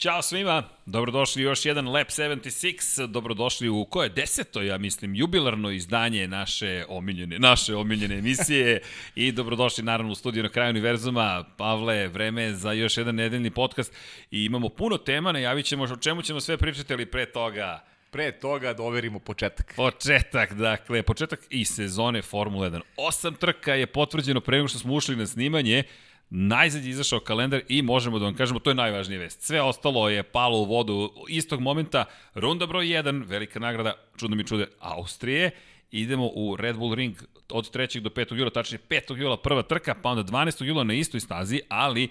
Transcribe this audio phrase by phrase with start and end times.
[0.00, 5.70] Ćao svima, dobrodošli u još jedan Lab 76, dobrodošli u koje deseto, ja mislim, jubilarno
[5.70, 8.80] izdanje naše omiljene, naše omiljene emisije
[9.14, 11.44] i dobrodošli naravno u studiju na kraju univerzuma.
[11.56, 13.92] Pavle, vreme za još jedan nedeljni podcast
[14.30, 18.32] i imamo puno tema, najavit ćemo o čemu ćemo sve pričati, ali pre toga Pre
[18.32, 19.72] toga da overimo početak.
[19.76, 22.80] Početak, dakle, početak i sezone Formula 1.
[22.96, 25.82] Osam trka je potvrđeno pre nego što smo ušli na snimanje.
[26.30, 29.42] Najzad je izašao kalendar i možemo da vam kažemo, to je najvažnija vest.
[29.42, 32.04] Sve ostalo je palo u vodu istog momenta.
[32.34, 35.50] Runda broj 1, velika nagrada, čudno mi čude, Austrije.
[35.90, 37.16] Idemo u Red Bull Ring
[37.48, 38.00] od 3.
[38.00, 38.34] do 5.
[38.34, 39.16] jula, tačnije 5.
[39.16, 40.64] jula prva trka, pa onda 12.
[40.64, 42.08] jula na istoj stazi, ali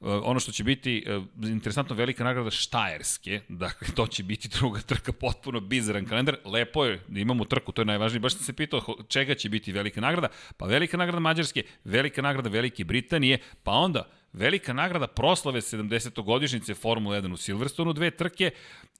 [0.00, 5.12] ono što će biti uh, interesantno velika nagrada Štajerske, dakle to će biti druga trka,
[5.12, 8.80] potpuno bizaran kalendar, lepo je da imamo trku, to je najvažnije, baš sam se pitao
[9.08, 14.08] čega će biti velika nagrada, pa velika nagrada Mađarske, velika nagrada Velike Britanije, pa onda
[14.32, 16.22] velika nagrada proslave 70.
[16.24, 18.50] godišnjice Formula 1 u Silverstonu, dve trke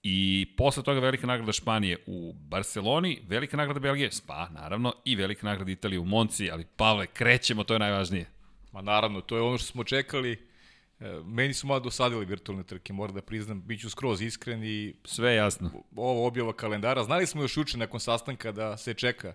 [0.03, 5.47] i posle toga velika nagrada Španije u Barceloni, velika nagrada Belgije, Spa naravno i velika
[5.47, 8.27] nagrada Italije u Monci, ali Pavle, krećemo, to je najvažnije.
[8.73, 10.48] Ma naravno, to je ono što smo čekali, E,
[11.25, 14.95] meni su malo dosadili virtualne trke, moram da priznam, bit ću skroz iskren i...
[15.05, 15.71] Sve jasno.
[15.97, 17.05] Ovo objava kalendara.
[17.05, 19.33] Znali smo još uče nakon sastanka da se čeka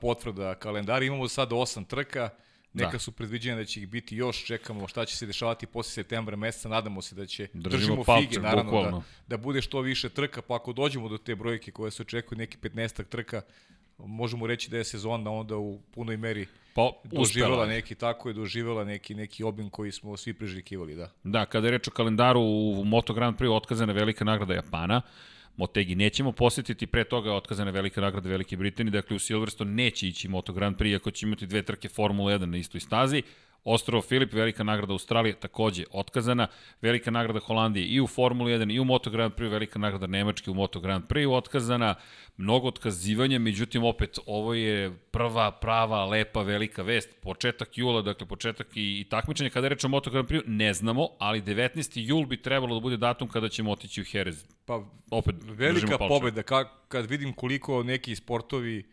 [0.00, 1.04] potvrda kalendara.
[1.04, 2.30] Imamo sad osam trka,
[2.72, 2.98] neka da.
[2.98, 6.68] su predviđene da će ih biti još, čekamo šta će se dešavati posle septembra meseca,
[6.68, 10.42] nadamo se da će, držimo, držimo palče, fige, naravno, da, da bude što više trka,
[10.42, 13.42] pa ako dođemo do te brojke koje se očekuju, neki 15 trka,
[13.98, 18.84] možemo reći da je sezona onda u punoj meri Pa, doživela neki, tako je, doživela
[18.84, 21.10] neki, neki obim koji smo svi priželjkivali, da.
[21.24, 25.02] Da, kada je reč o kalendaru u Moto Grand Prix otkazana velika nagrada Japana,
[25.56, 30.08] Motegi nećemo posjetiti, pre toga je otkazana velika nagrada Velike Britanije, dakle u Silverstone neće
[30.08, 33.22] ići Moto Grand Prix, ako će imati dve trke Formula 1 na istoj stazi,
[33.64, 36.46] Ostrovo Filip, velika nagrada Australije, takođe otkazana,
[36.82, 40.50] velika nagrada Holandije i u Formuli 1 i u Moto Grand Prix, velika nagrada Nemačke
[40.50, 41.94] u Moto Grand Prix otkazana,
[42.36, 48.66] mnogo otkazivanja, međutim opet ovo je prva, prava, lepa, velika vest, početak jula, dakle početak
[48.74, 51.90] i, i takmičenje, kada rečemo Moto Grand Prix, ne znamo, ali 19.
[51.94, 54.44] jul bi trebalo da bude datum kada ćemo otići u Jerez.
[54.64, 58.84] Pa, opet, velika pobeda, ka, kad vidim koliko neki sportovi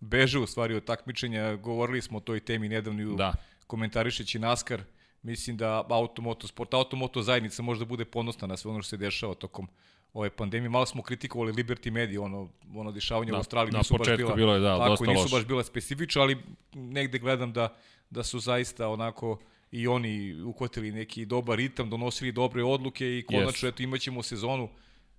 [0.00, 3.32] beže u stvari od takmičenja, govorili smo o toj temi nedavno u da
[3.66, 4.82] komentarišeći NASCAR,
[5.22, 9.34] mislim da automoto sport, automoto zajednica možda bude ponosna na sve ono što se dešava
[9.34, 9.68] tokom
[10.12, 10.68] ove pandemije.
[10.68, 14.34] Malo smo kritikovali Liberty Media, ono, ono dešavanje na, u Australiji na nisu baš bila,
[14.34, 15.30] bilo je, da, tako, dosta nisu loš.
[15.30, 16.36] baš bila specifična, ali
[16.74, 17.76] negde gledam da,
[18.10, 19.38] da su zaista onako
[19.70, 23.72] i oni uhvatili neki dobar ritam, donosili dobre odluke i konačno yes.
[23.72, 24.68] eto imaćemo sezonu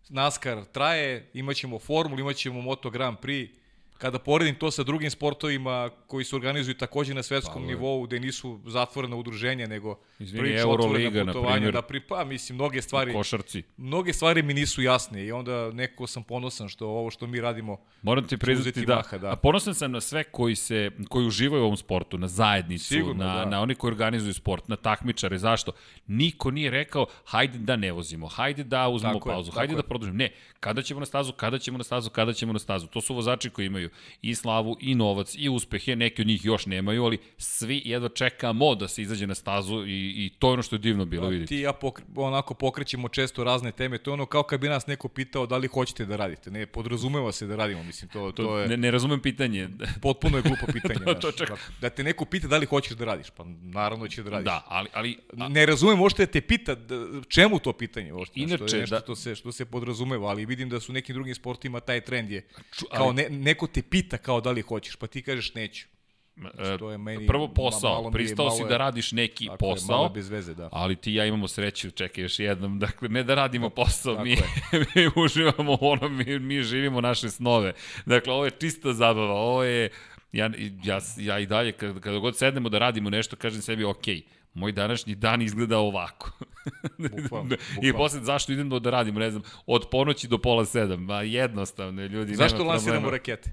[0.10, 3.50] NASCAR traje, imaćemo formulu, imaćemo Moto Grand Prix,
[3.98, 8.20] kada poredim to sa drugim sportovima koji se organizuju takođe na svetskom pa, nivou, gde
[8.20, 11.74] nisu zatvorena udruženja, nego Izvini, Euroliga, na primjer.
[11.74, 13.64] Da pripa, mislim, mnoge stvari, košarci.
[13.78, 17.78] mnoge stvari mi nisu jasne i onda neko sam ponosan što ovo što mi radimo
[18.02, 19.32] Moram ti priznati da, maha, da.
[19.32, 23.26] A ponosan sam na sve koji, se, koji uživaju u ovom sportu, na zajednicu, Sigurno,
[23.26, 23.46] na, da.
[23.46, 25.38] na oni koji organizuju sport, na takmičare.
[25.38, 25.72] Zašto?
[26.08, 29.84] Niko nije rekao, hajde da ne vozimo, hajde da uzmemo tako pauzu, je, hajde da
[29.84, 30.18] produžimo.
[30.18, 32.88] Ne, kada ćemo na stazu, kada ćemo na stazu, kada ćemo na stazu.
[32.88, 33.87] To su vozači koji imaju
[34.22, 38.76] i slavu i novac i uspehe, neki od njih još nemaju, ali svi jedva čekamo
[38.76, 41.48] da se izađe na stazu i, i to je ono što je divno bilo, vidite.
[41.48, 44.88] Ti ja pokre, onako pokrećemo često razne teme, to je ono kao kad bi nas
[44.88, 46.52] neko pitao da li hoćete da radite.
[46.52, 48.68] Ne, podrazumeva se da radimo, mislim, to, to, to je...
[48.68, 49.70] Ne, ne razumem pitanje.
[50.02, 51.06] Potpuno je glupo pitanje.
[51.06, 51.72] to, to čak...
[51.82, 54.46] Da te neko pita da li hoćeš da radiš, pa naravno da će da radiš.
[54.46, 54.90] Da, ali...
[54.94, 55.50] ali a...
[55.50, 56.96] Ne razumem možete da te pita da,
[57.28, 59.02] čemu to pitanje, ošte, Inače, što je nešto da...
[59.02, 62.48] što, se, što se podrazumeva, ali vidim da su nekim drugim sportima taj trend je
[62.96, 65.88] kao ne, neko te pita kao da li hoćeš, pa ti kažeš neću.
[66.36, 70.10] Znači, to je meni Prvo posao, malo pristao si da radiš neki tako posao, je,
[70.10, 70.70] bez veze, da.
[70.72, 74.38] ali ti ja imamo sreću, čekaj još jednom, dakle, ne da radimo posao, mi,
[74.96, 77.74] mi uživamo ono, mi, mi živimo naše snove.
[78.06, 79.90] Dakle, ovo je čista zabava, ovo je,
[80.32, 80.52] ja,
[80.84, 84.24] ja, ja i dalje, kada, kada god sednemo da radimo nešto, kažem sebi, okej, okay,
[84.58, 86.32] moj današnji dan izgleda ovako.
[87.22, 91.22] bukvalno, I posle zašto idemo da radimo, ne znam, od ponoći do pola sedam, ma
[91.22, 93.52] jednostavno, ljudi, Zašto lansiramo rakete?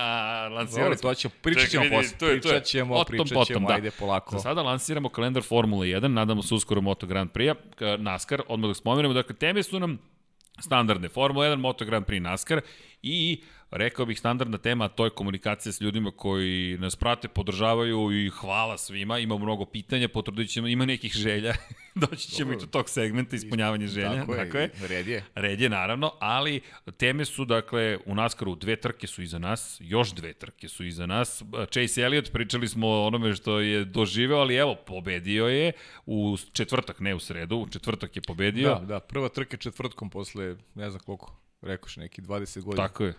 [0.56, 3.74] lansiramo to ćemo, pričat ćemo posle, to je, pričat ćemo, pričat ćemo, potom, da.
[3.74, 4.36] ajde polako.
[4.36, 7.54] Za sada lansiramo kalendar Formule 1, nadamo se uskoro Moto Grand Prix,
[7.98, 9.98] NASCAR, odmah da spomenemo, dakle, teme su nam
[10.60, 12.60] standardne Formula 1, Moto Grand Prix, NASCAR
[13.02, 13.42] i
[13.74, 18.78] rekao bih standardna tema, to je komunikacija s ljudima koji nas prate, podržavaju i hvala
[18.78, 21.54] svima, ima mnogo pitanja, potrudit ćemo, ima nekih želja,
[21.94, 22.62] doći ćemo Dobro.
[22.62, 24.14] i do tog segmenta ispunjavanja želja.
[24.14, 24.70] Tako je, tako je.
[24.88, 25.24] red je.
[25.34, 26.60] Red je, naravno, ali
[26.96, 31.06] teme su, dakle, u Naskaru dve trke su iza nas, još dve trke su iza
[31.06, 31.42] nas.
[31.70, 35.72] Chase Elliott, pričali smo o onome što je doživeo, ali evo, pobedio je
[36.06, 38.68] u četvrtak, ne u sredu, u četvrtak je pobedio.
[38.68, 42.88] Da, da, prva trka četvrtkom posle, ne znam koliko, rekoš neki 20 godina.
[42.88, 43.14] Tako je.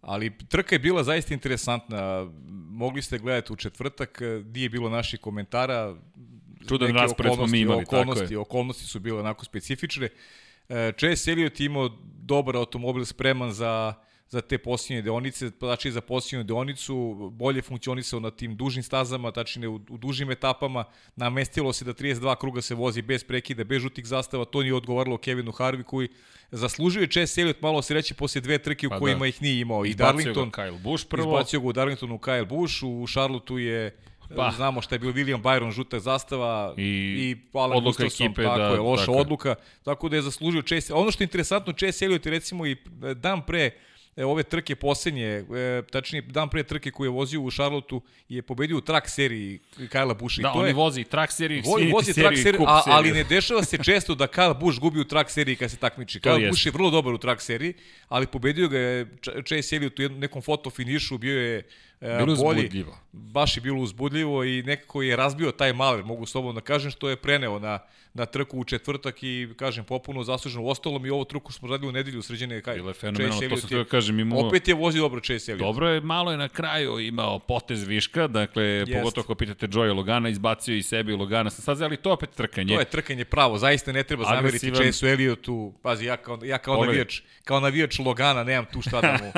[0.00, 2.30] Ali trka je bila zaista interesantna.
[2.70, 4.20] Mogli ste gledati u četvrtak,
[4.54, 5.96] nije bilo naših komentara.
[6.68, 8.38] Čudan raspored smo mi imali, okolnosti, tako je.
[8.38, 10.08] Okolnosti su bile onako specifične.
[10.98, 13.94] Chase Elliot imao dobar automobil spreman za
[14.28, 19.68] za te posljednje deonice, znači za posljednju deonicu, bolje funkcionisao na tim dužim stazama, tačnije
[19.68, 20.84] u, u dužim etapama,
[21.16, 25.18] namestilo se da 32 kruga se vozi bez prekida, bez žutih zastava, to nije odgovaralo
[25.18, 26.08] Kevinu Harvi koji
[26.50, 29.26] zaslužio je Chase Elliot malo se reći posle dve trke u pa kojima da.
[29.26, 29.84] ih nije imao.
[29.84, 31.32] I Darlington, ga Kyle Busch prvo.
[31.32, 33.96] Izbacio ga u Darlingtonu Kyle Busch, u Charlotteu je
[34.36, 34.50] Pa.
[34.56, 38.58] Znamo šta je bio William Byron, žuta zastava i, i Alan odluka Gustafson, ekipe, tako
[38.58, 39.18] da, je, loša tako.
[39.18, 39.54] odluka.
[39.82, 40.94] Tako da je zaslužio Chase.
[40.94, 42.76] Ono što je interesantno, Chase Elliot je recimo i
[43.14, 43.70] dan pre
[44.18, 48.42] e, ove trke posljednje, e, tačnije dan pre trke koju je vozio u Charlotteu je
[48.42, 50.42] pobedio u track seriji Kajla Busha.
[50.42, 53.24] Da, to on je, vozi track seriju, vozi, vozi seriju, track seriju, a, ali ne
[53.24, 56.20] dešava se često da Kyle Busch gubi u track seriji kad se takmiči.
[56.20, 57.74] Kyle Busch je vrlo dobar u track seriji,
[58.08, 59.06] ali pobedio ga je
[59.46, 61.68] Chase Elliott u nekom fotofinišu, bio je
[62.00, 62.98] E, bilo bolji, uzbudljivo.
[63.12, 67.08] Baš je bilo uzbudljivo i nekako je razbio taj maler, mogu slobodno da kažem, što
[67.08, 67.78] je preneo na,
[68.14, 70.64] na trku u četvrtak i, kažem, popuno zasluženo.
[70.64, 72.74] U ostalom i ovo truku smo radili u nedelju sređene kaj.
[72.74, 74.20] Bilo je fenomenalno, to sam htio kažem.
[74.20, 74.46] Imamo...
[74.46, 75.66] Opet je vozio dobro Chase Elliott.
[75.66, 78.92] Dobro je, malo je na kraju imao potez viška, dakle, Jest.
[78.92, 82.74] pogotovo ako pitate Joya Logana, izbacio i sebi Logana sa staze, ali to opet trkanje.
[82.74, 85.72] To je trkanje pravo, zaista ne treba zameriti Chase Elliottu.
[85.82, 89.32] Pazi, ja kao, ja kao navijač, kao navijač Logana nemam tu šta da mu,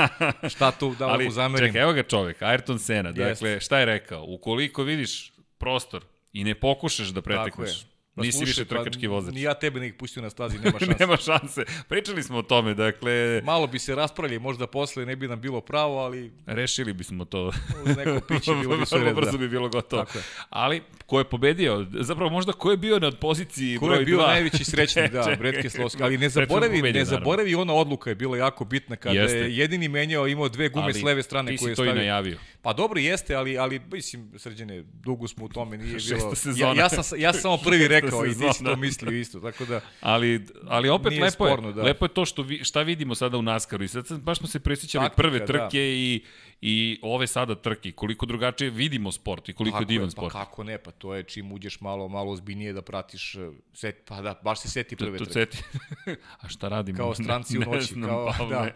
[0.48, 1.68] šta tu da ali, mu zamerim.
[1.68, 4.24] Čekaj, evo ga čovek, Ayrton Senna, dakle, šta je rekao?
[4.28, 9.34] Ukoliko vidiš prostor i ne pokušaš da pretekneš, Pa Nisi više pa trkački vozač.
[9.34, 10.96] Ni ja tebe ne ih pustio na stazi, nema šanse.
[11.00, 11.64] nema šanse.
[11.88, 13.42] Pričali smo o tome, dakle...
[13.44, 16.32] Malo bi se raspravljali, možda posle ne bi nam bilo pravo, ali...
[16.46, 17.52] Rešili bismo to.
[17.84, 19.38] Uz neko piće bilo bi sve brzo da.
[19.38, 20.04] bi bilo gotovo.
[20.04, 20.24] Tako je.
[20.50, 21.86] Ali, ko je pobedio?
[22.00, 23.98] Zapravo, možda ko je bio na poziciji ko broj 2?
[23.98, 24.26] Ko je bio dva?
[24.26, 26.02] najveći srećnik, da, Bret Keselowski.
[26.02, 29.38] Ali ne zaboravi, pobedio, ne zaboravi ona odluka je bila jako bitna kada jeste.
[29.38, 31.92] je jedini menjao, imao dve gume ali, s leve strane koje je stavio.
[31.92, 32.38] Ti si to i najavio.
[32.62, 36.32] Pa dobro jeste, ali, ali mislim, srđene, dugo smo u tome, nije bilo...
[36.56, 39.80] Ja, ja, sam, ja sam samo prvi rekao i nisi to mislio isto, tako da...
[40.00, 41.82] Ali, ali opet lepo, sporno, je, da.
[41.82, 44.60] lepo je to što vi, šta vidimo sada u Naskaru i sad baš smo se
[44.60, 45.46] presjećali Taktika, prve da.
[45.46, 45.84] trke da.
[45.84, 46.22] i,
[46.60, 50.32] i ove sada trke, koliko drugačije vidimo sport i koliko je divan je, pa sport.
[50.32, 54.02] Pa kako ne, pa to je čim uđeš malo, malo ozbiljnije da pratiš, eh, set,
[54.04, 55.32] pa da, baš se seti prve trke.
[55.32, 55.62] Seti.
[56.42, 56.98] A šta radimo?
[56.98, 58.68] Kao stranci ne, u noći, znam, kao, da.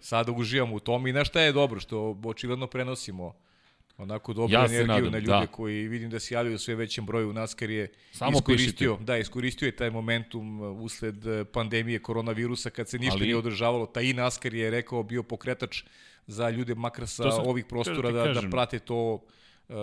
[0.00, 3.34] Sada uživamo u tom i na šta je dobro, što očigledno prenosimo
[3.98, 5.46] onako dobru ja energiju nadam, na ljude da.
[5.46, 9.04] koji vidim da se javljaju sve većem broju u NASCAR je Samo iskoristio, pišite.
[9.04, 13.24] da, iskoristio je taj momentum uh, usled uh, pandemije koronavirusa kad se ništa Ali...
[13.24, 13.86] nije održavalo.
[13.86, 15.82] Taj i NASCAR je rekao bio pokretač
[16.26, 19.24] za ljude makar sa sam, ovih prostora da, da, da prate to
[19.68, 19.76] uh,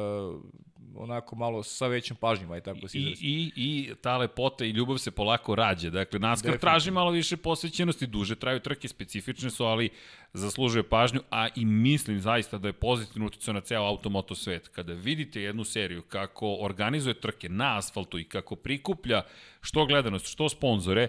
[0.95, 4.97] onako malo sa većom pažnjom, aj tako se I, i, I ta lepota i ljubav
[4.97, 5.89] se polako rađe.
[5.89, 9.89] Dakle, NASCAR traži malo više posvećenosti, duže traju trke, specifične su, ali
[10.33, 14.67] zaslužuje pažnju, a i mislim zaista da je pozitivno utjecao na ceo automoto svet.
[14.67, 19.21] Kada vidite jednu seriju kako organizuje trke na asfaltu i kako prikuplja
[19.61, 21.07] što gledanost, što sponzore,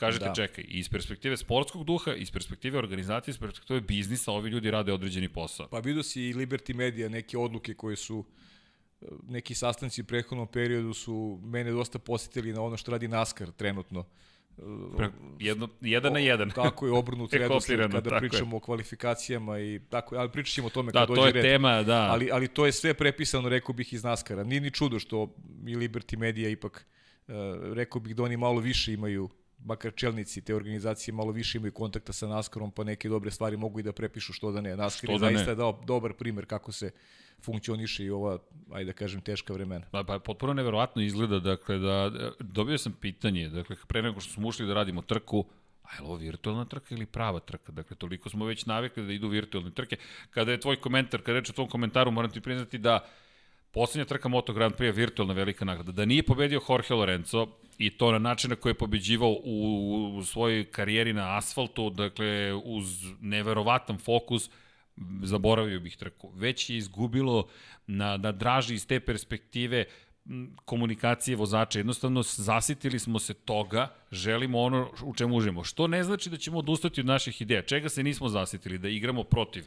[0.00, 0.34] Kažete, da.
[0.34, 5.28] čekaj, iz perspektive sportskog duha, iz perspektive organizacije, iz perspektive biznisa, ovi ljudi rade određeni
[5.28, 5.68] posao.
[5.68, 8.24] Pa vidio si i Liberty Media neke odluke koje su
[9.28, 14.04] neki sastanci u prethodnom periodu su mene dosta posjetili na ono što radi NASCAR trenutno.
[14.96, 16.50] Pre, jedno, jedan na jedan.
[16.50, 18.56] Tako je obrnut redosled kada pričamo je.
[18.56, 21.34] o kvalifikacijama i tako, ali pričat ćemo o tome da, kad dođe red.
[21.34, 22.08] Da, to je tema, da.
[22.10, 24.44] Ali, ali to je sve prepisano, rekao bih, iz NASCAR-a.
[24.44, 25.34] Nije ni čudo što
[25.66, 26.86] i Liberty Media ipak,
[27.28, 27.34] uh,
[27.72, 29.28] rekao bih da oni malo više imaju
[29.64, 33.80] makar čelnici te organizacije malo više imaju kontakta sa NASCAR-om, pa neke dobre stvari mogu
[33.80, 34.76] i da prepišu što da ne.
[34.76, 35.54] NASCAR što je da zaista ne.
[35.54, 36.90] dao dobar primer kako se
[37.42, 38.38] funkcioniše i ova,
[38.72, 39.86] ajde da kažem, teška vremena.
[39.90, 44.48] Pa, pa potpuno neverovatno izgleda, dakle, da, dobio sam pitanje, dakle, pre nego što smo
[44.48, 45.44] ušli da radimo trku,
[45.82, 47.72] a je li ovo virtualna trka ili prava trka?
[47.72, 49.96] Dakle, toliko smo već navikli da idu virtualne trke.
[50.30, 53.06] Kada je tvoj komentar, kada reče o tvom komentaru, moram ti priznati da
[53.72, 55.92] poslednja trka Moto Grand Prix je virtualna velika nagrada.
[55.92, 57.46] Da nije pobedio Jorge Lorenzo,
[57.80, 62.54] i to na način na koji je pobeđivao u, u svojoj karijeri na asfaltu, dakle,
[62.54, 64.50] uz neverovatan fokus,
[65.22, 66.30] zaboravio bih trku.
[66.34, 67.46] Već je izgubilo
[67.86, 69.84] na, na draži iz te perspektive
[70.64, 71.78] komunikacije vozača.
[71.78, 75.64] Jednostavno, zasitili smo se toga, želimo ono u čemu užimo.
[75.64, 77.62] Što ne znači da ćemo odustati od naših ideja.
[77.62, 78.78] Čega se nismo zasitili?
[78.78, 79.64] Da igramo protiv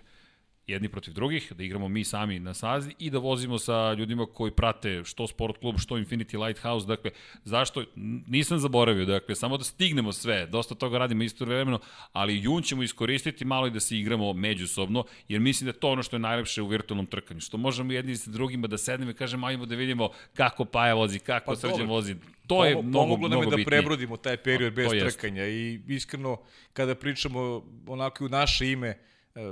[0.67, 4.51] jedni protiv drugih, da igramo mi sami na sazi i da vozimo sa ljudima koji
[4.51, 7.12] prate što Sport klub, što Infinity Lighthouse, dakle,
[7.43, 7.84] zašto,
[8.27, 11.79] nisam zaboravio, dakle, samo da stignemo sve, dosta toga radimo isto vremeno,
[12.13, 16.03] ali jun ćemo iskoristiti malo i da se igramo međusobno, jer mislim da to ono
[16.03, 19.48] što je najlepše u virtualnom trkanju, što možemo jedni sa drugima da sednemo i kažemo,
[19.48, 22.15] ajmo da vidimo kako Paja vozi, kako pa, Srđan vozi,
[22.48, 25.48] to je mnogo, pomoglo nam je da prebrodimo taj period bez trkanja.
[25.48, 26.38] I iskreno,
[26.74, 28.98] kada pričamo onako u naše ime,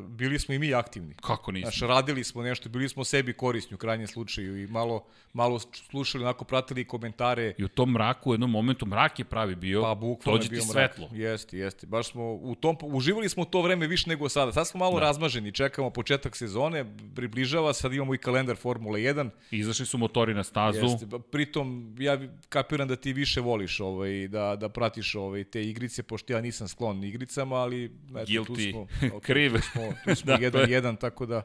[0.07, 1.15] bili smo i mi aktivni.
[1.21, 1.71] Kako nismo?
[1.71, 6.23] Znaš, radili smo nešto, bili smo sebi korisni u krajnjem slučaju i malo, malo slušali,
[6.23, 7.53] onako pratili komentare.
[7.57, 11.09] I u tom mraku, u jednom momentu, mrak je pravi bio, pa, dođe ti svetlo.
[11.11, 11.87] Jeste, jeste.
[11.87, 14.51] Baš smo u tom, uživali smo to vreme više nego sada.
[14.51, 15.05] Sad smo malo da.
[15.05, 16.85] razmaženi, čekamo početak sezone,
[17.15, 19.29] približava, sad imamo i kalendar Formule 1.
[19.51, 20.79] Izašli su motori na stazu.
[20.79, 22.19] Jeste, pritom ja
[22.49, 26.67] kapiram da ti više voliš ovaj, da, da pratiš ovaj, te igrice, pošto ja nisam
[26.67, 28.45] sklon igricama, ali eto, Guilty.
[28.45, 28.87] tu smo.
[29.11, 29.51] Okay, Kriv.
[29.71, 31.41] Smo, tu smo da, jedan, jedan, tako da...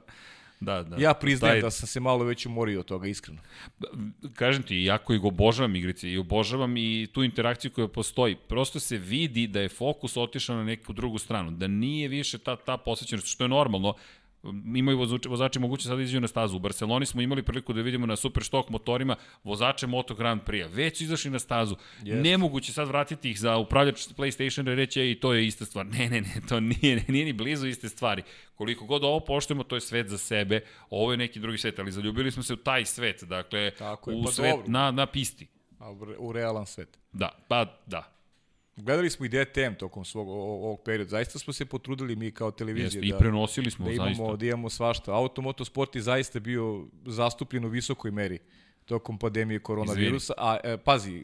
[0.60, 0.96] Da, da.
[0.98, 1.60] Ja priznajem taj...
[1.60, 3.40] da sam se malo već umorio od toga, iskreno.
[4.34, 8.36] Kažem ti, jako ih obožavam igrice i obožavam i tu interakciju koja postoji.
[8.48, 12.56] Prosto se vidi da je fokus otišao na neku drugu stranu, da nije više ta,
[12.56, 13.94] ta posvećenost, što je normalno,
[14.76, 16.56] imaju vozači, vozači moguće sada izađu na stazu.
[16.56, 20.68] U Barceloni smo imali priliku da vidimo na super stok motorima vozače Moto Grand Prix-a.
[20.68, 21.76] Već su izašli na stazu.
[22.02, 22.22] Yes.
[22.22, 25.86] Nemoguće sad vratiti ih za upravljač PlayStation i reći i to je ista stvar.
[25.96, 28.22] Ne, ne, ne, to nije, nije ni blizu iste stvari.
[28.54, 30.60] Koliko god ovo poštujemo, to je svet za sebe.
[30.90, 33.24] Ovo je neki drugi svet, ali zaljubili smo se u taj svet.
[33.24, 34.64] Dakle, Tako je, u pa svet dobro.
[34.68, 35.46] na, na pisti.
[35.78, 36.98] A u realan svet.
[37.12, 38.15] Da, pa da.
[38.76, 41.08] Gledali smo i DTM tokom svog ovog perioda.
[41.08, 44.36] Zaista smo se potrudili mi kao televizija Jeste, da, i prenosili smo, da imamo, zaista.
[44.36, 45.14] da imamo svašta.
[45.14, 48.38] Automotosport je zaista bio zastupljen u visokoj meri
[48.84, 50.34] tokom pandemije koronavirusa.
[50.38, 50.50] Izvini.
[50.50, 51.22] A e, pazi,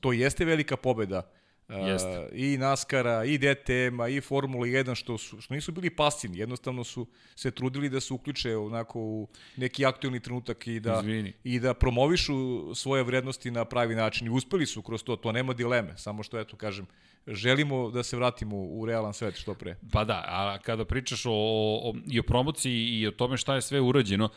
[0.00, 1.30] to jeste velika pobeda
[1.68, 2.28] Jeste.
[2.32, 7.06] i NASCAR-a, i DTM-a, i Formula 1, što, su, što nisu bili pasivni, jednostavno su
[7.36, 11.32] se trudili da se uključe onako u neki aktualni trenutak i da, Izvini.
[11.44, 12.34] i da promovišu
[12.74, 14.26] svoje vrednosti na pravi način.
[14.26, 16.86] I uspeli su kroz to, to nema dileme, samo što, eto, kažem,
[17.26, 19.76] želimo da se vratimo u realan svet što pre.
[19.92, 23.62] Pa da, a kada pričaš o, o, i o promociji i o tome šta je
[23.62, 24.28] sve urađeno,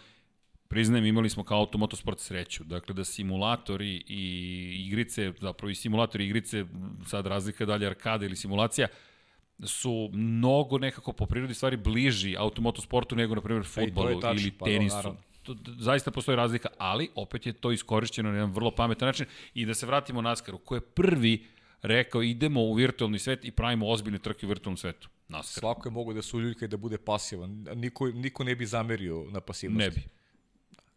[0.69, 2.63] priznajem, imali smo kao automotosport sreću.
[2.63, 6.65] Dakle, da simulatori i igrice, zapravo i simulatori i igrice,
[7.05, 8.88] sad razlika dalje arkada ili simulacija,
[9.63, 14.65] su mnogo nekako po prirodi stvari bliži automotosportu nego, na primjer, futbolu tač, ili pa,
[14.65, 15.03] tenisu.
[15.03, 19.25] Pa, to, zaista postoji razlika, ali opet je to iskorišćeno na jedan vrlo pametan način.
[19.53, 21.45] I da se vratimo NASCAR-u, ko je prvi
[21.81, 25.09] rekao idemo u virtualni svet i pravimo ozbiljne trke u virtualnom svetu.
[25.27, 25.59] NASCAR.
[25.59, 27.65] Svako je mogo da se uljuljka i da bude pasivan.
[27.75, 29.83] Niko, niko ne bi zamerio na pasivnosti.
[29.83, 30.16] Ne bi.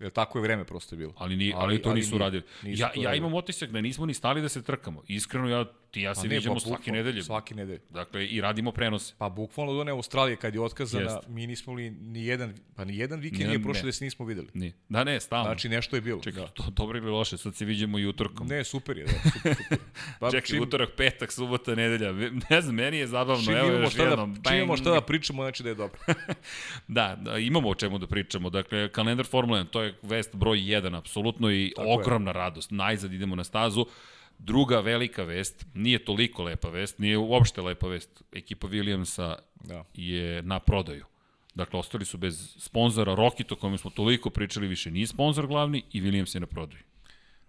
[0.00, 1.12] Jer tako je vreme prosto bilo.
[1.16, 2.42] Ali, ni, ali, ali to nisu ali radili.
[2.62, 5.02] Nisu ja, ja imam otisak da nismo ni stali da se trkamo.
[5.08, 7.22] Iskreno, ja, ti ja se ne, viđamo pa, svake nedelje.
[7.22, 7.80] Svake nedelje.
[7.90, 9.14] Dakle, i radimo prenose.
[9.18, 11.28] Pa bukvalno do one Australije kad je otkazana, Jest.
[11.28, 14.48] mi nismo li ni jedan, pa ni jedan vikend nije prošlo da se nismo videli.
[14.54, 14.72] Ni.
[14.88, 15.44] Da, ne, stalno.
[15.44, 16.20] Znači, nešto je bilo.
[16.20, 16.48] Čekaj, da.
[16.48, 18.46] to dobro ili loše, sad se viđemo i utorkom.
[18.46, 19.78] Ne, super je, da, super, super.
[20.20, 20.62] Pa, Čekaj, čim...
[20.62, 22.12] utorak, petak, subota, nedelja.
[22.50, 23.44] Ne znam, meni je zabavno.
[23.44, 24.34] Čim Evo još šta jednom.
[24.34, 25.98] Da, čim imamo šta da pričamo, znači da je dobro.
[26.88, 28.50] da, da, imamo o čemu da pričamo.
[28.50, 32.34] Dakle, kalendar Formula 1, to je vest broj 1, apsolutno i Tako ogromna je.
[32.34, 32.70] radost.
[32.70, 33.86] Najzad idemo na stazu.
[34.42, 38.22] Druga velika vest, nije toliko lepa vest, nije uopšte lepa vest.
[38.32, 39.84] Ekipa Williamsa da.
[39.94, 41.04] je na prodaju.
[41.54, 43.14] Dakle, ostali su bez sponzora.
[43.14, 46.82] Rokito, kome smo toliko pričali, više nije sponzor glavni i Williams je na prodaju.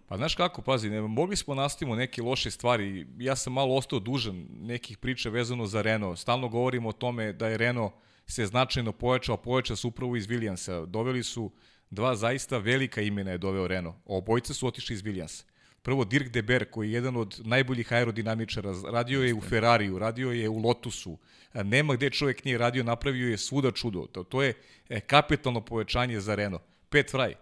[0.06, 3.06] Pa znaš kako, pazi, ne, mogli smo nastavimo neke loše stvari.
[3.18, 6.18] Ja sam malo ostao dužan nekih priča vezano za Renault.
[6.18, 7.92] Stalno govorimo o tome da je Renault
[8.26, 10.86] se značajno pojačao, pojačao se upravo iz Williamsa.
[10.86, 11.52] Doveli su
[11.90, 13.96] dva zaista velika imena je doveo Renault.
[14.04, 15.44] Obojca su otišli iz Williamsa.
[15.82, 20.30] Prvo Dirk de Ber, koji je jedan od najboljih aerodinamičara, radio je u Ferrariju, radio
[20.30, 21.18] je u Lotusu,
[21.54, 24.06] nema gde čovjek nije radio, napravio je svuda čudo.
[24.12, 24.54] To, to je
[24.88, 26.62] e, kapitalno povećanje za Renault.
[26.88, 27.34] Pet Fraj,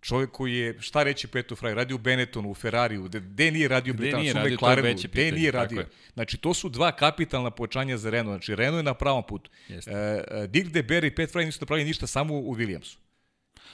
[0.00, 3.94] čovjek koji je, šta reći Petu Fraj, radio u Benettonu, u Ferrariju, gde nije radio
[3.94, 5.86] Britanac, u McLarenu, gde nije radio.
[6.14, 8.34] Znači, to su dva kapitalna povećanja za Renault.
[8.34, 9.50] Znači, Renault je na pravom putu.
[9.68, 9.90] Jeste.
[9.90, 12.96] E, e Dirk de Ber i Pet Fraj nisu napravili ništa samo u Williamsu.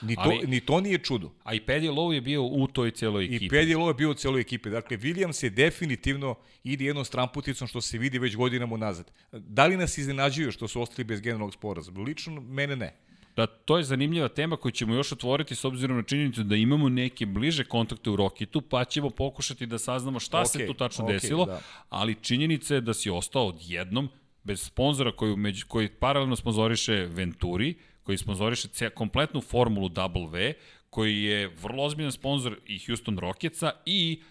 [0.01, 1.31] Ni to, Ali, ni to nije čudo.
[1.43, 3.45] A i Paddy Lowe je bio u toj celoj ekipi.
[3.45, 4.69] I Paddy Lowe je bio u celoj ekipi.
[4.69, 9.11] Dakle, Williams je definitivno ide jednom stramputicom što se vidi već godinama unazad.
[9.31, 12.01] Da li nas iznenađuju što su ostali bez generalnog sporazuma?
[12.01, 12.95] Lično, mene ne.
[13.35, 16.89] Da, to je zanimljiva tema koju ćemo još otvoriti s obzirom na činjenicu da imamo
[16.89, 21.05] neke bliže kontakte u Rokitu, pa ćemo pokušati da saznamo šta okay, se tu tačno
[21.05, 21.61] okay, desilo, da.
[21.89, 24.09] ali činjenica je da si ostao odjednom
[24.43, 30.53] bez sponzora koji, među, koji paralelno sponzoriše Venturi, koji sponzoriše kompletnu formulu W,
[30.89, 34.21] koji je vrlo ozbiljan sponsor i Houston Rocketsa i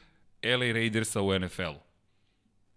[0.42, 1.88] LA Raidersa u NFL-u.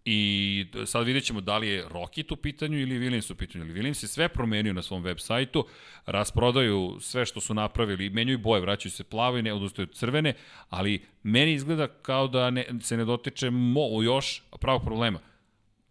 [0.06, 3.64] I sad vidjet ćemo da li je Rocket u pitanju ili Williams u pitanju.
[3.64, 5.68] Ali Williams je sve promenio na svom web sajtu,
[6.06, 10.34] rasprodaju sve što su napravili, menjaju boje, vraćaju se plave, ne odustaju crvene,
[10.70, 15.20] ali meni izgleda kao da ne, se ne dotiče mo, još pravog problema.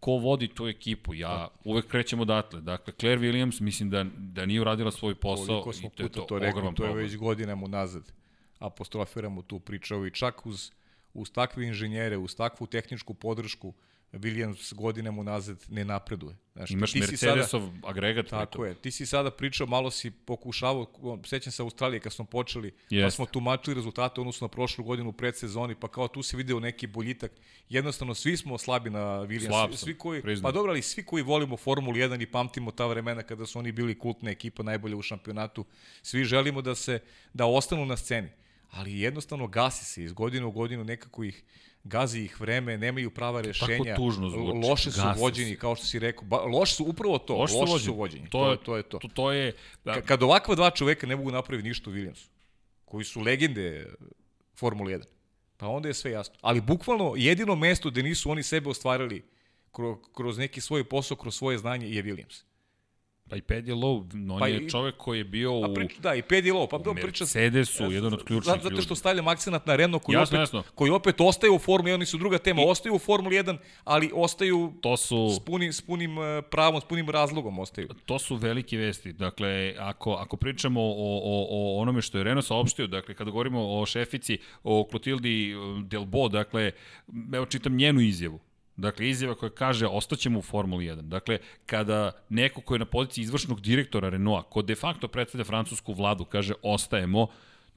[0.01, 1.13] Ko vodi tu ekipu?
[1.13, 2.61] Ja uvek krećem odatle.
[2.61, 5.45] Dakle, Claire Williams mislim da, da nije uradila svoj posao.
[5.45, 8.11] Koliko smo puta to, to rekao, to je već godinama unazad.
[8.59, 10.71] Apostrofiramo tu pričao i čak uz,
[11.13, 13.73] uz takve inženjere, uz takvu tehničku podršku,
[14.13, 16.35] Williams godinama unazad ne napreduje.
[16.55, 18.29] Znaš, Imaš Mercedesov sada, agregat.
[18.29, 18.75] Tako je.
[18.75, 20.87] Ti si sada pričao, malo si pokušavao,
[21.25, 23.03] sećam se Australije kad smo počeli, yes.
[23.03, 26.59] pa smo tumačili rezultate odnosno na prošlu godinu u predsezoni, pa kao tu se video
[26.59, 27.31] neki boljitak.
[27.69, 29.47] Jednostavno, svi smo slabi na Williams.
[29.47, 30.43] Slab svi koji, priznam.
[30.43, 33.71] pa dobro, ali svi koji volimo Formulu 1 i pamtimo ta vremena kada su oni
[33.71, 35.65] bili kultna ekipa, najbolja u šampionatu,
[36.01, 36.99] svi želimo da se
[37.33, 38.29] da ostanu na sceni.
[38.69, 41.43] Ali jednostavno gasi se iz godine u godinu nekako ih
[41.83, 43.83] gazi ih vreme, nemaju prava rešenja.
[43.83, 44.67] Tako tužno zvuči.
[44.69, 46.23] Loše su vođeni, kao što si rekao.
[46.23, 48.29] Ba, loše su upravo to, loše, loše su, su vođeni.
[48.29, 48.99] To, to, je to.
[48.99, 49.53] To, to je
[49.85, 50.01] da.
[50.01, 52.27] Kad ovakva dva čoveka ne mogu napraviti ništa u Williamsu,
[52.85, 53.93] koji su legende
[54.55, 55.03] Formule 1,
[55.57, 56.35] pa onda je sve jasno.
[56.41, 59.25] Ali bukvalno jedino mesto gde nisu oni sebe ostvarili
[59.71, 62.43] kroz, kroz neki svoj posao, kroz svoje znanje je Williams.
[63.31, 65.73] Pa i Pedi Low, on pa je i, čovek koji je bio u...
[65.73, 67.23] Prič, da, i Pedi Low, pa u priča...
[67.23, 70.63] Mercedesu, jedan od ključnih zato, zato što stavljam akcenat na Renault koji, jasno, opet, jasno.
[70.75, 73.57] koji opet ostaju u Formuli 1, oni su druga tema, I, ostaju u Formuli 1,
[73.83, 77.87] ali ostaju to su, s, punim, s punim eh, pravom, s punim razlogom ostaju.
[78.05, 79.13] To su veliki vesti.
[79.13, 83.79] Dakle, ako, ako pričamo o, o, o onome što je Renault saopštio, dakle, kada govorimo
[83.79, 86.71] o šefici, o Clotildi eh, Delbo, dakle,
[87.33, 88.39] evo čitam njenu izjavu
[88.77, 91.01] Dakle, izjava koja kaže ostaćemo u Formuli 1.
[91.01, 95.93] Dakle, kada neko ko je na poziciji izvršnog direktora Renaulta, ko de facto predstavlja francusku
[95.93, 97.27] vladu, kaže ostajemo,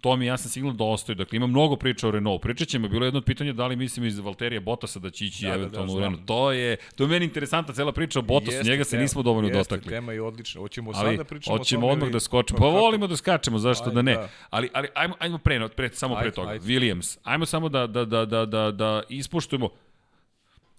[0.05, 1.17] to mi ja sam siguran da ostaju.
[1.17, 2.43] Dakle, ima mnogo priča o Renault.
[2.43, 5.47] Pričat ćemo, bilo jedno od pitanja da li mislim iz Valterija Bottasa da će ići
[5.47, 6.27] da, eventualno da, da, u Renault.
[6.27, 9.49] To je, to je meni interesantna cela priča o Bottasu, jeste, njega se nismo dovoljno
[9.49, 9.91] jeste, dotakli.
[9.91, 10.61] tema je odlična.
[10.61, 12.59] Hoćemo ali, sad da pričamo hoćemo odmah da skočimo.
[12.59, 14.15] Pa, pa volimo da skačemo, zašto ajde, da ne.
[14.15, 14.29] Da.
[14.51, 16.51] Ali, ali ajmo, ajmo pre, pre, samo ajde, pre toga.
[16.51, 16.65] Ajde.
[16.67, 19.69] Williams, ajmo samo da, da, da, da, da, da ispoštujemo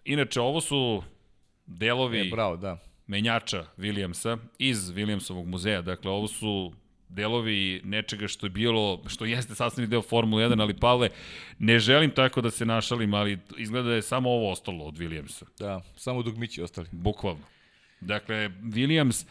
[0.05, 1.03] Inače, ovo su
[1.65, 2.77] delovi e, bravo, da.
[3.07, 5.81] menjača Williamsa iz Williamsovog muzeja.
[5.81, 6.74] Dakle, ovo su
[7.09, 11.09] delovi nečega što je bilo, što jeste sastavni deo Formule 1, ali Pavle,
[11.59, 15.44] ne želim tako da se našalim, ali izgleda da je samo ovo ostalo od Williamsa.
[15.59, 16.87] Da, samo dugmići ostali.
[16.91, 17.46] Bukvalno.
[18.01, 19.25] Dakle, Williams,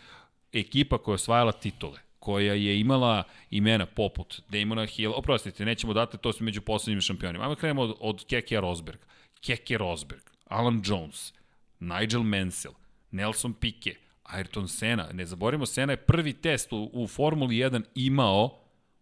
[0.52, 6.18] ekipa koja je osvajala titule, koja je imala imena poput Damona Hill, oprostite, nećemo dati,
[6.18, 7.44] to su među poslednjim šampionima.
[7.44, 8.98] Ajmo da krenemo od, od Keke Rosberg.
[9.46, 10.22] Keke Rosberg,
[10.54, 11.32] Alan Jones,
[11.80, 12.74] Nigel Mansell,
[13.10, 15.08] Nelson Piquet, Ayrton Senna.
[15.12, 18.58] Ne zaboravimo, Senna je prvi test u, u Formuli 1 imao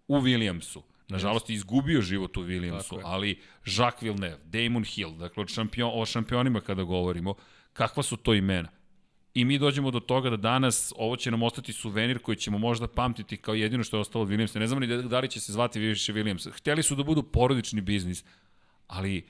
[0.09, 0.83] u Williamsu.
[1.09, 6.61] Nažalost, je izgubio život u Williamsu, ali Jacques Villeneuve, Damon Hill, dakle, šampion, o šampionima
[6.61, 7.35] kada govorimo,
[7.73, 8.69] kakva su to imena?
[9.35, 12.89] I mi dođemo do toga da danas ovo će nam ostati suvenir koji ćemo možda
[12.89, 14.59] pamtiti kao jedino što je ostalo od Williamsa.
[14.59, 16.51] Ne znamo ni da, da li će se zvati više Williams.
[16.51, 18.25] Hteli su da budu porodični biznis,
[18.87, 19.27] ali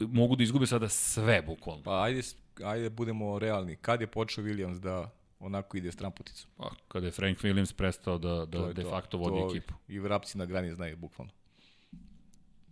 [0.00, 1.82] mogu da izgube sada sve, bukvalno.
[1.82, 2.20] Pa ajde,
[2.64, 3.76] ajde budemo realni.
[3.76, 6.50] Kad je počeo Williams da onako ide stramputicom?
[6.56, 9.74] Pa, kada je Frank Williams prestao da, da de facto vodi to, ekipu.
[9.88, 11.32] I vrapci na grani znaju, bukvalno.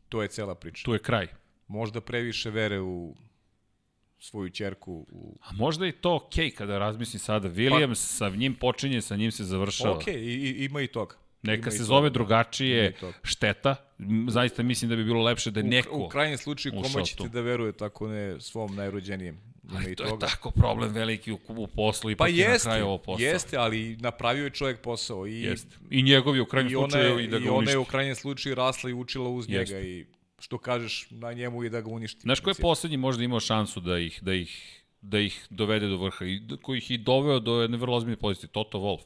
[0.09, 0.85] To je cela priča.
[0.85, 1.29] Tu je kraj.
[1.69, 3.15] Možda previše vere u
[4.19, 5.07] svoju čerku.
[5.13, 5.39] U...
[5.43, 7.49] A možda i to okej okay kada razmisli sada.
[7.49, 9.97] Williams pa, sa njim počinje, sa njim se završava.
[9.97, 11.17] Okej, okay, i, ima i toga.
[11.43, 13.77] Neka se zove to, drugačije šteta.
[14.29, 17.29] Zaista mislim da bi bilo lepše da je neko U, u krajnjem slučaju kome ćete
[17.29, 19.53] da veruje tako ne svom najrođenijem.
[19.75, 20.27] Ali to toga.
[20.27, 23.25] je tako problem veliki u, u poslu i pa jeste, na kraju ovo posao.
[23.25, 25.27] Jeste, ali napravio je čovjek posao.
[25.27, 25.77] I, jeste.
[25.91, 28.55] I njegov je u krajnjem slučaju i da ga I ona je u krajnjem slučaju
[28.55, 29.75] rasla i učila uz jeste.
[29.75, 30.07] njega i
[30.39, 32.21] što kažeš na njemu i da ga uništi.
[32.21, 35.97] Znaš ko je poslednji možda imao šansu da ih, da ih, da ih dovede do
[35.97, 38.49] vrha i koji ih i doveo do jedne vrlo ozbiljne pozicije?
[38.49, 39.03] Toto Wolf.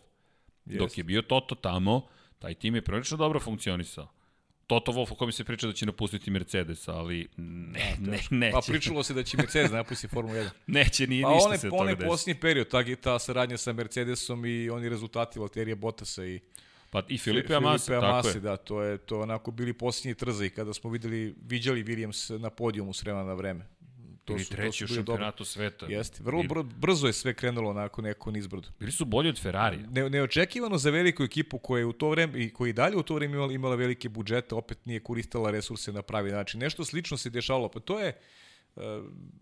[0.67, 0.79] Jeste.
[0.79, 4.09] Dok je bio Toto tamo, Taj tim je prilično dobro funkcionisao.
[4.67, 8.53] Toto Wolff o kome se priča da će napustiti Mercedes, ali ne, da, ne, neće.
[8.53, 10.49] Pa pričalo se da će Mercedes napustiti Formula 1.
[10.67, 12.03] neće, nije pa ništa one, se toga desiti.
[12.03, 16.41] Pa posljednji period, ta, ta saradnja sa Mercedesom i oni rezultati Valterija Bottasa i
[16.91, 18.41] Pa i Filipe Amasi, Filipe Amasi, tako je.
[18.41, 22.93] da, to je to onako bili posljednji trzaji kada smo videli, viđali Williams na podijumu
[22.93, 23.67] s vremena na vreme.
[24.27, 25.45] To Ili su, treći u šampionatu dobro.
[25.45, 25.87] sveta.
[25.87, 28.69] Jeste, vrlo br brzo je sve krenulo onako neko nizbrdo.
[28.79, 29.79] Bili su bolji od Ferrari.
[29.91, 33.15] Ne, neočekivano za veliku ekipu koja je u to vreme i koji dalje u to
[33.15, 36.61] vreme imala, imala velike budžete, opet nije koristila resurse na pravi način.
[36.61, 38.19] Nešto slično se dešavalo, pa to je
[38.77, 38.83] uh,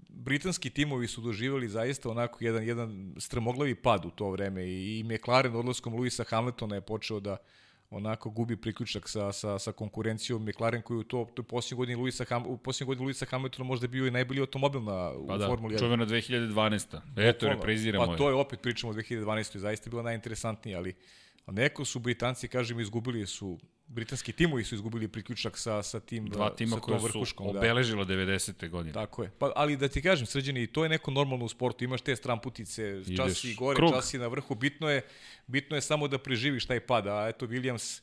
[0.08, 5.04] britanski timovi su doživjeli zaista onako jedan jedan strmoglavi pad u to vreme i, i
[5.04, 7.36] McLaren odlaskom Luisa Hamiltona je počeo da
[7.90, 12.24] onako gubi priključak sa, sa, sa konkurencijom McLaren koji u to, to posljednje godine Luisa
[12.24, 15.46] Ham, u posljednje godine Luisa Hamiltona možda bio i najbolji automobil na, pa u da,
[15.46, 15.78] Formuli 1.
[15.78, 17.00] čuvena 2012.
[17.16, 19.58] Eto, repriziramo Pa to je opet pričamo o 2012.
[19.58, 20.94] Zaista je bilo najinteresantnije, ali
[21.46, 26.50] neko su Britanci, kažem, izgubili su britanski timovi su izgubili priključak sa, sa tim Dva
[26.50, 28.14] tima koja su obeležila da.
[28.14, 28.68] 90.
[28.68, 28.92] godine.
[28.92, 29.30] Tako je.
[29.38, 31.84] Pa, ali da ti kažem, srđeni, to je neko normalno u sportu.
[31.84, 33.92] Imaš te stramputice, čas si gore, krug.
[33.92, 34.54] čas si na vrhu.
[34.54, 35.02] Bitno je,
[35.46, 37.06] bitno je samo da preživiš taj pad.
[37.06, 38.00] A eto, Williams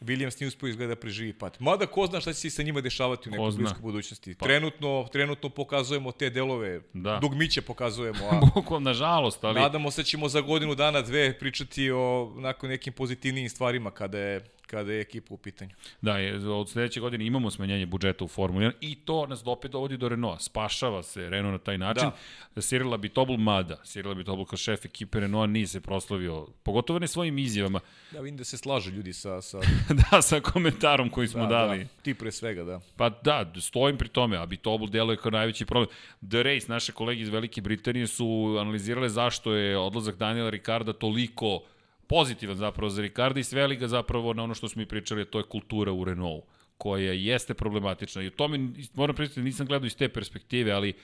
[0.00, 1.56] Williams nije uspio izgleda da preživi pad.
[1.60, 4.34] Mada ko zna šta će se sa njima dešavati u nekoj bliskoj budućnosti.
[4.34, 4.46] Pa.
[4.46, 7.18] Trenutno, trenutno pokazujemo te delove, da.
[7.20, 8.24] dugmiće pokazujemo.
[8.30, 9.60] A Bukvalno, nažalost, ali...
[9.60, 14.18] Nadamo se da ćemo za godinu dana, dve pričati o nakon nekim pozitivnijim stvarima kada
[14.18, 15.70] je kada je ekipa u pitanju.
[16.00, 19.70] Da, je, od sledeće godine imamo smanjenje budžeta u Formuli 1 i to nas opet
[19.70, 20.42] dovodi do Renaulta.
[20.42, 22.10] Spašava se Renault na taj način.
[22.54, 22.60] Da.
[22.60, 23.76] Cyril Abitobul mada.
[23.84, 27.80] Cyril Abitobul kao šef ekipe Renaulta nije se proslavio, pogotovo ne svojim izjavama.
[28.12, 29.42] Da, vidim da se slaže ljudi sa...
[29.42, 29.58] sa...
[30.10, 31.78] da, sa komentarom koji smo da, dali.
[31.78, 32.80] Da, ti pre svega, da.
[32.96, 34.36] Pa da, stojim pri tome.
[34.36, 35.88] Abitobul deluje kao najveći problem.
[36.30, 41.60] The Race, naše kolege iz Velike Britanije su analizirale zašto je odlazak Daniela Ricarda toliko
[42.08, 45.38] pozitivan zapravo za Ricarda i sveli ga zapravo na ono što smo i pričali, to
[45.38, 46.44] je kultura u Renault
[46.78, 48.22] koja jeste problematična.
[48.22, 50.94] I o tome, moram pričati, nisam gledao iz te perspektive, ali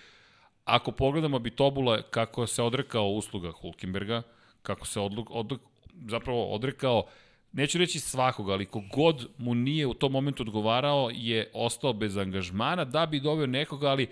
[0.64, 4.22] ako pogledamo Bitobula kako se odrekao usluga Hulkenberga,
[4.62, 5.60] kako se odluk, odluk,
[6.06, 7.06] zapravo odrekao
[7.52, 12.84] neću reći svakoga, ali kogod mu nije u tom momentu odgovarao je ostao bez angažmana
[12.84, 14.08] da bi doveo nekoga, ali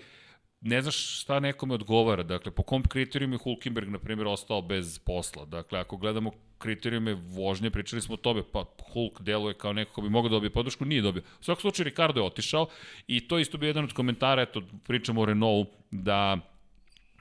[0.63, 2.23] ne znaš šta nekome odgovara.
[2.23, 5.45] Dakle, po kom kriterijumu je Hulkenberg, na primjer, ostao bez posla.
[5.45, 10.01] Dakle, ako gledamo kriterijume vožnje, pričali smo o tome, pa Hulk deluje kao neko ko
[10.01, 11.23] bi mogao da dobije podršku, nije dobio.
[11.39, 12.67] U svakom slučaju, Ricardo je otišao
[13.07, 16.37] i to isto bi jedan od komentara, eto, pričamo o Renault, da,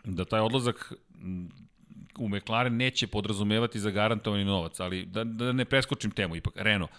[0.04, 0.92] da taj odlazak
[2.18, 6.90] u McLaren neće podrazumevati za garantovani novac, ali da, da ne preskočim temu ipak, Renault.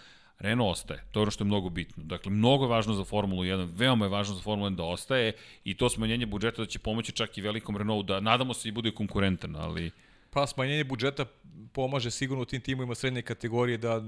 [0.44, 1.04] Renault ostaje.
[1.12, 2.04] To je ono što je mnogo bitno.
[2.04, 5.32] Dakle, mnogo je važno za Formulu 1, veoma je važno za Formulu 1 da ostaje
[5.64, 8.72] i to smanjenje budžeta da će pomoći čak i velikom Renaultu da nadamo se i
[8.72, 9.90] bude konkurentan, ali...
[10.30, 11.24] Pa smanjenje budžeta
[11.72, 14.02] pomaže sigurno tim timovima srednje kategorije da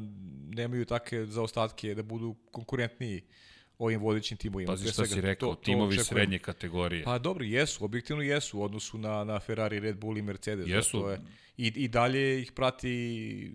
[0.50, 3.22] nemaju takve zaostatke, da budu konkurentniji
[3.78, 4.72] ovim vodećim timovima.
[4.72, 7.04] Pazi šta si rekao, to, timovi to srednje kategorije.
[7.04, 10.66] Pa dobro, jesu, objektivno jesu u odnosu na, na Ferrari, Red Bull i Mercedes.
[10.68, 11.00] Jesu.
[11.00, 11.20] To je,
[11.56, 13.52] i, I dalje ih prati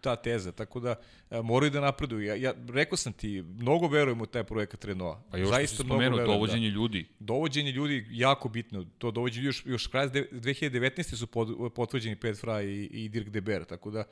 [0.00, 0.94] ta teza, tako da
[1.30, 2.26] a, moraju da napreduju.
[2.26, 5.18] Ja, ja rekao sam ti, mnogo verujem u taj projekat Renault.
[5.30, 6.74] Pa još Zaista si spomenuo, verujem, dovođenje da.
[6.74, 7.06] ljudi.
[7.18, 8.84] Dovođenje ljudi jako bitno.
[8.98, 11.16] To dovođenje još, još kraj 2019.
[11.16, 14.04] su pod, potvrđeni Pet i, i Dirk Deber, tako da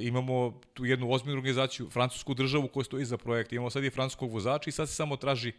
[0.00, 3.52] imamo tu jednu ozbiljnu organizaciju, francusku državu koja stoji za projekt.
[3.52, 5.52] Imamo sad i francuskog vozača i sad se samo traži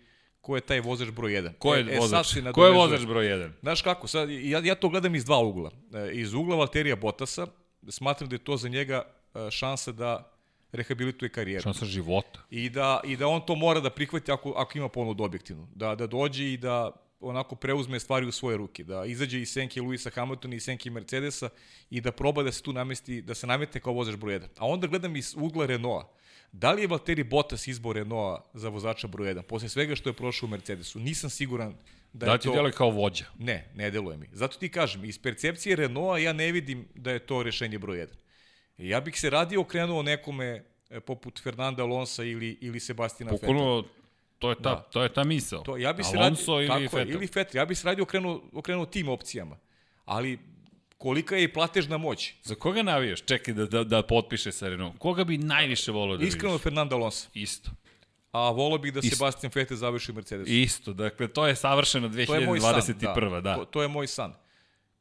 [0.45, 1.57] ko je taj vozač broj 1.
[1.57, 2.35] Ko je e, e vozač?
[2.37, 3.51] E, ko je vozač broj 1?
[3.61, 5.71] Znaš kako, sad, ja, ja to gledam iz dva ugla.
[5.93, 7.47] E, iz ugla Valterija Botasa,
[7.89, 10.31] smatram da je to za njega e, šansa da
[10.71, 11.63] rehabilituje karijeru.
[11.63, 12.45] Šansa života.
[12.49, 15.67] I da, I da on to mora da prihvati ako, ako ima ponudu objektivno.
[15.75, 19.81] Da, da dođe i da onako preuzme stvari u svoje ruke, da izađe iz senke
[19.81, 21.49] Luisa Hamiltona i senke Mercedesa
[21.89, 24.47] i da proba da se tu namesti, da se nametne kao vozač broj 1.
[24.57, 26.09] A onda gledam iz ugla Renaulta.
[26.51, 29.41] Da li je Valtteri Bottas izbor Renaulta za vozača broj 1?
[29.41, 31.75] Posle svega što je prošao u Mercedesu, nisam siguran
[32.13, 32.49] da, da je to...
[32.49, 33.25] Da ti deluje kao vođa?
[33.39, 34.27] Ne, ne deluje mi.
[34.31, 38.07] Zato ti kažem, iz percepcije Renaulta ja ne vidim da je to rešenje broj 1.
[38.77, 44.04] Ja bih se radio okrenuo nekome e, poput Fernanda Alonsa ili, ili Sebastina Pokolo, Feta.
[44.39, 44.81] To je ta, da.
[44.91, 45.59] to je ta misao.
[45.59, 47.13] To, ja bi se Alonso radi, ili Fetel.
[47.13, 47.59] ili Fetel.
[47.59, 49.57] Ja bih se radio okrenuo, okrenuo tim opcijama.
[50.05, 50.39] Ali
[50.97, 52.33] kolika je i platežna moć.
[52.43, 53.21] Za koga navijaš?
[53.21, 54.97] Čekaj da, da, da potpiše sa Renault.
[54.97, 56.35] Koga bi najviše volio da vidiš?
[56.35, 57.27] Iskreno Fernando Alonso.
[57.33, 57.71] Isto.
[58.31, 59.15] A volio bih da Isto.
[59.15, 60.51] Sebastian Vettel završi u Mercedesu.
[60.51, 63.29] Isto, dakle to je savršeno 2021.
[63.29, 63.55] To da.
[63.55, 64.33] To, to je moj san.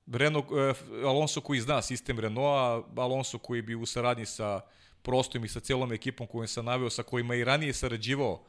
[0.07, 4.61] Renault, uh, Alonso koji zna sistem Renaulta, Alonso koji bi u saradnji sa
[5.03, 8.45] prostom i sa celom ekipom koju sam naveo, sa kojima i ranije sarađivao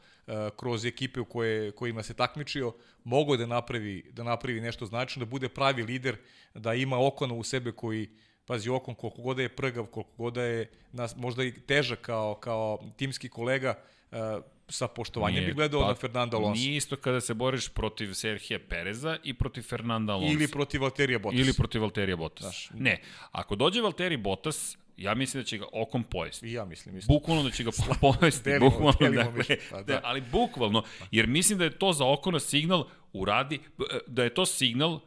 [0.56, 5.30] kroz ekipe u koje, kojima se takmičio, mogo da napravi, da napravi nešto značajno, da
[5.30, 6.16] bude pravi lider,
[6.54, 8.08] da ima okona u sebe koji,
[8.46, 12.00] pazi, okon koliko god da je prgav, koliko god da je nas, možda i težak
[12.00, 13.74] kao, kao timski kolega,
[14.10, 14.18] uh,
[14.68, 16.60] sa poštovanjem nije, bi gledao pa, na Fernanda Alonso.
[16.60, 20.32] Nije isto kada se boriš protiv Serhija Pereza i protiv Fernanda Alonso.
[20.32, 21.40] Ili protiv Valterija Bottas.
[21.40, 22.42] Ili protiv Valterija Bottas.
[22.42, 26.46] Znaš, ne, ako dođe Valtteri Bottas, Ja mislim da će ga okom pojesti.
[26.46, 27.12] I ja mislim isto.
[27.12, 28.42] Bukvalno da će ga pojesti.
[28.50, 29.82] delimo, bukvalno, delimo dakle, pa, da.
[29.82, 30.00] da.
[30.04, 33.60] ali bukvalno, jer mislim da je to za okona signal uradi,
[34.06, 35.00] da je to signal,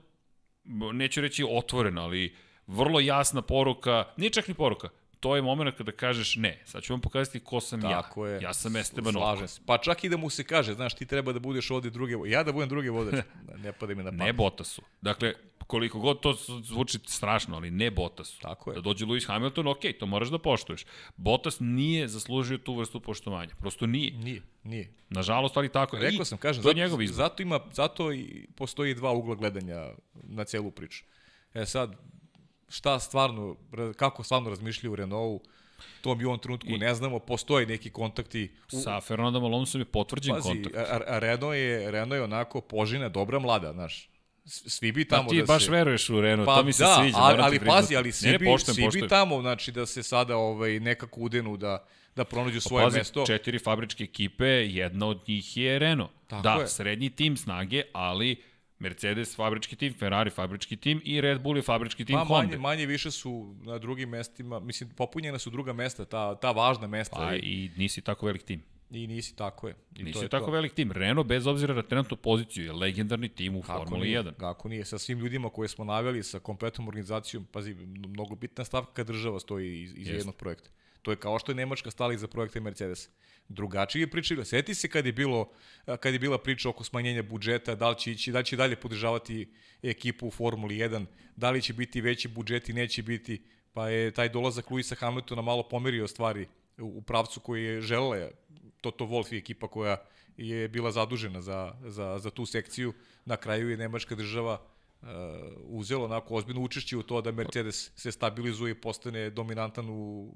[0.93, 2.35] neću reći otvoreno, ali
[2.67, 6.93] vrlo jasna poruka, nije čak ni poruka, to je moment kada kažeš ne, sad ću
[6.93, 8.33] vam pokazati ko sam Tako ja.
[8.33, 8.41] Je.
[8.41, 9.61] Ja sam Esteban Slažem se.
[9.65, 12.43] Pa čak i da mu se kaže, znaš, ti treba da budeš ovde druge, ja
[12.43, 13.25] da budem druge vozač,
[13.63, 14.25] ne pada mi na pamet.
[14.25, 14.81] Ne Botasu.
[15.01, 15.33] Dakle,
[15.69, 18.41] koliko god to zvuči strašno, ali ne Bottasu.
[18.41, 18.75] Tako je.
[18.75, 20.85] Da dođe Lewis Hamilton, ok, to moraš da poštuješ.
[21.15, 23.55] Bottas nije zaslužio tu vrstu poštovanja.
[23.59, 24.11] Prosto nije.
[24.11, 24.93] Nije, nije.
[25.09, 25.97] Nažalost, ali tako.
[25.97, 27.15] Rekao sam, kažem, to je zato, njegov izbor.
[27.15, 29.87] zato, ima, zato i postoji dva ugla gledanja
[30.23, 31.03] na celu priču.
[31.53, 31.95] E sad,
[32.69, 33.55] šta stvarno,
[33.95, 35.49] kako stvarno razmišljaju u Renaultu,
[36.01, 38.51] to mi u ovom trenutku I, ne znamo, postoje neki kontakti.
[38.73, 38.81] U...
[38.81, 40.75] Sa Fernandom Alonsom je potvrđen Pazi, kontakt.
[41.07, 44.09] A Renault je, Renault je onako požina, dobra mlada, znaš.
[44.49, 45.71] Svi bi tamo pa ti da baš se...
[45.71, 47.17] veruješ u Renault, pa, to mi se da, sviđa.
[47.19, 49.01] Ali, ali pazi, ali svi, ne, bi, poštem, svi poštem.
[49.01, 51.85] bi tamo, znači da se sada ovaj, nekako udenu da
[52.15, 53.25] da pronađu Pa svoje pazi, mesto.
[53.25, 56.11] četiri fabričke ekipe, jedna od njih je Renault.
[56.27, 56.67] Tako da, je.
[56.67, 58.41] srednji tim snage, ali
[58.79, 62.47] Mercedes fabrički tim, Ferrari fabrički tim i Red Bull je fabrički tim Ma, Honda.
[62.47, 66.87] manje, manje više su na drugim mestima, mislim, popunjena su druga mesta, ta, ta važna
[66.87, 67.15] mesta.
[67.15, 68.63] Pa i, i nisi tako velik tim.
[68.91, 69.75] I nisi tako je.
[69.95, 70.51] I Nisi to je tako to.
[70.51, 70.91] velik tim.
[70.91, 74.33] Renault, bez obzira na trenutnu poziciju, je legendarni tim u Kako Formuli nije, 1.
[74.33, 77.73] Kako nije, sa svim ljudima koje smo naveli, sa kompletnom organizacijom, pazi,
[78.07, 80.69] mnogo bitna stavka kad država stoji iz, iz jednog projekta.
[81.01, 83.09] To je kao što je Nemačka stala iza projekta Mercedes.
[83.49, 84.45] Drugačije je priča.
[84.45, 85.49] Seti se kad je, bilo,
[85.99, 88.75] kad je bila priča oko smanjenja budžeta, da li će, ići, da li će dalje
[88.75, 94.11] podržavati ekipu u Formuli 1, da li će biti veći budžeti, neće biti, pa je
[94.11, 96.47] taj dolazak Luisa Hamiltona malo pomerio stvari
[96.77, 98.29] u, u pravcu koji je želele
[98.81, 99.97] Toto Wolff i ekipa koja
[100.37, 102.93] je bila zadužena za, za, za tu sekciju.
[103.25, 104.61] Na kraju je Nemačka država
[105.01, 105.07] uh,
[105.63, 109.93] uzela onako ozbiljno učešće u to da Mercedes se stabilizuje i postane dominantan u,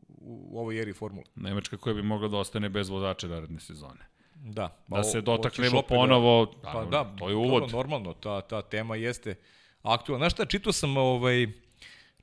[0.08, 1.26] u ovoj eri formule.
[1.36, 4.06] Nemačka koja bi mogla da ostane bez vozača naredne sezone.
[4.36, 4.84] Da.
[4.88, 7.62] Da se o- dotaknemo opet ponovo, Da, pa da, to je uvod.
[7.62, 9.36] Dobro, normalno, ta, ta tema jeste
[9.82, 10.24] aktualna.
[10.24, 11.48] Znaš šta, čitao sam ovaj,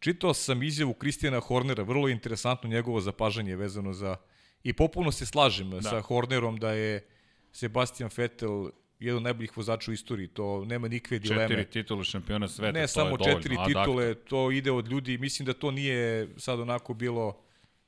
[0.00, 4.16] čitao sam izjavu Kristijana Hornera, vrlo interesantno njegovo zapažanje vezano za
[4.62, 5.82] i popuno se slažem da.
[5.82, 7.06] sa Hornerom da je
[7.52, 8.70] Sebastian Vettel
[9.00, 11.48] jedan od najboljih vozača u istoriji, to nema nikakve dileme.
[11.48, 13.42] Četiri titule šampiona sveta, ne to samo je dovoljno.
[13.42, 17.40] četiri titule, to ide od ljudi, mislim da to nije sad onako bilo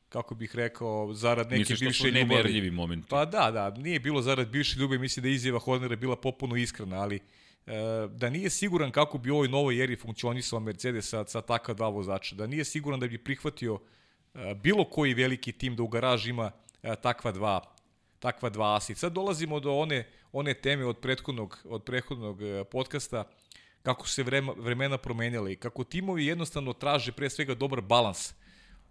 [0.08, 2.24] kako bih rekao, zarad neke Misliš bivše ljubavi.
[2.24, 3.06] nemerljivi momenti.
[3.08, 6.56] Pa da, da, nije bilo zarad bivše ljubavi, mislim da je izjava Hornera bila popuno
[6.56, 7.20] iskrena, ali e,
[8.10, 11.88] da nije siguran kako bi u ovoj novoj eri funkcionisao Mercedes sa, sa takva dva
[11.88, 14.01] vozača, da nije siguran da bi prihvatio e,
[14.56, 16.50] bilo koji veliki tim da u garaži ima
[17.02, 17.72] takva dva
[18.22, 18.94] takva dva asi.
[18.94, 23.24] Sad dolazimo do one one teme od prethodnog od prethodnog e, podcasta
[23.82, 28.34] kako se vrema, vremena promenjala i kako timovi jednostavno traže pre svega dobar balans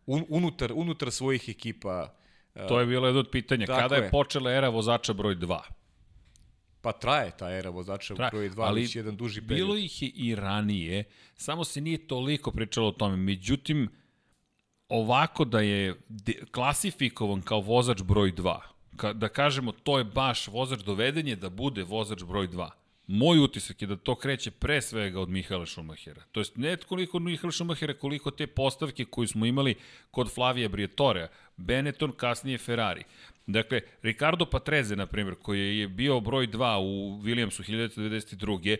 [0.06, 2.14] un, unutar unutar svojih ekipa.
[2.56, 3.66] E, To je bilo jedno od pitanja.
[3.66, 4.10] Tako Kada je, je.
[4.10, 5.60] počela era vozača broj 2?
[6.82, 9.58] Pa traje ta era vozača Traje, broj 2, ali jedan duži period.
[9.58, 11.04] Bilo ih je i ranije,
[11.36, 13.18] samo se nije toliko pričalo o tome.
[13.18, 13.90] Međutim,
[14.92, 15.96] ovako da je
[16.52, 18.60] klasifikovan kao vozač broj 2,
[18.98, 22.70] ka, da kažemo to je baš vozač doveden je da bude vozač broj 2.
[23.08, 26.24] Moj utisak je da to kreće pre svega od Mihaela Šumahera.
[26.32, 29.76] To jest ne koliko od Mihaela Šumahera, koliko te postavke koju smo imali
[30.12, 31.28] kod Flavija Briatorea,
[31.58, 33.04] Benetton, kasnije Ferrari.
[33.48, 38.78] Dakle, Ricardo Patrese, na primjer, koji je bio broj 2 u Williamsu 1992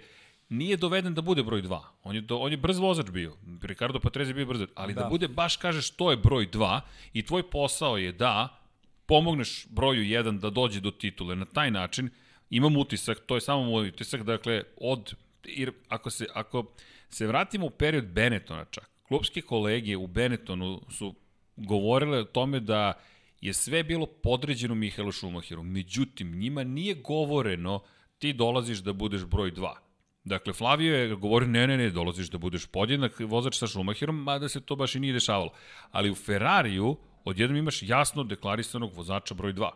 [0.52, 1.80] nije doveden da bude broj 2.
[2.04, 3.36] On je, do, on je brz vozač bio.
[3.62, 5.02] Ricardo Patrese je bio brz, ali da.
[5.02, 6.80] da bude baš kažeš to je broj 2
[7.14, 8.62] i tvoj posao je da
[9.06, 11.36] pomogneš broju 1 da dođe do titule.
[11.36, 12.10] Na taj način
[12.50, 16.66] imam utisak, to je samo moj utisak, dakle, od, jer ako se, ako
[17.10, 21.16] se vratimo u period Benettona čak, klubske kolege u Benettonu su
[21.56, 22.94] govorile o tome da
[23.42, 25.64] je sve bilo podređeno Mihaelu Šumacheru.
[25.64, 27.80] Međutim, njima nije govoreno
[28.20, 29.91] ti dolaziš da budeš broj 2.
[30.24, 34.50] Dakle, Flavio je govorio, ne, ne, ne, dolaziš da budeš podjednak vozač sa Šumacherom, mada
[34.50, 35.54] se to baš i nije dešavalo.
[35.92, 39.70] Ali u Ferrariju odjednom imaš jasno deklarisanog vozača broj 2.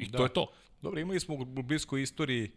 [0.00, 0.18] I da.
[0.18, 0.46] to je to.
[0.82, 2.50] Dobro, imali smo u bliskoj istoriji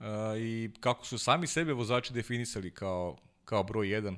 [0.00, 0.06] uh,
[0.38, 4.08] i kako su sami sebe vozači definisali kao, kao broj 1.
[4.10, 4.16] Uh,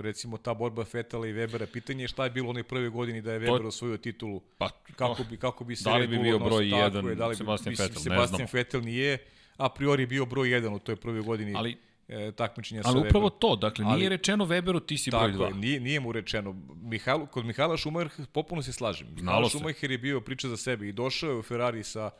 [0.00, 3.22] recimo ta borba Fetala i Webera, pitanje je šta je bilo u onoj prvoj godini
[3.22, 4.40] da je Weber To- osvojio titulu.
[4.58, 7.26] Pa, Kako bi, kako bi se Da li bi bio broj tako jedan je, da
[7.26, 8.48] li bi, Sebastian mislim, Vettel, ne Sebastian znamo.
[8.52, 9.18] Vettel nije
[9.56, 11.76] a priori bio broj 1 u toj prvoj godini Ali-
[12.08, 15.44] e, takmičenja sa ali upravo to, dakle, Ali- nije rečeno Weberu ti si broj Tako
[15.44, 15.56] je, 2.
[15.56, 16.56] nije, nije mu rečeno.
[16.82, 19.08] Mihajlo, kod Mihajla Šumacher potpuno se slažem.
[19.14, 19.58] Mihajlo se.
[19.58, 22.10] Šumacher je bio priča za sebe i došao je u Ferrari sa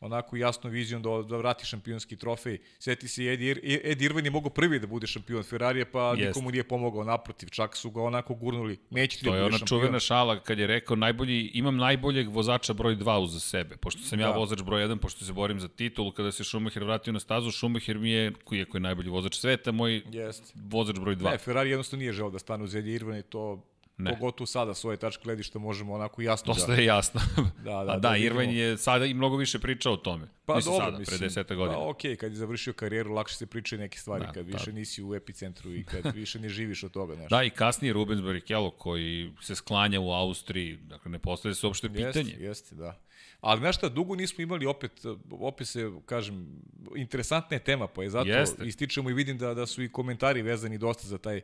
[0.00, 2.58] onako jasnom vizijom da, da vrati šampionski trofej.
[2.78, 6.20] Sjeti se, Ed, Ir- Ed Irvine je mogao prvi da bude šampion Ferrarija, pa Jest.
[6.20, 7.48] nikomu nije pomogao naprotiv.
[7.48, 8.78] Čak su ga onako gurnuli.
[8.90, 9.66] Neće ti To da je ona šampion.
[9.68, 14.20] čuvena šala kad je rekao najbolji, imam najboljeg vozača broj 2 uza sebe, pošto sam
[14.20, 14.32] ja Da.
[14.34, 17.98] vozač broj 1, pošto se borim za titulu, kada se Schumacher vratio na stazu, Schumacher
[17.98, 20.52] mi je, koji je, koji je najbolji vozač sveta, moj Jeste.
[20.56, 21.30] vozač broj 2.
[21.30, 23.66] Ne, Ferrari jednostavno nije želeo da stane uz Ed Irvine i to
[24.00, 24.10] Ne.
[24.10, 26.80] Pogotovo sada s ove tačke gledišta možemo onako jasno Dosta da...
[26.80, 27.20] je jasno.
[27.64, 28.16] Da, da, A da da.
[28.16, 30.28] Irvine je sada i mnogo više pričao o tome.
[30.46, 31.78] Pa mislim, dobro, sada, mislim, pre deseta godina.
[31.78, 34.56] Pa okej, kad je završio karijeru, lakše se pričaju neke stvari, Da, kad da.
[34.56, 37.30] više nisi u epicentru i kad više ne živiš od toga, znaš.
[37.30, 41.88] Da, i kasnije Rubens Barrichello koji se sklanja u Austriji, dakle ne postavlja se uopšte
[41.88, 42.30] pitanje.
[42.30, 42.98] Jeste, jeste, da.
[43.40, 44.92] Ali znaš šta, dugo nismo imali opet,
[45.30, 46.62] opet se, kažem,
[46.96, 48.66] interesantna je tema, pa je zato Jeste.
[48.66, 51.40] ističemo i vidim da, da su i komentari vezani dosta za taj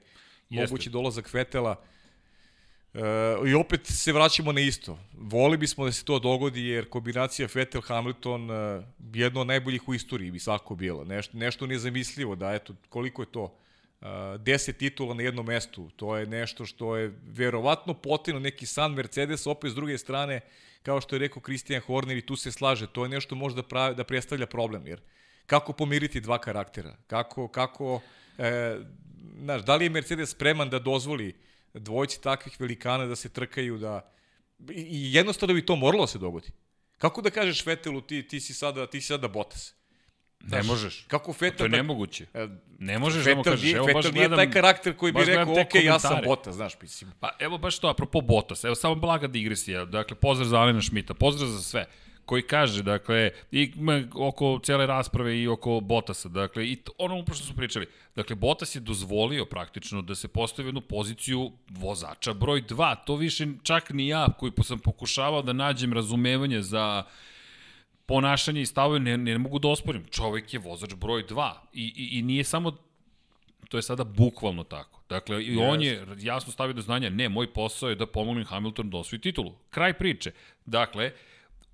[0.48, 1.76] mogući dolazak Fetela.
[1.80, 1.95] E,
[3.46, 4.98] I opet se vraćamo na isto.
[5.18, 8.82] Voli bismo da se to dogodi jer kombinacija Vettel-Hamilton e,
[9.14, 11.04] jedno od najboljih u istoriji bi svako bilo.
[11.04, 13.58] Nešto, nešto nezamislivo da eto koliko je to
[14.00, 15.90] Uh, 10 titula na jednom mestu.
[15.96, 20.40] To je nešto što je verovatno potino neki san Mercedes, opet s druge strane,
[20.82, 23.94] kao što je rekao Christian Horner i tu se slaže, to je nešto možda pravi,
[23.94, 25.00] da predstavlja problem, jer
[25.46, 26.96] kako pomiriti dva karaktera?
[27.06, 28.00] Kako, kako,
[28.38, 28.76] e,
[29.42, 31.34] znaš, da li je Mercedes spreman da dozvoli
[31.78, 34.12] dvojci takvih velikana da se trkaju, da,
[34.70, 36.48] i, jednostavno bi to moralo da se dogodi.
[36.98, 39.74] Kako da kažeš Vettelu, ti, ti si sada, ti si sada Bottas?
[40.40, 41.04] Ne možeš.
[41.08, 42.26] Kako Vettel To je da- nemoguće.
[42.34, 43.72] E, Ne možeš da mu kažeš.
[43.74, 46.18] Evo baš Vettel nije gledam, taj karakter koji bi baš rekao, ok, ja sam.
[46.24, 47.12] Bottas, znaš, mislim.
[47.20, 51.14] Pa evo baš to, apropo Bottas, evo samo blaga digresija, dakle pozdrav za Alena Šmita,
[51.14, 51.86] pozdrav za sve,
[52.26, 53.72] koji kaže, dakle, i
[54.14, 57.86] oko cele rasprave i oko Bottasa, dakle, i ono upravo što smo pričali,
[58.16, 63.46] dakle, Bottas je dozvolio praktično da se postavi jednu poziciju vozača broj 2, to više
[63.62, 67.04] čak ni ja, koji sam pokušavao da nađem razumevanje za
[68.06, 72.18] ponašanje i stavove, ne, ne mogu da osporim, čovek je vozač broj 2 i, i,
[72.18, 72.72] i nije samo
[73.68, 75.00] to je sada bukvalno tako.
[75.08, 78.90] Dakle, i on je jasno stavio do znanja, ne, moj posao je da pomognem Hamilton
[78.90, 79.54] da osvoji titulu.
[79.70, 80.32] Kraj priče.
[80.66, 81.12] Dakle,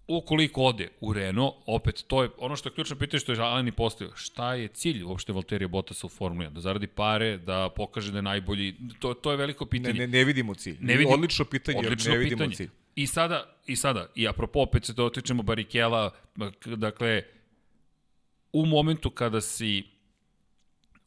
[0.09, 3.69] ukoliko ode u Renault, opet to je ono što je ključno pitanje što je Alen
[3.69, 4.13] i postavio.
[4.17, 6.51] Šta je cilj uopšte Valterija Bottasa u Formuli 1?
[6.51, 8.75] Da zaradi pare, da pokaže da je najbolji.
[8.99, 9.95] To, to je veliko Ne, pitanje.
[9.95, 10.77] ne, ne vidimo cilj.
[10.81, 12.57] Ne vidim- Odlično pitanje, Odlično ne vidimo pitanje.
[12.57, 12.69] cilj.
[12.95, 16.11] I sada, i sada, i apropo, opet se dotičemo Barikela,
[16.67, 17.23] dakle,
[18.53, 19.83] u momentu kada si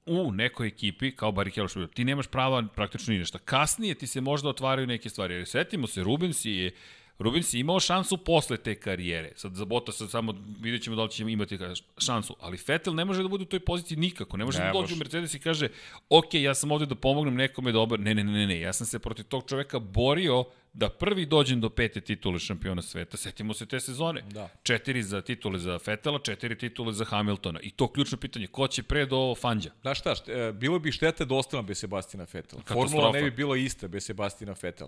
[0.07, 3.39] u nekoj ekipi, kao Barikelo što je, ti nemaš prava praktično ni nešto.
[3.39, 5.33] Kasnije ti se možda otvaraju neke stvari.
[5.33, 6.71] Jer setimo se, Rubens je
[7.19, 9.31] Rubens je imao šansu posle te karijere.
[9.35, 11.59] Sad za Bottas samo vidjet ćemo da li će imati
[11.97, 12.35] šansu.
[12.39, 14.37] Ali Vettel ne može da bude u toj poziciji nikako.
[14.37, 15.67] Ne može Ne da dođe u Mercedes i kaže
[16.09, 17.99] ok, ja sam ovde da pomognem nekome dobar.
[17.99, 18.59] Ne, ne, ne, ne, ne.
[18.59, 23.17] Ja sam se protiv tog čoveka borio da prvi dođem do pete titule šampiona sveta.
[23.17, 24.21] Setimo se te sezone.
[24.21, 24.49] Da.
[24.63, 27.59] Četiri za titule za Vettela, četiri titule za Hamiltona.
[27.63, 29.69] I to ključno pitanje, ko će pre do Fanđa?
[29.81, 32.25] Znaš šta, št- e, bilo bi šteta da ostane bez Sebastina.
[32.25, 32.73] Katastrofa.
[32.73, 34.87] Formula ne bi bila ista bez Sebastina Vettel.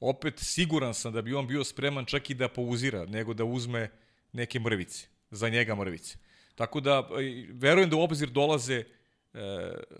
[0.00, 3.90] Opet siguran sam da bi on bio spreman čak i da pauzira, nego da uzme
[4.32, 6.16] neke mrvice, za njega mrvice.
[6.54, 8.84] Tako da, e, verujem da u obzir dolaze e,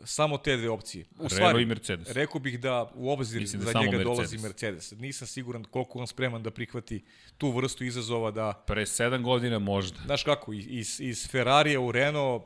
[0.04, 1.04] samo te dve opcije.
[1.18, 2.10] U Renault i Mercedes.
[2.10, 4.04] Rekao bih da u obzir Mislim da za njega Mercedes.
[4.04, 4.90] dolazi Mercedes.
[4.90, 7.04] Nisam siguran koliko on spreman da prihvati
[7.38, 9.98] tu vrstu izazova da Pre sedam godina možda.
[10.04, 12.42] Znaš kako, iz, iz Ferrarija u Renault,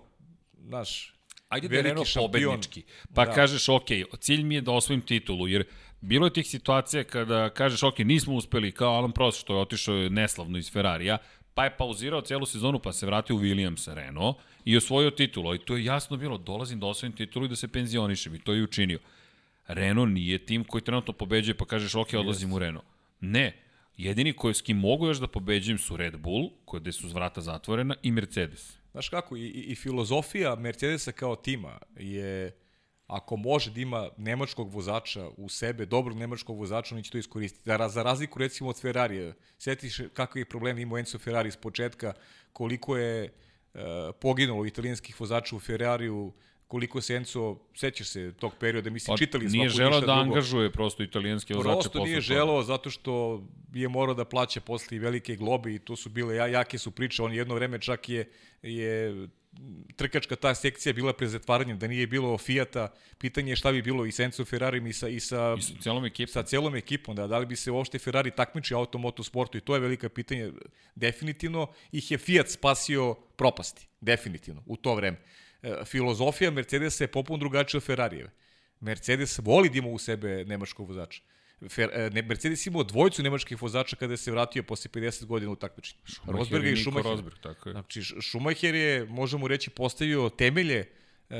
[0.67, 1.13] znaš,
[1.49, 2.83] Ajde da je Renault pobednički.
[3.15, 3.33] Pa da.
[3.33, 3.89] kažeš, ok,
[4.21, 5.65] cilj mi je da osvojim titulu, jer
[6.03, 10.09] bilo je tih situacija kada kažeš, ok, nismo uspeli, kao Alan Prost što je otišao
[10.09, 11.19] neslavno iz Ferrarija,
[11.55, 15.55] pa je pauzirao celu sezonu, pa se vratio u Williamsa Renault i osvojio titulu.
[15.55, 18.35] I to je jasno bilo, dolazim da osvojim titulu i da se penzionišem.
[18.35, 18.99] I to je učinio.
[19.67, 22.87] Renault nije tim koji trenutno pobeđuje, pa kažeš, ok, odlazim u Renault.
[23.21, 23.57] Ne.
[23.97, 27.41] Jedini koji s kim mogu još da pobeđujem su Red Bull, koji gde su vrata
[27.41, 28.79] zatvorena, i Mercedes.
[28.93, 32.53] Znaš kako, i i filozofija Mercedesa kao tima je,
[33.13, 37.63] ako može da ima nemačkog vozača u sebe, dobrog nemačkog vozača, oni će to iskoristiti.
[37.65, 42.13] Za, za razliku recimo od Ferrarija, sjetiš kakve je problem imao Enzo Ferrari s početka,
[42.53, 43.31] koliko je e,
[44.21, 46.33] poginulo italijanskih vozača u Ferrariju,
[46.69, 50.13] koliko se Enzo, sećaš se tog perioda, mislim, čitali smo Pa Nije ništa da drugo.
[50.13, 53.43] angažuje prosto italijanske vozače Prosto nije želeo zato što
[53.75, 57.23] je morao da plaća posle velike globe i to su bile ja, jake su priče.
[57.23, 58.31] On jedno vreme čak je,
[58.63, 59.29] je
[59.97, 62.89] trkačka ta sekcija bila pred zatvaranjem, da nije bilo Fijata,
[63.19, 65.75] pitanje je šta bi bilo i sa Enzo Ferrarijem i sa, i sa, I sa
[65.81, 66.33] cijelom ekipom.
[66.33, 69.61] sa celom ekipom, da, da li bi se uopšte Ferrari takmičio u automoto sportu i
[69.61, 70.53] to je velika pitanje.
[70.95, 75.19] Definitivno ih je Fiat spasio propasti, definitivno, u to vreme.
[75.63, 78.31] E, filozofija Mercedesa je popuno drugačija od Ferrarijeve.
[78.81, 81.23] Mercedes voli da ima u sebe nemačkog vozača.
[81.69, 85.57] Fer, e, ne, Mercedes imao dvojicu nemačkih vozača kada se vratio posle 50 godina u
[85.57, 86.01] takmičenju.
[86.27, 87.11] Rosberga i Schumacher.
[87.11, 87.73] Rosberg, tako je.
[87.73, 90.85] Znači, Schumacher je, možemo reći, postavio temelje
[91.31, 91.37] e,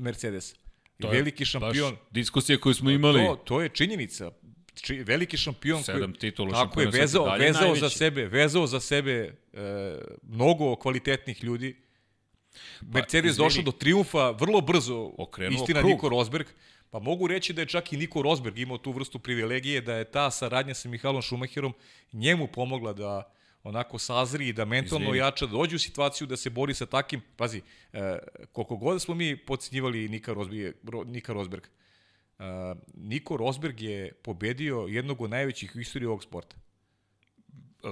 [0.00, 0.56] Mercedesa.
[1.00, 1.94] To je veliki šampion.
[1.94, 3.20] Baš diskusija koju smo imali.
[3.20, 4.30] To, to je činjenica.
[4.74, 7.80] Či, veliki šampion Sedam titula tako je šampiona vezao, vezao najveći.
[7.80, 11.76] za sebe, vezao za sebe e, mnogo kvalitetnih ljudi.
[12.80, 15.92] Mercedes Pa, došao do triumfa vrlo brzo, Okrenuo istina krug.
[15.92, 16.46] Niko Rosberg,
[16.90, 20.04] Pa mogu reći da je čak i Niko Rosberg imao tu vrstu privilegije, da je
[20.04, 21.72] ta saradnja sa Mihalom Šumacherom
[22.12, 23.32] njemu pomogla da
[23.62, 25.18] onako sazri i da mentalno Izvini.
[25.18, 27.62] jača, da dođe u situaciju da se bori sa takim, pazi,
[27.92, 28.18] e,
[28.52, 30.74] koliko god smo mi pocinjivali Nika, Rosberg,
[31.06, 31.62] Nika Rosberg,
[32.38, 32.42] e,
[32.94, 36.56] Niko Rosberg je pobedio jednog od najvećih u istoriji ovog sporta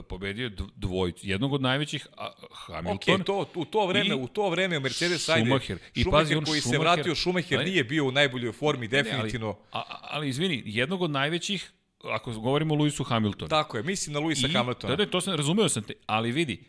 [0.09, 2.07] pobedio dvojicu, jednog od najvećih
[2.53, 3.21] Hamilton.
[3.21, 5.79] Okay, to, u to vreme, u to vreme Mercedes Schumacher.
[5.95, 9.47] I Schumacher pazi, on koji Schumacher, se vratio, Schumacher nije bio u najboljoj formi, definitivno.
[9.47, 11.71] Ne, ali, a, ali izvini, jednog od najvećih,
[12.05, 13.49] ako govorimo o Lewisu Hamiltonu.
[13.49, 14.97] Tako je, mislim na Lewisa Hamiltona.
[14.97, 16.65] Da, da, to sam, razumeo sam te, ali vidi,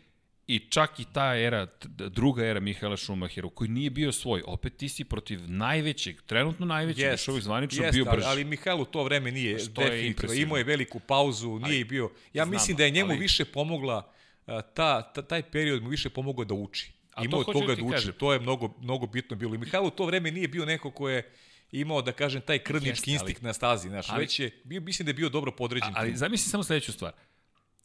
[0.50, 1.66] I čak i ta era,
[2.10, 7.04] druga era Mihaela Schumachera, koji nije bio svoj, opet ti si protiv najvećeg, trenutno najvećeg,
[7.04, 8.24] yes, još ovih zvanično yes, bio brž.
[8.24, 11.84] Ali, ali Mihael u to vreme nije, Što definitivno, imao je veliku pauzu, nije ali,
[11.84, 12.10] bio.
[12.32, 14.12] Ja znam, mislim da je njemu ali, više pomogla,
[14.46, 16.92] ta, ta, taj period mu više pomogao da uči.
[17.14, 18.12] A imao to koga da uči, kažem.
[18.18, 19.54] to je mnogo, mnogo bitno bilo.
[19.54, 21.30] I Mihael u to vreme nije bio neko ko je
[21.72, 25.10] imao, da kažem, taj krvnički instinkt na stazi, znaš, ali, već je, bio, mislim da
[25.10, 25.92] je bio dobro podređen.
[25.94, 27.12] Ali, ali zamisli samo sledeću stvar.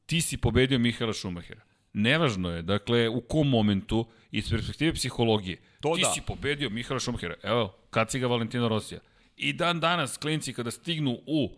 [0.06, 1.62] Ti si pobedio Mihaela Schumachera
[1.98, 6.12] Nevažno je, dakle, u kom momentu, iz perspektive psihologije, to ti da.
[6.12, 9.00] si pobedio Mihala Šumahera, evo, kad si ga Valentino Rosija.
[9.38, 11.50] I dan danas, klinci, kada stignu u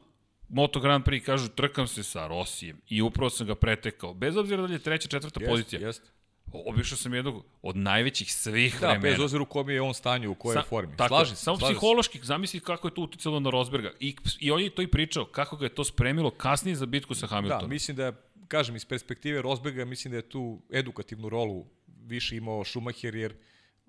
[0.50, 4.14] Moto Grand Prix, kažu, trkam se sa Rosijem i upravo sam ga pretekao.
[4.14, 5.82] Bez obzira da li je treća, četvrta jest, pozicija.
[5.82, 6.12] Jest.
[6.54, 9.02] Obišao sam jednog od najvećih svih da, vremena.
[9.02, 10.98] Da, bez obzira u kom je on stanju, u kojoj Sa, formi.
[10.98, 11.44] Tako, slažem se.
[11.44, 13.92] Samo slažem psihološki, zamisli kako je to uticalo na Rosberga.
[14.00, 17.16] I, I on je to i pričao, kako ga je to spremilo kasnije za bitku
[17.16, 17.70] sa Hamiltonom.
[17.70, 18.14] Da, mislim da je
[18.48, 21.66] kažem, iz perspektive Rosberga, mislim da je tu edukativnu rolu
[22.06, 23.36] više imao Schumacher, jer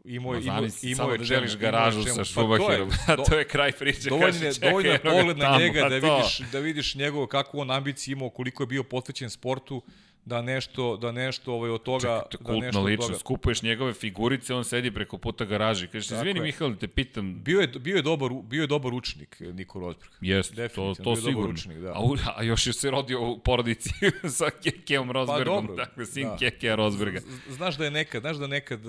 [0.05, 2.91] imao je imao, imao je da želiš garažu sa Schumacherom.
[3.07, 4.09] Pa to, je, to je kraj priče.
[4.09, 8.13] Dovoljno je dovoljno je pogled na njega da vidiš da vidiš njegov kakvu on ambiciju
[8.13, 9.83] imao, koliko je bio posvećen sportu
[10.29, 13.19] da nešto da nešto ovaj od toga Čekaj, da nešto lično, toga...
[13.19, 15.87] skupuješ njegove figurice, on sedi preko puta garaži.
[15.87, 17.43] Kažeš, izvini Mihajlo, te pitam.
[17.43, 20.13] Bio je bio je dobar bio je dobar učenik Niko Rosberg.
[20.21, 21.55] Jeste, to to sigurno.
[21.55, 21.93] Učnik, da.
[21.93, 23.91] A, a još je se rodio u porodici
[24.39, 26.37] sa Kekeom Rosbergom, pa, dakle sin da.
[26.37, 27.21] Kekea Rosberga.
[27.49, 28.89] Znaš da je nekad, znaš da nekad e,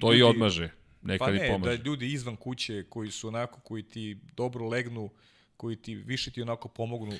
[0.00, 0.70] To ljudi, i odmaže.
[1.02, 1.76] Nekad pa ne, i pomaže.
[1.76, 5.10] da ljudi izvan kuće koji su onako koji ti dobro legnu,
[5.62, 7.12] koji ti više ti onako pomognu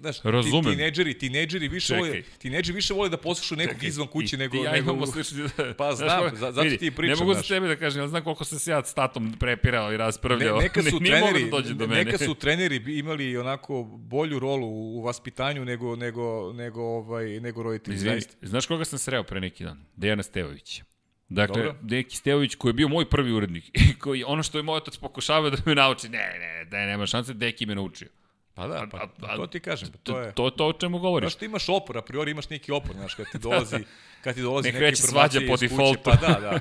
[0.00, 0.64] Znaš, Razumem.
[0.64, 4.56] Ti, tineđeri, tineđeri više vole, tineđeri više vole da poslušaju nekog Čekaj, izvan kuće nego...
[4.56, 5.44] ja nego, imamo slični...
[5.78, 7.18] pa znam, za, zato vidi, ti pričam.
[7.18, 9.92] Ne mogu za tebe da kažem, ja znam koliko sam se ja s tatom prepirao
[9.92, 10.56] i raspravljao.
[10.56, 12.04] Ne, neka su ne, treneri, da do mene.
[12.04, 17.62] Neka su treneri imali onako bolju rolu u, u vaspitanju nego, nego, nego, ovaj, nego
[17.62, 17.94] roditelji.
[17.94, 19.84] Izvini, znaš koga sam sreo pre neki dan?
[19.96, 20.93] Dejana Stevovića.
[21.34, 21.78] Dakle, Dobro.
[21.82, 24.96] Deki Stevović koji je bio moj prvi urednik i koji ono što je moj otac
[24.96, 28.08] pokušavao da me nauči, ne, ne, da nema šanse, Deki me naučio.
[28.54, 29.88] Pa da, pa, a, to ti kažem.
[29.92, 31.26] Pa to, je, to, to o čemu govoriš.
[31.26, 33.76] Znaš, ti imaš opor, a priori imaš neki opor, znaš, kad ti dolazi,
[34.20, 36.58] kad ti dolazi Nek neke informacije po iz kuće, pa da, da,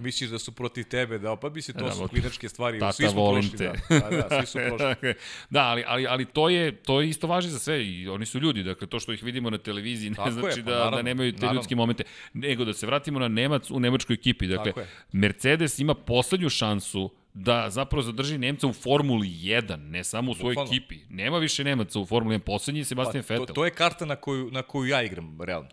[0.00, 3.08] misliš da su protiv tebe, da, pa misli, to da, su klinačke stvari, tata, svi
[3.08, 3.72] smo prošli, te.
[3.88, 5.14] da, da, da, svi su prošli.
[5.50, 8.38] da, ali, ali, ali to je, to je isto važi za sve i oni su
[8.38, 10.96] ljudi, dakle, to što ih vidimo na televiziji ne Tako znači je, pa, da, naravno,
[10.96, 11.58] da nemaju te naravno.
[11.58, 14.72] ljudske momente, nego da se vratimo na Nemac u nemačkoj ekipi, dakle,
[15.12, 20.54] Mercedes ima poslednju šansu da zapravo zadrži Nemca u Formuli 1, ne samo u svojoj
[20.54, 20.72] Bukvalno.
[20.72, 20.98] ekipi.
[21.08, 23.46] Nema više Nemaca u Formuli 1, poslednji je Sebastian pa, Vettel.
[23.46, 25.68] To, to je karta na koju, na koju ja igram, realno.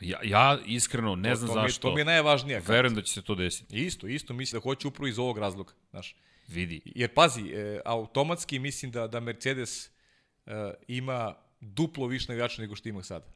[0.00, 1.88] Ja, ja iskreno ne to, znam to zašto.
[1.88, 2.72] Mi, to mi je najvažnija karta.
[2.72, 3.86] Verujem da će se to desiti.
[3.86, 5.72] Isto, isto mislim da hoće upravo iz ovog razloga.
[5.90, 6.16] Znaš.
[6.48, 6.80] Vidi.
[6.84, 9.90] Jer pazi, e, automatski mislim da, da Mercedes
[10.46, 10.50] e,
[10.88, 13.26] ima duplo više navijača nego što ima sada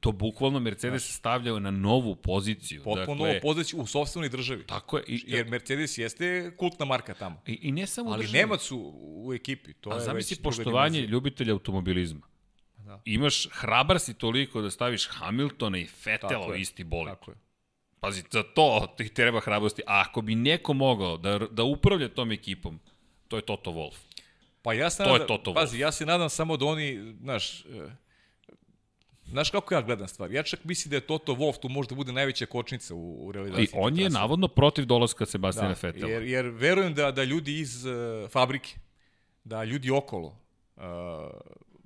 [0.00, 2.82] to bukvalno Mercedes Znaš, stavljao na novu poziciju.
[2.84, 4.66] Potpuno dakle, novu poziciju u sobstvenoj državi.
[4.66, 5.04] Tako je.
[5.06, 7.42] I, jer Mercedes jeste kultna marka tamo.
[7.46, 8.38] I, i ne samo Ali državi.
[8.38, 8.92] Nemac u,
[9.26, 9.72] u ekipi.
[9.72, 12.26] To A je zamisli poštovanje ljubitelja automobilizma.
[12.76, 13.02] Da.
[13.04, 17.14] Imaš, hrabar si toliko da staviš Hamiltona i Fetela u isti bolid.
[17.14, 17.36] Tako je.
[18.00, 19.82] Pazi, za to ti treba hrabrosti.
[19.86, 22.80] A ako bi neko mogao da, da upravlja tom ekipom,
[23.28, 23.96] to je Toto Wolff.
[24.62, 27.60] Pa ja se to nadam, je Toto pazi, ja se nadam samo da oni, znaš,
[27.60, 27.64] e,
[29.32, 30.34] Znaš kako ja gledam stvari?
[30.34, 33.64] Ja čak mislim da je Toto Wolff tu možda bude najveća kočnica u, u realizaciji.
[33.64, 36.10] I on je navodno protiv dolaska Sebastina da, Fetela.
[36.10, 37.92] Jer, jer verujem da, da ljudi iz uh,
[38.30, 38.74] fabrike,
[39.44, 40.36] da ljudi okolo,
[40.76, 40.82] uh,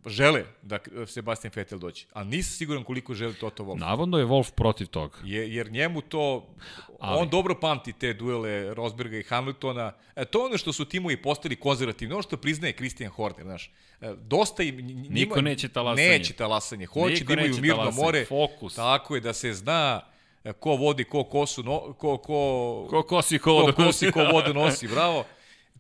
[0.07, 3.79] žele da Sebastian Vettel dođe, ali nisam siguran koliko želi Toto Wolff.
[3.79, 5.19] Navodno je Wolff protiv toga.
[5.25, 6.55] Je, jer njemu to,
[7.01, 7.21] ali...
[7.21, 9.93] on dobro pamti te duele Rosberga i Hamiltona.
[10.17, 13.71] E, to je ono što su timovi postali konzervativni, ono što priznaje Christian Horner, znaš.
[14.01, 14.77] E, dosta im...
[14.77, 16.09] Njima, Niko neće talasanje.
[16.09, 16.87] Neće talasanje.
[16.87, 18.05] Hoće da imaju mirno talasanje.
[18.05, 18.25] more.
[18.25, 18.75] Fokus.
[18.75, 20.01] Tako je, da se zna
[20.45, 24.55] e, ko vodi, ko kosu, no, ko, ko, ko kosi, ko, ko, kosi, ko vodu
[24.55, 25.25] nosi, bravo.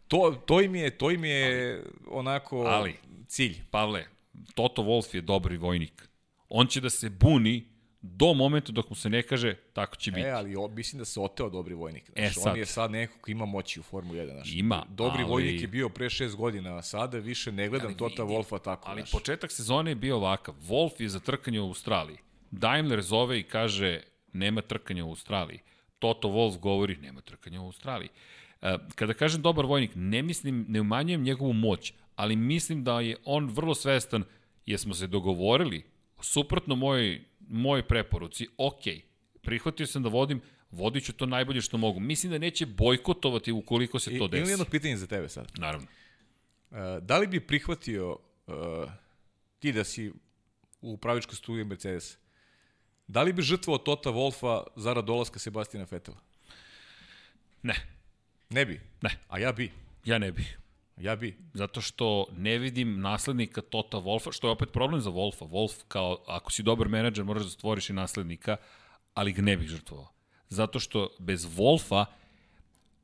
[0.08, 2.94] To, to im je, to im je onako ali,
[3.28, 3.56] cilj.
[3.70, 4.04] Pavle,
[4.54, 6.08] Toto Wolf je dobri vojnik.
[6.48, 7.64] On će da se buni
[8.02, 10.26] do momenta dok mu se ne kaže tako će biti.
[10.26, 12.10] E, ali o, mislim da se oteo dobri vojnik.
[12.14, 12.52] E, Znaš, sad.
[12.52, 14.32] On je sad neko ko ima moći u Formuli 1.
[14.32, 14.52] Znaš.
[14.52, 17.96] Ima, Dobri ali- vojnik je bio pre šest godina, a sada više ne gledam Ali
[17.96, 18.90] Tota Wolfa tako.
[18.90, 19.10] Ali znaš.
[19.10, 20.54] početak sezone je bio ovakav.
[20.62, 22.16] Wolf je za trkanje u Australiji.
[22.50, 24.00] Daimler zove i kaže
[24.32, 25.58] nema trkanja u Australiji.
[25.98, 28.08] Toto Wolf govori nema trkanja u Australiji.
[28.62, 33.16] E, Kada kažem dobar vojnik, ne mislim, ne umanjujem njegovu moć, ali mislim da je
[33.24, 34.24] on vrlo svestan,
[34.66, 35.84] jesmo se dogovorili,
[36.20, 38.82] suprotno mojoj, mojoj preporuci, ok,
[39.42, 40.40] prihvatio sam da vodim,
[40.70, 42.00] vodit ću to najbolje što mogu.
[42.00, 44.52] Mislim da neće bojkotovati ukoliko se I, to imam desi.
[44.52, 45.52] jedno pitanje za tebe sad.
[45.58, 45.86] Naravno.
[46.70, 48.10] Uh, da li bi prihvatio
[48.46, 48.54] uh,
[49.58, 50.08] ti da si
[50.80, 52.18] u upravičkoj studiji Mercedes,
[53.06, 56.16] da li bi žrtvovao Tota Wolfa zarad dolaska Sebastina Vetela?
[57.62, 57.74] Ne,
[58.50, 58.80] Ne bi.
[59.02, 59.70] ne, A ja bi.
[60.04, 60.58] ja ne bih.
[60.96, 61.36] Ja bi.
[61.54, 65.48] Zato što ne vidim naslednika Tota Wolfa, što je opet problem za Wolfa.
[65.50, 68.56] Wolf kao, ako si dobar menadžer, moraš da stvoriš i naslednika,
[69.14, 70.12] ali ga ne bih žrtvovao.
[70.48, 72.04] Zato što bez Wolfa,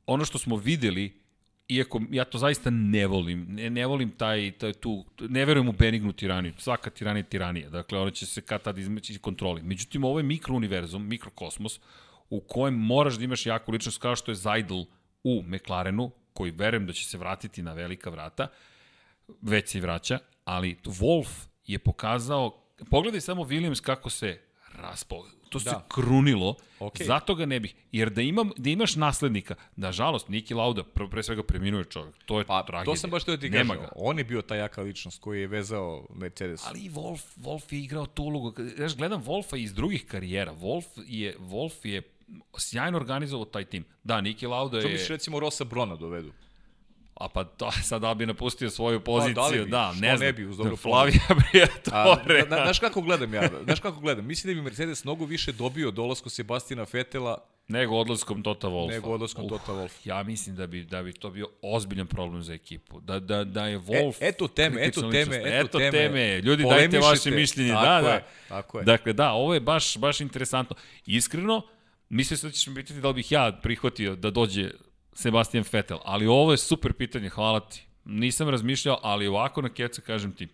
[0.05, 1.23] ono što smo videli,
[1.67, 5.71] iako ja to zaista ne volim, ne, ne volim taj, taj tu, ne verujem u
[5.71, 9.61] benignu tiraniju, svaka tiranija je tiranija, dakle ona će se kad tad izmeći iz kontroli.
[9.63, 11.79] Međutim, ovo je mikrouniverzum, mikrokosmos,
[12.29, 14.81] u kojem moraš da imaš jaku ličnost kao što je Zajdl
[15.23, 18.47] u McLarenu, koji verujem da će se vratiti na velika vrata,
[19.41, 21.29] već se i vraća, ali Wolf
[21.65, 24.39] je pokazao, pogledaj samo Williams kako se
[24.73, 25.85] raspao, to se Da.
[25.89, 27.05] krunilo, Okej.
[27.05, 31.23] zato ga ne bih, jer da, imam, da imaš naslednika, nažalost, Niki Lauda, pre, pre
[31.23, 32.93] svega preminuo je čovjek, to je Pa, tragedija.
[32.93, 33.85] to sam baš teo ti Nema kažem.
[33.85, 33.91] ga.
[33.95, 36.61] On je bio ta jaka ličnost koji je vezao Mercedes.
[36.65, 38.53] Ali i Wolf, Wolf je igrao tu ulogu.
[38.75, 40.53] Znaš, gledam Wolfa iz drugih karijera.
[40.53, 42.01] Wolf je, Wolf je
[42.57, 43.85] sjajno organizovao taj tim.
[44.03, 44.91] Da, Niki Lauda Što je...
[44.91, 46.31] misliš recimo Rosa Brona dovedu?
[47.15, 49.69] A pa to, sad da bi napustio svoju poziciju, da li bi?
[49.71, 50.27] da, Što ne znam.
[50.27, 51.21] ne bi uz dobru Flavija
[51.51, 52.45] Briatore.
[52.49, 53.49] Na, na, znaš kako gledam ja?
[53.63, 54.25] Znaš kako gledam?
[54.25, 58.89] Mislim da bi Mercedes mnogo više dobio dolasku Sebastina Vetela Nego odlaskom Tota Wolfa.
[58.89, 59.99] nego odlaskom Tota Wolfa.
[60.03, 62.99] Ja mislim da bi, da bi to bio ozbiljan problem za ekipu.
[62.99, 64.15] Da, da, da je Wolf...
[64.21, 65.45] E, eto teme, eto teme, ličnost.
[65.45, 65.91] eto teme.
[65.91, 66.41] teme.
[66.41, 67.71] Ljudi, dajte vaše mišljenje.
[67.71, 68.55] Tako da, je, da.
[68.55, 68.85] tako je.
[68.85, 70.75] Dakle, da, ovo je baš, baš interesantno.
[71.05, 71.61] Iskreno,
[72.09, 74.71] mislio sam da ćeš mi pitati da li bih ja prihvatio da dođe
[75.13, 77.83] Sebastian Vettel, ali ovo je super pitanje, hvala ti.
[78.05, 80.47] Nisam razmišljao, ali ovako na keca kažem ti.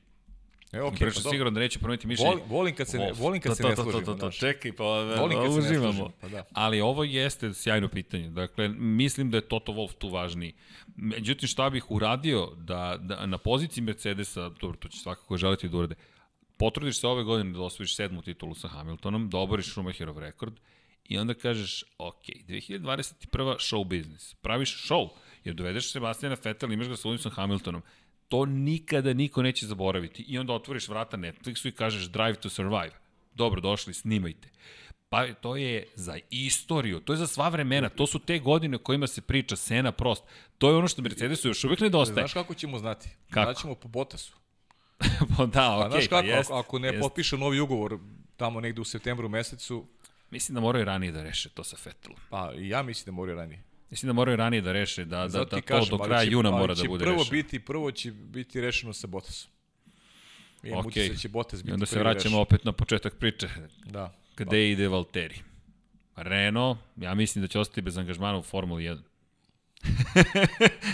[0.71, 2.29] E, Okay, Prešao pa, siguran da neće promeniti mišljenje.
[2.29, 4.01] volim, volim kad se ne, volim kad To, se to, ne to, složimo.
[4.01, 4.37] to, to, to, znaš.
[4.37, 5.93] čekaj, pa Volim kad se ne uživamo.
[5.93, 6.43] složimo, pa da.
[6.53, 8.29] Ali ovo jeste sjajno pitanje.
[8.29, 10.53] Dakle, mislim da je Toto Wolff tu važniji.
[10.95, 15.77] Međutim, šta bih uradio da, da na poziciji Mercedesa, dobro, to će svakako želiti da
[15.77, 15.95] urade,
[16.57, 20.53] potrudiš se ove godine da osvojiš sedmu titulu sa Hamiltonom, da oboriš Schumacherov rekord
[21.09, 23.55] i onda kažeš, ok, 2021.
[23.59, 25.09] show business, praviš show,
[25.43, 27.81] jer dovedeš Sebastiana Vettel, imaš ga sa Lewisom Hamiltonom,
[28.27, 30.23] to nikada niko neće zaboraviti.
[30.27, 32.91] I onda otvoriš vrata Netflixu i kažeš Drive to Survive.
[33.33, 34.49] Dobro, došli, snimajte.
[35.09, 38.79] Pa to je za istoriju, to je za sva vremena, to su te godine o
[38.79, 40.23] kojima se priča, Sena, Prost.
[40.57, 42.13] To je ono što Mercedesu još uvijek nedostaje.
[42.13, 43.09] Znaš kako ćemo znati?
[43.29, 43.51] Kako?
[43.51, 44.33] Znaćemo po Botasu.
[45.37, 46.99] pa da, okej, znaš okay, kako, pa jest, ako, ako ne jest.
[46.99, 47.97] potpiše novi ugovor
[48.37, 49.85] tamo negde u septembru mesecu,
[50.31, 52.17] Mislim da moraju ranije da reše to sa Vettelom.
[52.29, 53.63] pa i ja mislim da moraju ranije.
[53.89, 56.31] Mislim da moraju ranije da reše, da, da, da ti to kažem, do kraja će-
[56.31, 57.31] juna mora da bude prvo rešeno.
[57.31, 59.51] Biti, prvo će biti rešeno sa Botasom.
[60.59, 60.71] Okej.
[60.73, 61.09] okay.
[61.09, 62.39] da će Botas biti I onda se vraćamo rešen.
[62.41, 63.49] opet na početak priče.
[63.85, 64.13] Da.
[64.37, 65.35] Gde ide Valteri?
[66.15, 68.97] Renault, ja mislim da će ostati bez angažmana u Formuli 1.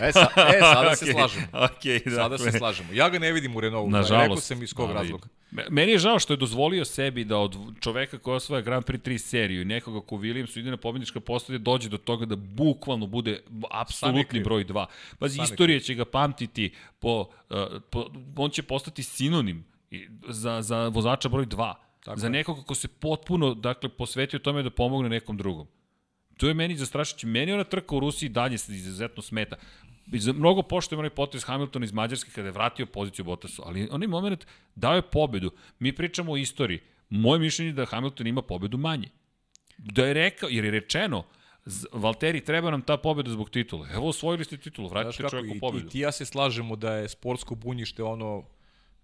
[0.01, 1.45] E, sa, e sada se slažemo.
[1.53, 2.51] okej, Sada dakle.
[2.51, 2.93] se slažemo.
[2.93, 3.89] Ja ga ne vidim u Renaultu.
[3.89, 4.21] Nažalost.
[4.21, 5.27] Rekao sam iz kog ali- razloga.
[5.51, 8.99] Me- Meni je žao što je dozvolio sebi da od čoveka koja osvaja Grand Prix
[9.01, 13.07] 3 seriju i nekoga ko Williamsu ide na pobjedička postavlja dođe do toga da bukvalno
[13.07, 14.86] bude apsolutni broj 2.
[15.19, 17.19] Pazi, istorija će ga pamtiti po,
[17.49, 17.57] uh,
[17.89, 18.05] po
[18.36, 19.65] on će postati sinonim
[20.27, 21.73] za, za vozača broj 2.
[22.03, 25.67] Tako za nekoga ko se potpuno dakle, posvetio tome da pomogne nekom drugom.
[26.38, 27.27] To je meni zastrašujuće.
[27.27, 29.55] Meni ona trka u Rusiji dalje se izuzetno smeta.
[30.33, 34.45] Mnogo poštujem onaj potez Hamiltona iz Mađarske kada je vratio poziciju Bottasu, ali onaj moment
[34.75, 35.51] dao je pobedu.
[35.79, 36.79] Mi pričamo o istoriji.
[37.09, 39.09] Moje mišljenje je da Hamilton ima pobedu manje.
[39.77, 41.23] Da je rekao, jer je rečeno,
[41.91, 43.88] Valteri, treba nam ta pobeda zbog titula.
[43.93, 45.88] Evo, osvojili ste titulu, vratite čovjeku pobedu.
[45.88, 48.43] i ti ja se slažemo da je sportsko bunjište ono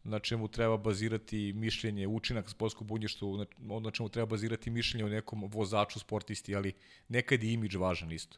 [0.04, 3.26] na čemu treba bazirati mišljenje, učinak sportskog bunjišta,
[3.60, 6.74] na, na čemu treba bazirati mišljenje o nekom vozaču, sportisti, ali
[7.08, 8.38] nekad je imidž važan isto.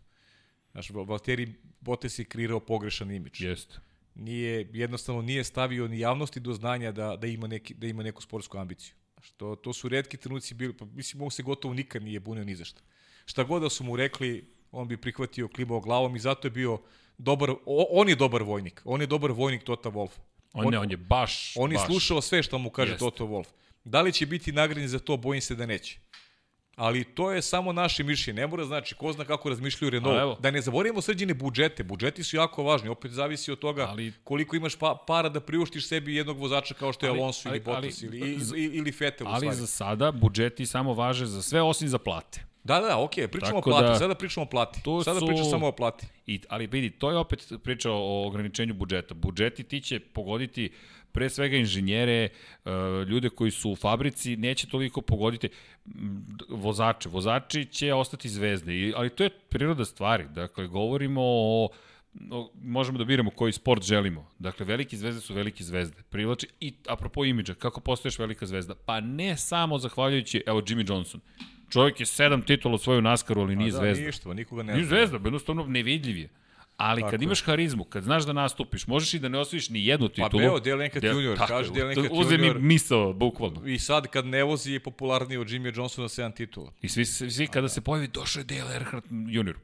[0.71, 3.41] Znaš, Val- Valtteri Bottas je kreirao pogrešan imidž.
[3.41, 3.79] Jeste.
[4.15, 8.21] Nije, jednostavno nije stavio ni javnosti do znanja da, da, ima, neki, da ima neku
[8.21, 8.93] sportsku ambiciju.
[9.13, 12.43] Znaš, to, to su redki trenuci bili, pa mislim, on se gotovo nikad nije bunio
[12.43, 12.81] ni za šta.
[13.25, 16.77] Šta god da su mu rekli, on bi prihvatio klimao glavom i zato je bio
[17.17, 18.81] dobar, o, on je dobar vojnik.
[18.85, 20.11] On je dobar vojnik Tota Wolf.
[20.53, 21.87] On, ne, on je baš, On je baš.
[21.87, 23.05] slušao sve što mu kaže Jeste.
[23.05, 23.45] Toto Wolf.
[23.83, 25.97] Da li će biti nagrađen za to, bojim se da neće.
[26.75, 28.41] Ali to je samo naše mišljenje.
[28.41, 30.41] Ne mora znači, ko zna kako razmišljaju Renault.
[30.41, 31.83] Da ne zaboravimo srđene budžete.
[31.83, 32.89] Budžeti su jako važni.
[32.89, 36.93] Opet zavisi od toga ali, koliko imaš pa, para da priuštiš sebi jednog vozača kao
[36.93, 39.27] što je ali, Alonso ili Bottas ili, ili, ili Vettel.
[39.27, 42.52] Ali za sada budžeti samo važe za sve osim za plate.
[42.63, 44.83] Da, da, okej, okay, pričamo Tako o plati, da, sada pričamo o plati.
[44.83, 45.27] To sada su...
[45.27, 46.07] pričamo samo o plati.
[46.27, 49.13] I, ali vidi, to je opet priča o ograničenju budžeta.
[49.13, 50.71] Budžeti ti će pogoditi
[51.11, 52.29] pre svega inženjere, e,
[53.07, 55.49] ljude koji su u fabrici, neće toliko pogoditi
[56.49, 57.09] vozače.
[57.09, 60.25] Vozači će ostati zvezde, ali to je priroda stvari.
[60.29, 61.69] Dakle, govorimo o
[62.63, 64.27] možemo da biramo koji sport želimo.
[64.39, 66.03] Dakle, velike zvezde su velike zvezde.
[66.09, 68.75] Privlači i apropo imidža, kako postoješ velika zvezda?
[68.75, 71.21] Pa ne samo zahvaljujući, evo Jimmy Johnson.
[71.73, 74.01] Čovjek je sedam titula svoju naskaru, ali nije da, zvezda.
[74.01, 76.29] Da, ništa, nikoga ne Nije zvezda, jednostavno nevidljiv je.
[76.77, 79.85] Ali tako kad imaš harizmu, kad znaš da nastupiš, možeš i da ne osvojiš ni
[79.85, 80.29] jednu titulu.
[80.29, 82.25] Pa beo, Dale Enkrat junior, kaže Dale Enkrat junior.
[82.25, 83.67] Uze mi misao, bukvalno.
[83.67, 86.73] I sad kad ne vozi je popularniji od Jimmy Johnsona 7 titula.
[86.81, 89.55] I svi, svi kada se pojavi, došao je Dale Enkrat junior,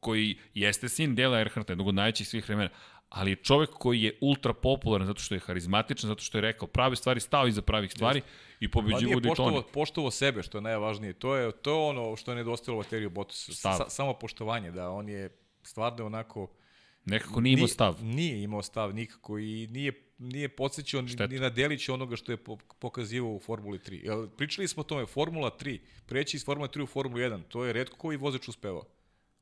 [0.00, 2.68] koji jeste sin Dale Enkrat, jednog od najvećih svih vremena,
[3.08, 6.68] ali je čovek koji je ultra popularan zato što je harizmatičan, zato što je rekao
[6.68, 8.47] prave stvari, stao iza pravih stvari Jeste.
[8.60, 9.62] I pobeđivo pa Daytona.
[9.72, 11.12] Poštovo sebe, što je najvažnije.
[11.12, 13.50] To je, to je ono što je nedostajalo Valteriju Bottas.
[13.52, 15.30] Sa, samo poštovanje, da on je
[15.62, 16.48] stvarno onako
[17.04, 17.96] Nekako nije imao stav.
[18.00, 22.38] Nije, nije imao stav nikako i nije nije podsjećao ni na delić onoga što je
[22.78, 24.04] pokazivao u Formuli 3.
[24.04, 27.64] Jel, pričali smo o tome, Formula 3, preći iz Formula 3 u Formulu 1, to
[27.64, 28.84] je redko koji vozač uspevao.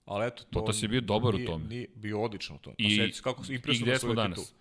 [0.04, 0.60] Ali eto, to...
[0.60, 1.64] Bottas je bio dobar nije, u tome.
[1.64, 2.76] Nije, bio odlično u tome.
[2.78, 4.38] I, pa kako su i gde smo danas?
[4.38, 4.54] Titul.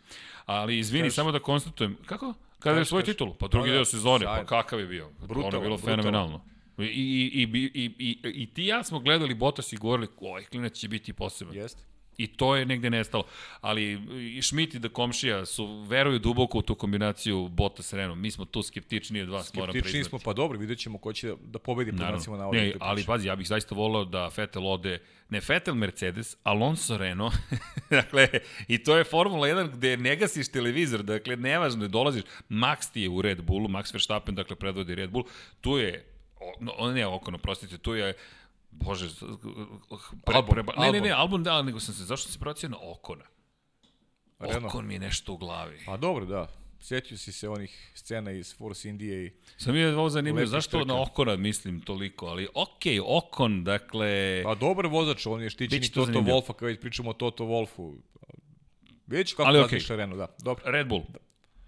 [0.45, 2.33] Ali izvini, Kaži, samo da konstatujem, kako?
[2.65, 3.33] Kada je svoj titul?
[3.39, 5.09] Pa drugi pa deo da, sezone, pa kakav je bio?
[5.27, 6.41] Brutal, ono je bilo fenomenalno.
[6.77, 10.73] I, i, i, i, i, i ti ja smo gledali Bottas i govorili, ovaj klinac
[10.73, 11.55] će biti poseban.
[11.55, 11.83] Jeste.
[12.17, 13.23] I to je negde nestalo.
[13.61, 14.01] Ali
[14.35, 18.21] i Schmidt i da komšija su, veruju duboko u tu kombinaciju Bota s Renom.
[18.21, 19.89] Mi smo tu skeptični od vas, moram priznati.
[19.89, 23.03] Skeptični smo, pa dobro, vidjet ćemo ko će da pobedi po nacima na ovoj Ali
[23.03, 24.99] pazi, ja bih zaista volao da Vettel ode,
[25.29, 27.33] ne Vettel Mercedes, Alonso Renault.
[27.89, 28.27] dakle,
[28.67, 32.23] i to je Formula 1 gde ne gasiš televizor, dakle, nevažno je, dolaziš.
[32.49, 35.25] Max ti je u Red Bullu, Max Verstappen, dakle, predvodi Red Bull.
[35.61, 36.05] Tu je,
[36.59, 38.13] no, ne okono, prostite, tu je
[38.83, 39.09] Bože,
[40.25, 42.77] pre, album, pre, ne, ne, ne, album da, nego sam se, zašto se procio na
[42.81, 43.23] Okona?
[44.39, 45.79] Okon mi je nešto u glavi.
[45.85, 46.47] Pa dobro, da.
[46.79, 49.31] Sjetio si se onih scena iz Force Indije i...
[49.57, 50.93] Sam je ovo zanimljivo, zašto trka.
[50.93, 54.41] na Okona mislim toliko, ali okej, okay, Okon, dakle...
[54.43, 56.41] Pa dobar vozač, on je štićeni Toto zanimljivo.
[56.41, 57.95] Wolfa, kao već pričamo o Toto Wolfu.
[59.25, 59.95] Ću kako ali, okay.
[59.95, 60.35] Renault, da.
[60.43, 60.71] Dobro.
[60.71, 61.03] Red Bull.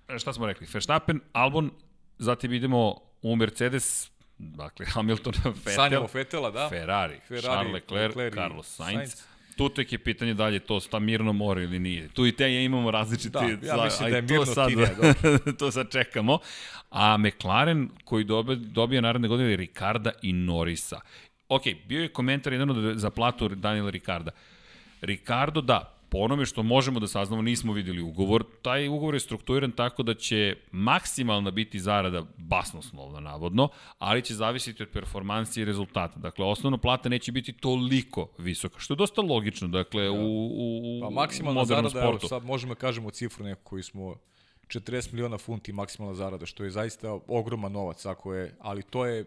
[0.08, 0.20] Da.
[0.20, 0.68] Šta smo rekli?
[0.74, 1.72] Verstappen, Albon,
[2.18, 6.70] zatim idemo u Mercedes, Dakle, Hamilton, Vettel, Sanjamo Fettela, da.
[6.70, 8.98] Ferrari, Ferrari Charles Leclerc, Leclerc Carlos Sainz.
[8.98, 9.38] Sainz.
[9.58, 12.08] Tu tek je pitanje da li je to sta mirno more ili nije.
[12.08, 13.58] Tu i te je imamo različite...
[13.62, 14.90] Da, ja mislim da je mirno sad, tine,
[15.60, 16.40] to sad čekamo.
[16.90, 21.02] A McLaren koji dobije, dobije naredne godine Ricarda i Norisa.
[21.50, 24.32] Ok, bio je komentar jedan od za platu Daniela Ricarda.
[25.02, 28.44] Ricardo, da, po onome što možemo da saznamo, nismo videli ugovor.
[28.62, 34.84] Taj ugovor je strukturiran tako da će maksimalna biti zarada basnoslovna, navodno, ali će zavisiti
[34.84, 36.20] od performansi i rezultata.
[36.20, 40.12] Dakle, osnovna plata neće biti toliko visoka, što je dosta logično, dakle, da.
[40.12, 42.08] u, u, pa, maksimalna zarada, sportu.
[42.08, 44.16] Evo, sad možemo da kažemo cifru neku koju smo
[44.68, 49.26] 40 miliona funti maksimalna zarada, što je zaista ogroman novac, ako je, ali to je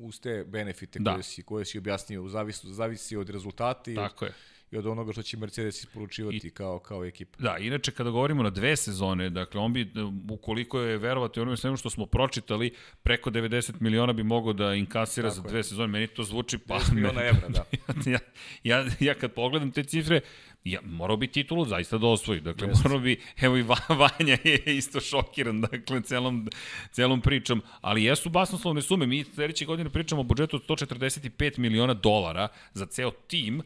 [0.00, 1.12] uz te benefite da.
[1.12, 4.32] koje, si, koje si objasnio, zavisi, zavisi od rezultata i Tako je
[4.70, 7.38] i od onoga što će Mercedes isporučivati I, kao, kao ekipa.
[7.38, 9.92] Da, inače kada govorimo na dve sezone, dakle on bi,
[10.30, 15.28] ukoliko je verovati onome svemu što smo pročitali, preko 90 miliona bi mogao da inkasira
[15.28, 15.62] Tako za dve je.
[15.64, 15.86] sezone.
[15.86, 16.78] Meni to zvuči pa...
[16.78, 17.64] 10 miliona evra, da.
[18.10, 18.18] ja,
[18.64, 20.20] ja, ja kad pogledam te cifre,
[20.64, 22.40] ja, morao bi titulu zaista da osvoji.
[22.40, 22.88] Dakle, Jeste.
[22.88, 23.62] morao bi, evo i
[24.00, 26.48] Vanja je isto šokiran, dakle, celom,
[26.92, 27.62] celom pričom.
[27.80, 29.06] Ali jesu basnoslovne sume.
[29.06, 33.62] Mi sledeće godine pričamo o budžetu od 145 miliona dolara za ceo tim,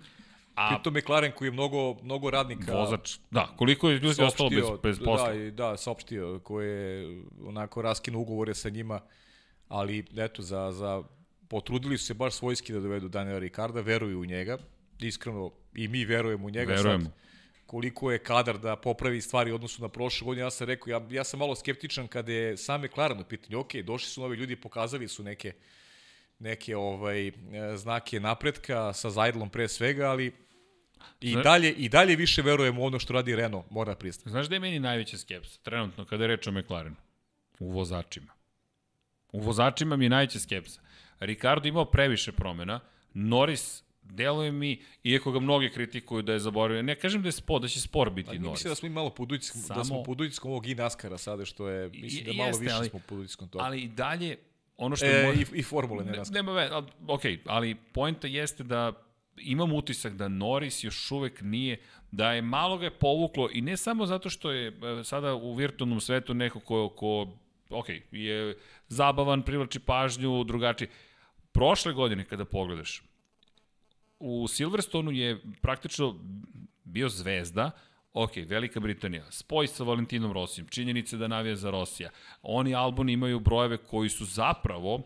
[0.61, 2.73] A, Pritom McLaren koji je mnogo, mnogo radnika...
[2.73, 5.29] Vozač, da, koliko je ljudi ostalo bez, bez posla?
[5.29, 9.01] Da, i, da, saopštio, koji je onako raskinu ugovore sa njima,
[9.69, 11.03] ali eto, za, za,
[11.49, 14.59] potrudili su se baš svojski da dovedu Daniela Ricarda, veruju u njega,
[15.01, 17.05] iskreno i mi verujemo u njega Verujemo.
[17.05, 17.13] sad
[17.71, 20.47] koliko je kadar da popravi stvari odnosu na prošle godine.
[20.47, 23.59] Ja sam rekao, ja, ja sam malo skeptičan kada je sam McLaren u pitanju.
[23.59, 25.53] Ok, došli su novi ljudi, pokazali su neke
[26.39, 27.33] neke ovaj
[27.77, 30.33] znake napretka sa Zajdlom pre svega, ali
[31.21, 34.31] I Znaš, dalje, I dalje više verujemo u ono što radi Renault, mora pristati.
[34.31, 36.97] Znaš da je meni najveća skepsa, trenutno, kada je reč o McLarenu?
[37.59, 38.33] U vozačima.
[39.33, 40.81] U vozačima mi je najveća skepsa.
[41.21, 42.81] Ricardo imao previše promena,
[43.15, 47.61] Norris deluje mi, iako ga mnogi kritikuju da je zaboravio, ne kažem da je spor,
[47.61, 48.51] da će spor biti Norris.
[48.51, 49.81] Mislim da smo i malo pod utiskom, Samo...
[49.81, 52.89] da smo pod utiskom ovog i NASCAR-a sada, što je, mislim da malo više ali,
[52.89, 53.65] smo pod utiskom toga.
[53.65, 54.37] Ali i dalje,
[54.77, 55.07] ono što...
[55.07, 55.39] E, mora...
[55.39, 56.71] i, I formule, ne, ne Nema ve,
[57.07, 58.93] ok, ali pojenta jeste da
[59.41, 61.81] imam utisak da Norris još uvek nije,
[62.11, 65.55] da je malo ga je povuklo i ne samo zato što je e, sada u
[65.55, 67.29] virtualnom svetu neko ko, ko
[67.71, 70.89] ok, je zabavan, privlači pažnju, drugačiji.
[71.53, 73.03] Prošle godine kada pogledaš,
[74.19, 76.17] u Silverstonu je praktično
[76.85, 77.71] bio zvezda,
[78.13, 82.11] Ok, Velika Britanija, spoj sa Valentinom Rosijem, činjenice da navija za Rosija.
[82.43, 85.03] Oni Albon imaju brojeve koji su zapravo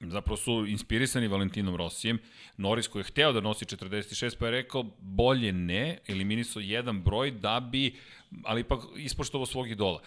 [0.00, 2.18] zapravo su inspirisani Valentinom Rosijem.
[2.56, 7.30] Norris koji je hteo da nosi 46, pa je rekao bolje ne, eliminisao jedan broj
[7.30, 7.96] da bi,
[8.44, 10.02] ali ipak ispoštovao svog idola.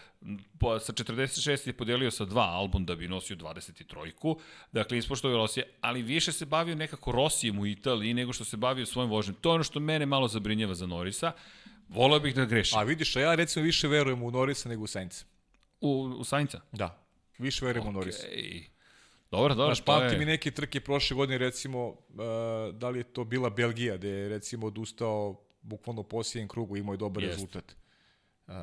[0.61, 4.39] Sa 46 je podelio sa dva album da bi nosio 23-ku,
[4.71, 8.85] dakle ispoštovao Rosije, ali više se bavio nekako Rosijem u Italiji nego što se bavio
[8.85, 9.35] svojim vožnjem.
[9.41, 11.31] To je ono što mene malo zabrinjava za Norisa.
[11.89, 12.79] Volao bih da grešim.
[12.79, 15.25] A vidiš, a ja recimo više verujem u Norisa nego u Sainca.
[15.81, 16.61] U, u Sainca?
[16.71, 17.05] Da.
[17.37, 17.89] Više verujem okay.
[17.89, 18.27] u Norisa.
[19.33, 19.75] Dobro, dobro.
[19.75, 20.19] Znaš, pamti je...
[20.19, 21.95] mi neke trke prošle godine, recimo, uh,
[22.73, 26.93] da li je to bila Belgija, gde je recimo odustao bukvalno u posljednjem krugu, imao
[26.93, 27.33] je dobar Jest.
[27.33, 27.75] rezultat.
[28.47, 28.53] Uh,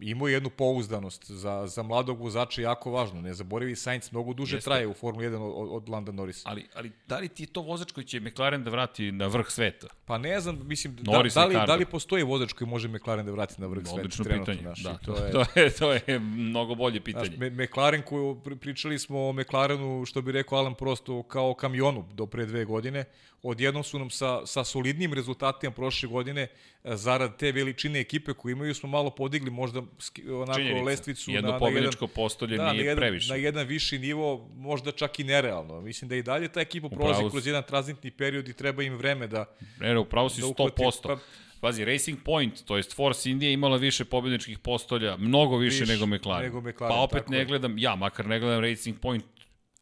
[0.00, 3.20] imao jednu pouzdanost za, za mladog vozača jako važno.
[3.20, 4.70] Ne zaboravi, Sainz mnogo duže Jeste.
[4.70, 6.42] traje u Formuli 1 od, od Landa Norris.
[6.44, 9.46] Ali, ali da li ti je to vozač koji će McLaren da vrati na vrh
[9.48, 9.86] sveta?
[10.04, 12.88] Pa ne znam, mislim, da, Norris da, da, li, da li postoji vozač koji može
[12.88, 14.00] McLaren da vrati na vrh sveta?
[14.00, 17.36] Odlično pitanje, naš, da, to, je, to, je, to je mnogo bolje pitanje.
[17.36, 22.26] Znaš, McLaren koju pričali smo o McLarenu, što bi rekao Alan Prosto, kao kamionu do
[22.26, 23.04] pre dve godine,
[23.48, 26.42] odjednom su nam sa, sa solidnim rezultatima prošle godine
[26.84, 29.82] e, zarad te veličine ekipe koju imaju smo malo podigli možda
[30.30, 30.84] onako Činjenica.
[30.84, 33.30] lestvicu Jedno na, na jedan, postolje da, nije na jedan, previše.
[33.30, 35.80] Na jedan viši nivo, možda čak i nerealno.
[35.80, 39.26] Mislim da i dalje ta ekipa prolazi kroz jedan tranzitni period i treba im vreme
[39.26, 39.44] da...
[39.80, 41.02] Ne, upravo si da 100%.
[41.02, 41.16] Pa,
[41.60, 46.06] Pazi, Racing Point, to jest Force India imala više pobedničkih postolja, mnogo više, više nego
[46.06, 46.44] McLaren.
[46.44, 49.24] Nego McLaren pa opet ne gledam, ja makar ne gledam Racing Point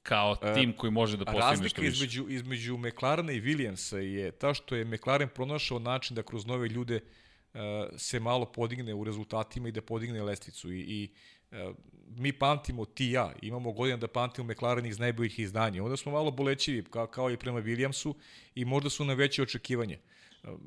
[0.05, 1.77] kao e, tim koji može da postigne nešto više.
[1.77, 6.47] Razlika između, između McLarena i Williamsa je ta što je McLaren pronašao način da kroz
[6.47, 7.61] nove ljude uh,
[7.97, 10.73] se malo podigne u rezultatima i da podigne lestvicu.
[10.73, 11.09] I, i
[11.51, 11.77] uh,
[12.09, 15.85] mi pamtimo ti ja, imamo godina da pamtimo McLaren iz najboljih izdanja.
[15.85, 18.15] Onda smo malo bolećivi, kao, kao i prema Williamsu,
[18.55, 19.99] i možda su na veće očekivanje.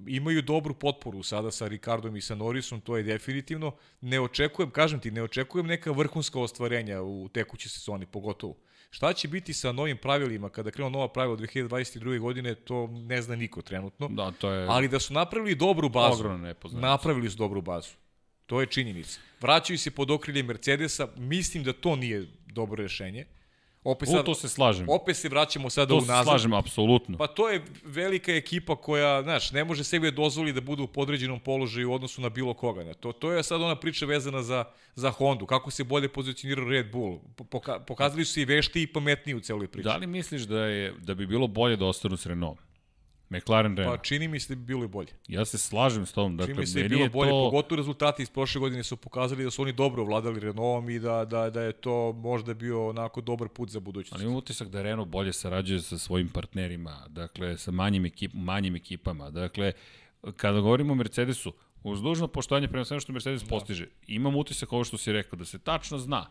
[0.07, 3.75] Imaju dobru potporu sada sa Ricardom i sa Norrisom, to je definitivno.
[4.01, 8.55] Ne očekujem, kažem ti, ne očekujem neka vrhunska ostvarenja u tekućoj sezoni, pogotovo.
[8.89, 12.19] Šta će biti sa novim pravilima kada krenu nova pravila 2022.
[12.19, 14.07] godine, to ne zna niko trenutno.
[14.07, 14.67] Da, to je...
[14.69, 16.19] Ali da su napravili dobru bazu.
[16.19, 17.89] Ogromno Napravili su dobru bazu.
[18.45, 19.19] To je činjenica.
[19.41, 23.25] Vraćaju se pod okrilje Mercedesa, mislim da to nije dobro rešenje.
[23.87, 24.85] Opet sad, u to se slažem.
[24.89, 26.17] Opet se vraćamo sada u nazad.
[26.17, 27.17] To se slažem, apsolutno.
[27.17, 31.39] Pa to je velika ekipa koja, znaš, ne može sebi dozvoli da bude u podređenom
[31.39, 32.83] položaju u odnosu na bilo koga.
[32.83, 32.93] Ne?
[32.93, 34.65] To, to je sad ona priča vezana za,
[34.95, 35.45] za Hondu.
[35.45, 37.19] Kako se bolje pozicionirao Red Bull.
[37.49, 39.83] Poka, pokazali su se i vešti i pametniji u celoj priči.
[39.83, 42.66] Da li misliš da, je, da bi bilo bolje da ostanu s Renault?
[43.29, 43.97] McLaren Renault.
[43.97, 45.13] Pa čini mi se da bi bilo i bolje.
[45.27, 46.37] Ja se slažem s tom.
[46.37, 47.49] Dakle, čini mi se da bi bilo bolje, to...
[47.51, 51.25] pogotovo rezultati iz prošle godine su pokazali da su oni dobro vladali Renaultom i da,
[51.25, 54.13] da, da je to možda bio onako dobar put za budućnost.
[54.13, 58.75] Ali imam utisak da Renault bolje sarađuje sa svojim partnerima, dakle sa manjim, ekip, manjim
[58.75, 59.29] ekipama.
[59.29, 59.71] Dakle,
[60.35, 61.53] kada govorimo o Mercedesu,
[61.83, 63.49] uz dužno poštovanje prema svemu što Mercedes da.
[63.49, 66.25] postiže, imam utisak ovo što si rekao, da se tačno zna,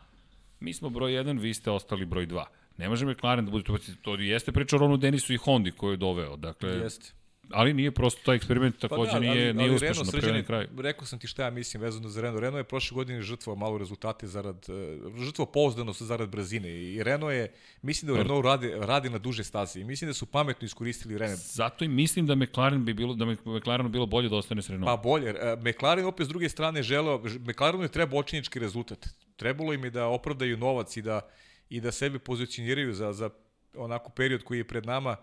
[0.61, 2.45] mi smo broj 1, vi ste ostali broj 2
[2.79, 5.91] Ne može McLaren da bude to, to jeste priča o Ronu Denisu i Hondi koju
[5.91, 6.37] je doveo.
[6.37, 7.13] Dakle, jeste.
[7.51, 10.45] Ali nije prosto taj eksperiment takođe pa da, nije, ali, nije ali uspešan na preveni
[10.45, 10.67] kraj.
[10.79, 12.41] Rekao sam ti šta ja mislim vezano za Renault.
[12.41, 16.69] Renault je prošle godine žrtvao malo rezultate zarad, uh, žrtvao pouzdanost zarad brzine.
[16.69, 17.53] I Renault je,
[17.83, 19.81] mislim da Renault radi, radi na duže staze.
[19.81, 21.37] I mislim da su pametno iskoristili vreme.
[21.37, 24.87] Zato i mislim da McLaren bi bilo, da McLarenu bilo bolje da ostane s Renault.
[24.87, 25.31] Pa bolje.
[25.31, 29.07] Uh, McLaren opet s druge strane želeo, McLarenu je trebao očinički rezultat.
[29.37, 31.21] Trebalo im je da opravdaju novac i da
[31.69, 33.31] i da sebe pozicioniraju za, za
[33.77, 35.17] onako period koji je pred nama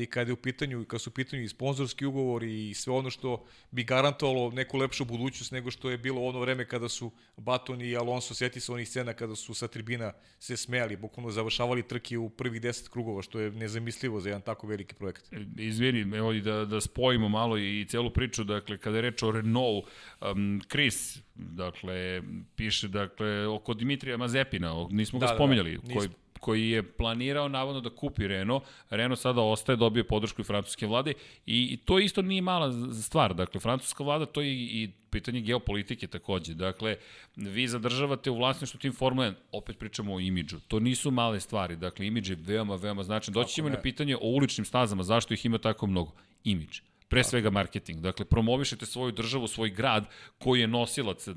[0.00, 3.10] i kada je u pitanju, kad su u pitanju i sponzorski ugovori i sve ono
[3.10, 7.82] što bi garantovalo neku lepšu budućnost nego što je bilo ono vreme kada su Baton
[7.82, 12.18] i Alonso seti se onih scena kada su sa tribina se smejali, bukvalno završavali trke
[12.18, 15.32] u prvih 10 krugova, što je nezamislivo za jedan tako veliki projekat.
[15.32, 19.22] E, izvini, evo i da, da spojimo malo i celu priču, dakle, kada je reč
[19.22, 19.84] o Renault,
[20.20, 22.22] um, Chris, dakle,
[22.56, 26.08] piše, dakle, oko Dimitrija Mazepina, nismo ga da, da spominjali, da, da, koji
[26.44, 28.64] koji je planirao navodno da kupi Renault.
[28.90, 31.14] Renault sada ostaje, dobio podršku i francuske vlade
[31.46, 33.34] i, i to isto nije mala stvar.
[33.34, 36.54] Dakle, francuska vlada to je i, i pitanje geopolitike takođe.
[36.54, 36.96] Dakle,
[37.36, 40.60] vi zadržavate u vlasništvu tim Formula 1, opet pričamo o imidžu.
[40.68, 41.76] To nisu male stvari.
[41.76, 43.34] Dakle, imidž je veoma, veoma značajan.
[43.34, 46.12] Doći ćemo na pitanje o uličnim stazama, zašto ih ima tako mnogo.
[46.44, 48.00] Imidž pre svega marketing.
[48.00, 51.28] Dakle, promovišete svoju državu, svoj grad koji je nosilac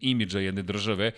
[0.00, 1.12] imidža jedne države,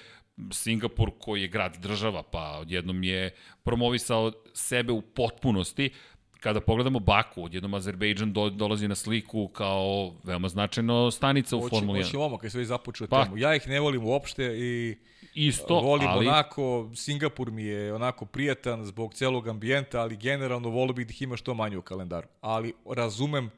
[0.51, 5.91] Singapur koji je grad država, pa odjednom je promovisao sebe u potpunosti,
[6.45, 12.01] kada pogledamo Baku, odjednom Azerbejdžan do, dolazi na sliku kao veoma značajno stanica u Formuli
[12.01, 12.05] 1.
[12.05, 13.39] Hoće ovo, kad se već započeo pa, temu.
[13.39, 14.97] Ja ih ne volim uopšte i
[15.35, 16.29] isto, volim ali...
[16.29, 21.23] onako, Singapur mi je onako prijatan zbog celog ambijenta, ali generalno volio bih da ih
[21.23, 22.29] ima što manje u kalendaru.
[22.41, 23.51] Ali razumem,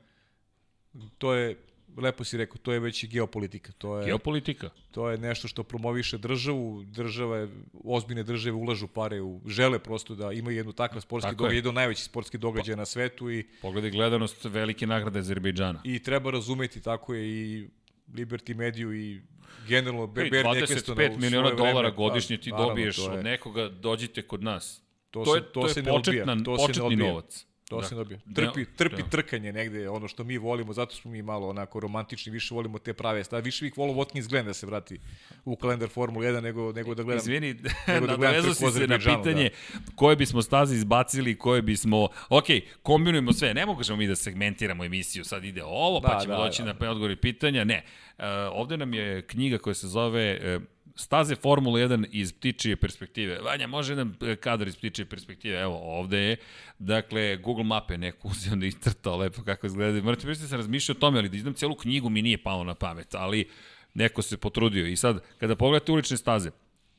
[1.18, 1.65] to je
[1.96, 3.72] lepo si rekao, to je već i geopolitika.
[3.78, 4.70] To je, geopolitika.
[4.90, 7.48] To je nešto što promoviše državu, države,
[7.84, 11.74] ozbiljne države ulažu pare u, žele prosto da imaju jednu takav sportski Tako događaj, jedan
[11.74, 13.30] najveći sportski događaj pa, na svetu.
[13.30, 15.80] I, Pogledaj gledanost velike nagrade Azerbejdžana.
[15.84, 17.68] I treba razumeti, tako je i
[18.12, 19.20] Liberty Mediju i
[19.68, 24.82] generalno Ber 25 miliona dolara pa, godišnje ti naravno, dobiješ od nekoga, dođite kod nas.
[25.10, 27.46] To, to, se, je, to, to je početna, to početni novac.
[27.68, 27.86] To da.
[27.86, 28.20] se dobije.
[28.34, 29.08] Trpi, da, trpi da.
[29.08, 32.92] trkanje negde, ono što mi volimo, zato smo mi malo onako romantični, više volimo te
[32.92, 33.44] prave stvari.
[33.44, 35.00] Više bih volio Watkins Glen da se vrati
[35.44, 37.56] u kalendar Formula 1 nego, nego da gledam Izvini,
[37.86, 39.80] nego da gledam si se na pitanje da.
[39.94, 42.08] koje bismo staze izbacili, koje bismo...
[42.28, 42.46] Ok,
[42.82, 46.34] kombinujemo sve, ne možemo mi da segmentiramo emisiju, sad ide ovo, pa da, pa ćemo
[46.36, 46.72] da, doći da.
[46.80, 47.64] na odgovori pitanja.
[47.64, 47.84] Ne,
[48.18, 50.62] uh, ovde nam je knjiga koja se zove uh,
[50.96, 53.38] staze Formula 1 iz ptičije perspektive.
[53.38, 55.60] Vanja, može jedan e, kadar iz ptičije perspektive.
[55.60, 56.36] Evo, ovde je.
[56.78, 60.02] Dakle, Google mape neko uzio da istrtao lepo kako izgleda.
[60.02, 62.64] Morate prvi da sam razmišljao o tome, ali da izdam celu knjigu mi nije palo
[62.64, 63.48] na pamet, ali
[63.94, 64.86] neko se potrudio.
[64.86, 66.50] I sad, kada pogledate ulične staze,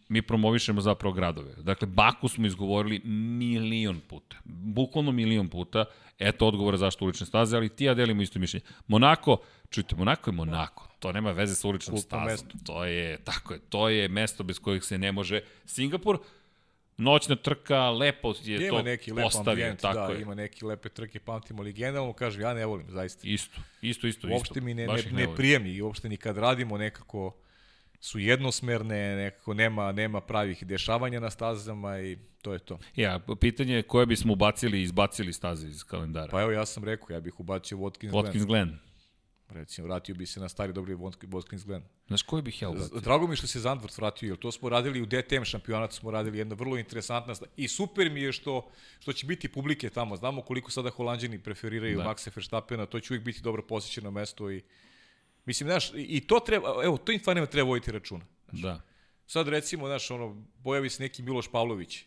[0.09, 1.53] mi promovišemo zapravo gradove.
[1.57, 4.37] Dakle, Baku smo izgovorili milion puta.
[4.45, 5.85] Bukvalno milion puta.
[6.19, 8.65] Eto odgovora zašto ulične staze, ali ti ja delimo isto mišljenje.
[8.87, 9.37] Monako,
[9.69, 10.86] čujte, Monako je Monako.
[10.99, 12.25] To nema veze sa uličnom Kultno stazom.
[12.25, 12.57] Mesto.
[12.65, 15.41] To je, tako je, to je mesto bez kojih se ne može.
[15.65, 16.19] Singapur,
[16.97, 19.25] noćna trka, lepo je ima to neki lep.
[19.47, 20.21] Ambijent, tako da, je.
[20.21, 23.27] ima neki lepe trke, pamtimo, ali generalno kažem, ja ne volim, zaista.
[23.27, 24.27] Isto, isto, isto.
[24.27, 24.65] Uopšte isto.
[24.65, 27.35] mi ne, ne, ne, ne prijemni i uopšte ni kad radimo nekako
[27.99, 32.79] su jednosmerne, nekako nema, nema pravih dešavanja na stazama i to je to.
[32.95, 36.31] Ja, pitanje je koje bismo ubacili i izbacili staze iz kalendara.
[36.31, 38.47] Pa evo ja sam rekao, ja bih ubacio Watkins, Watkins Glen.
[38.47, 38.79] Glen.
[39.49, 41.83] Recimo, vratio bi se na stari dobri Watkins Glen.
[42.07, 42.99] Znaš koji bih ja ubacio?
[42.99, 46.37] Drago mi što se Zandvoort vratio, jer to smo radili u DTM šampionatu, smo radili
[46.37, 48.69] jedna vrlo interesantna i super mi je što,
[48.99, 50.15] što će biti publike tamo.
[50.15, 52.03] Znamo koliko sada holanđani preferiraju da.
[52.03, 54.63] Maxa Verstappena, to će uvijek biti dobro posjećeno mesto i
[55.47, 58.25] Mislim, znaš, i to treba, evo, to im stvarno treba vojiti računa.
[58.49, 58.61] Znaš.
[58.61, 58.81] Da.
[59.27, 62.03] Sad recimo, znaš, ono, pojavi se neki Miloš Pavlović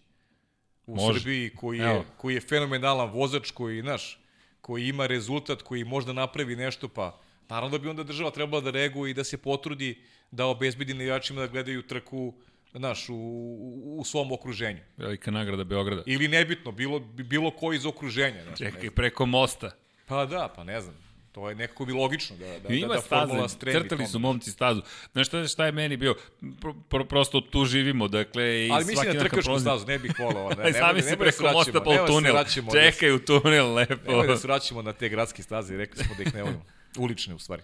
[0.87, 1.21] u Može.
[1.21, 4.21] Srbiji koji je, koji je fenomenalan vozač, koji, znaš,
[4.61, 7.21] koji ima rezultat, koji možda napravi nešto, pa
[7.51, 9.99] naravno da bi onda država trebala da reaguje i da se potrudi
[10.31, 12.35] da obezbedi navijačima da gledaju trku
[12.75, 14.81] znaš, u, u, u svom okruženju.
[14.97, 16.03] Velika nagrada Beograda.
[16.07, 18.43] Ili nebitno, bilo, bilo ko iz okruženja.
[18.45, 19.71] Znaš, Čekaj, preko mosta.
[20.07, 20.95] Pa da, pa ne znam.
[21.33, 23.81] To je nekako bi logično da, da, Ima da, da formula stremi.
[23.81, 24.83] Crtali su momci stazu.
[25.13, 26.15] Znaš šta, šta je meni bio?
[26.61, 28.67] Pro, pro, prosto tu živimo, dakle...
[28.67, 30.51] I Ali mislim na trkačku stazu, ne bih volao.
[30.65, 32.45] Ne, Sami se preko da mosta pa u tunel.
[32.73, 34.11] Čekaj u tunel, lepo.
[34.11, 36.65] Nemoj da se vraćamo na te gradske staze, rekli smo da ih ne volimo.
[36.99, 37.63] Ulične, u stvari.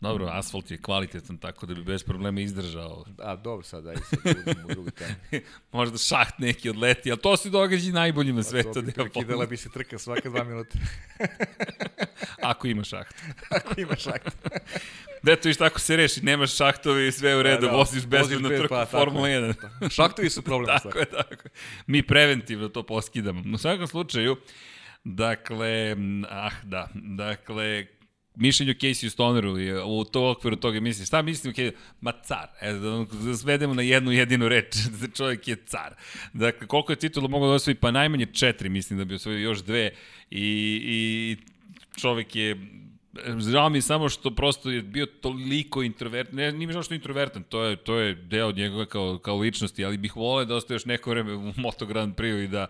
[0.00, 3.04] Dobro, asfalt je kvalitetan, tako da bi bez problema izdržao.
[3.18, 5.14] A, dobro, sad, daj, sad uzmemo drugu temu.
[5.72, 8.72] Možda šaht neki odleti, ali to se događa najboljim na svetu.
[8.72, 10.78] To bi prekidala bi se trka svaka dva minuta.
[12.42, 13.14] Ako ima šaht.
[13.56, 14.22] Ako ima šaht.
[15.22, 18.48] Deto, viš tako se reši, nemaš šahtovi i sve u redu, da, da, voziš bezbedno
[18.48, 19.54] trku pa, Formula 1.
[19.80, 19.88] Da.
[19.88, 20.78] Šahtovi su problem.
[20.82, 21.48] tako je, tako.
[21.86, 23.42] Mi preventivno to poskidamo.
[23.54, 24.36] U svakom slučaju,
[25.08, 25.96] Dakle,
[26.28, 27.86] ah da, dakle,
[28.36, 31.72] mišljenju Casey Stoneru i u to okviru toga misli, šta mislim Casey?
[32.00, 35.94] Ma car, e, da svedemo na jednu jedinu reč, da čovjek je car.
[36.32, 37.74] Dakle, koliko je titula mogao da osvoji?
[37.74, 39.90] Pa najmanje četiri, mislim da bi osvojio još dve
[40.30, 41.36] i, i
[42.00, 42.56] čovjek je
[43.38, 46.96] Žao mi je samo što prosto je bio toliko introvertan, ne, nije žao što je
[46.96, 50.54] introvertan, to je, to je deo od njegove kao, kao ličnosti, ali bih voleo da
[50.54, 52.66] ostaje još neko vreme u Moto Grand Prix i da,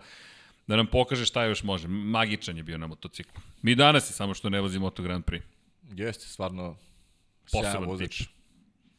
[0.67, 1.87] da nam pokaže šta još može.
[1.87, 3.41] Magičan je bio na motociklu.
[3.61, 5.41] Mi danas je samo što ne vozi Moto Grand Prix.
[5.95, 6.75] Jeste, stvarno
[7.51, 8.17] poseban vozač.
[8.17, 8.27] Tip.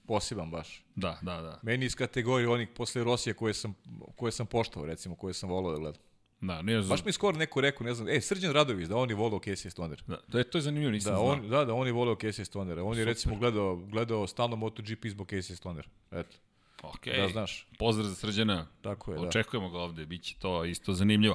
[0.07, 0.84] Poseban baš.
[0.97, 1.61] Da, da, da.
[1.62, 3.74] Meni iz kategorije onih posle Rosije koje sam,
[4.16, 6.03] koje sam poštao, recimo, koje sam volao da gledam.
[6.41, 6.89] Da, nije znam.
[6.89, 9.70] Baš mi skoro neko rekao, ne znam, e, Srđan Radović, da on je volao Casey
[9.70, 10.03] Stoner.
[10.07, 11.32] Da, to je, to je zanimljivo, nisam da, znao.
[11.32, 12.84] On, da, da, on je volao Casey Stonera.
[12.84, 12.99] On Super.
[12.99, 15.89] je recimo gledao, gledao stalno MotoGP zbog Casey Stoner.
[16.11, 16.36] Eto.
[16.83, 17.66] Ok, da znaš.
[17.79, 18.66] pozdrav za Srđana.
[18.83, 19.72] Tako je, Očekujemo da.
[19.72, 21.35] ga ovde, bit će to isto zanimljivo.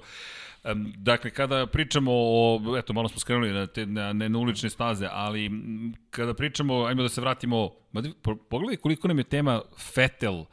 [0.64, 5.08] Um, dakle, kada pričamo o, eto, malo smo skrenuli na, te, na, na ulične staze,
[5.12, 5.52] ali
[6.10, 7.70] kada pričamo, ajmo da se vratimo,
[8.50, 9.62] pogledaj koliko nam je tema
[9.94, 10.46] Fetel,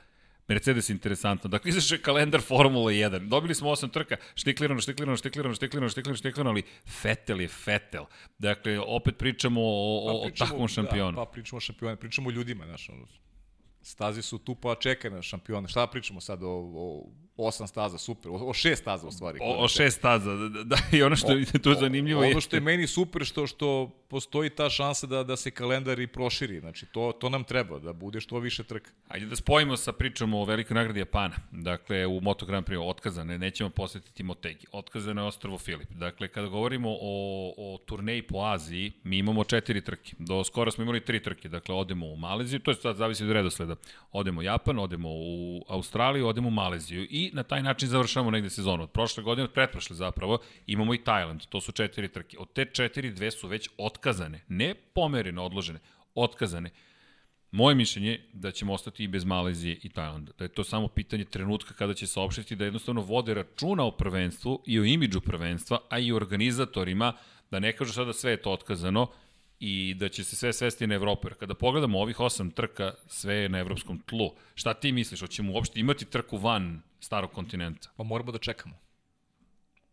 [0.50, 1.50] Mercedes interesantno.
[1.50, 3.28] Dakle, izaše kalendar Formula 1.
[3.28, 6.62] Dobili smo osam trka, štiklirano, štiklirano, štiklirano, štiklirano, štiklirano, štiklirano, ali
[7.02, 8.04] Fetel je Fetel.
[8.38, 11.12] Dakle, opet pričamo o, pa, pričamo, o takvom šampionu.
[11.12, 13.06] Da, pa pričamo o šampionu, pričamo o ljudima, znaš, ono,
[13.82, 15.68] Staze su tu pa čekaju na šampiona.
[15.68, 17.06] Šta pričamo sad o, o
[17.46, 19.38] osam staza, super, o, o šest staza u stvari.
[19.42, 22.30] O, o šest staza, da, da, da i ono što je tu zanimljivo je...
[22.30, 26.06] Ono što je meni super, što, što postoji ta šansa da, da se kalendar i
[26.06, 28.90] proširi, znači to, to nam treba, da bude što više trka.
[29.08, 31.36] Ajde da spojimo sa pričom o velikoj nagradi Japana.
[31.50, 34.66] Dakle, u Moto Grand Prix otkazane, nećemo posjetiti Motegi.
[34.72, 35.90] Otkazano je Ostrovo Filip.
[35.90, 40.12] Dakle, kada govorimo o, o turneji po Aziji, mi imamo četiri trke.
[40.18, 41.48] Do skoro smo imali tri trke.
[41.48, 43.76] Dakle, odemo u Maleziju, to je sad zavisi od redosleda.
[44.12, 48.50] Odemo u Japan, odemo u Australiju, odemo u Maleziju i na taj način završavamo negde
[48.50, 48.82] sezonu.
[48.82, 51.46] Od prošle godine, od pretprošle zapravo, imamo i Tajland.
[51.48, 52.38] To su četiri trke.
[52.38, 54.44] Od te četiri, dve su već otkazane.
[54.48, 55.78] Ne pomerene, odložene,
[56.14, 56.70] otkazane.
[57.50, 60.32] Moje mišljenje je da ćemo ostati i bez Malezije i Tajlanda.
[60.38, 64.62] Da je to samo pitanje trenutka kada će saopštiti da jednostavno vode računa o prvenstvu
[64.66, 67.12] i o imidžu prvenstva, a i organizatorima,
[67.50, 69.06] da ne kažu sada sve je to otkazano,
[69.60, 71.28] i da će se sve svesti na Evropu.
[71.28, 74.30] Jer kada pogledamo ovih osam trka, sve je na evropskom tlu.
[74.54, 75.20] Šta ti misliš?
[75.20, 77.90] Hoćemo uopšte imati trku van starog kontinenta?
[77.96, 78.74] Pa moramo da čekamo.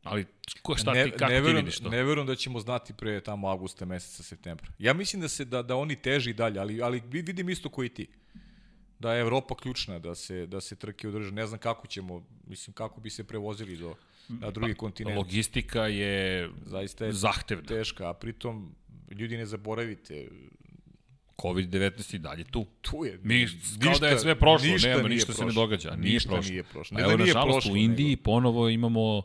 [0.03, 0.25] Ali
[0.61, 1.89] ko, šta ne, ti, kako ne verujem, ti vidiš to?
[1.89, 4.67] Ne verujem da ćemo znati pre tamo avgusta, meseca, septembra.
[4.79, 8.07] Ja mislim da se da, da oni teži dalje, ali, ali vidim isto koji ti.
[8.99, 11.31] Da je Evropa ključna, da se, da se trke održe.
[11.31, 13.95] Ne znam kako ćemo, mislim, kako bi se prevozili do,
[14.29, 15.17] na drugi pa, kontinent.
[15.17, 17.67] Logistika je Zaista je zahtevna.
[17.67, 18.75] teška, a pritom
[19.11, 20.27] ljudi ne zaboravite,
[21.37, 22.65] COVID-19 i dalje tu.
[22.81, 23.19] Tu je.
[23.23, 23.47] Mi,
[23.81, 25.95] kao ništa, da je sve prošlo, ništa nema, ništa se ne događa.
[25.95, 26.51] Nije ništa prošlo.
[26.51, 26.97] Nije prošlo.
[26.97, 28.21] Ne, Evo, da nije nažalost, prošlo, u Indiji nego.
[28.23, 29.21] ponovo imamo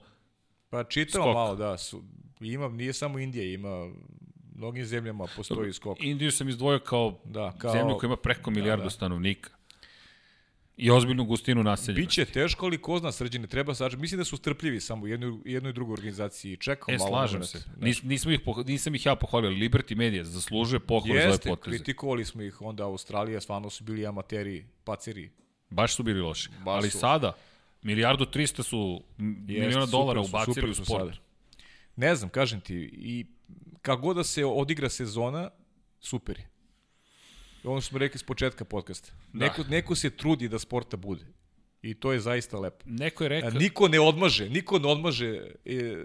[0.70, 1.78] Pa čitamo malo, da.
[1.78, 2.02] Su,
[2.40, 3.90] ima, nije samo Indija, ima
[4.54, 5.98] mnogim zemljama postoji skok.
[6.00, 8.90] Indiju sam izdvojio kao, da, kao zemlju koja ima preko milijardu da, da.
[8.90, 9.50] stanovnika.
[10.76, 12.22] I ozbiljnu gustinu naseljenosti.
[12.22, 14.00] Biće teško, ali ko zna srđene, treba sađati.
[14.00, 16.56] Mislim da su strpljivi samo u jednoj, jednoj i drugoj organizaciji.
[16.56, 17.10] Čekamo e, malo.
[17.10, 17.64] slažem se.
[17.80, 19.50] Nis, nismo ih, nisam ih ja pohvalio.
[19.50, 21.76] Liberty Media zaslužuje pohvalu za ove poteze.
[21.76, 25.30] kritikovali smo ih onda Australija, stvarno su bili amateri, paceri.
[25.70, 26.48] Baš su bili loši.
[26.64, 26.98] Baš ali su.
[26.98, 27.32] sada,
[27.82, 30.88] milijardu 300 su miliona dolara ubacili u sport.
[30.88, 31.12] Sada.
[31.96, 33.26] Ne znam, kažem ti, i
[33.82, 35.50] kako god da se odigra sezona,
[36.00, 36.51] super je.
[37.64, 39.12] Ono što smo rekli s početka podcasta.
[39.32, 39.46] Da.
[39.46, 41.24] Neko, neko se trudi da sporta bude.
[41.82, 42.84] I to je zaista lepo.
[42.86, 43.50] Neko je rekao...
[43.50, 46.04] Niko ne odmaže, niko ne odmaže e,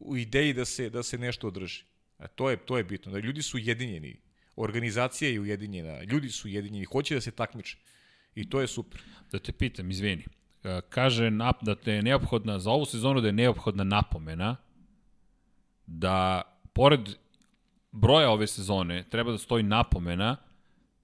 [0.00, 1.84] u ideji da se, da se nešto održi.
[2.18, 3.12] A to je, to je bitno.
[3.12, 4.16] Da ljudi su ujedinjeni.
[4.56, 6.02] Organizacija je ujedinjena.
[6.02, 6.84] Ljudi su ujedinjeni.
[6.84, 7.76] Hoće da se takmiče.
[8.34, 9.02] I to je super.
[9.32, 10.24] Da te pitam, izvini.
[10.64, 14.56] E, kaže nap, da te je neophodna, za ovu sezonu da je neophodna napomena
[15.86, 17.00] da pored
[17.92, 20.36] broja ove sezone treba da stoji napomena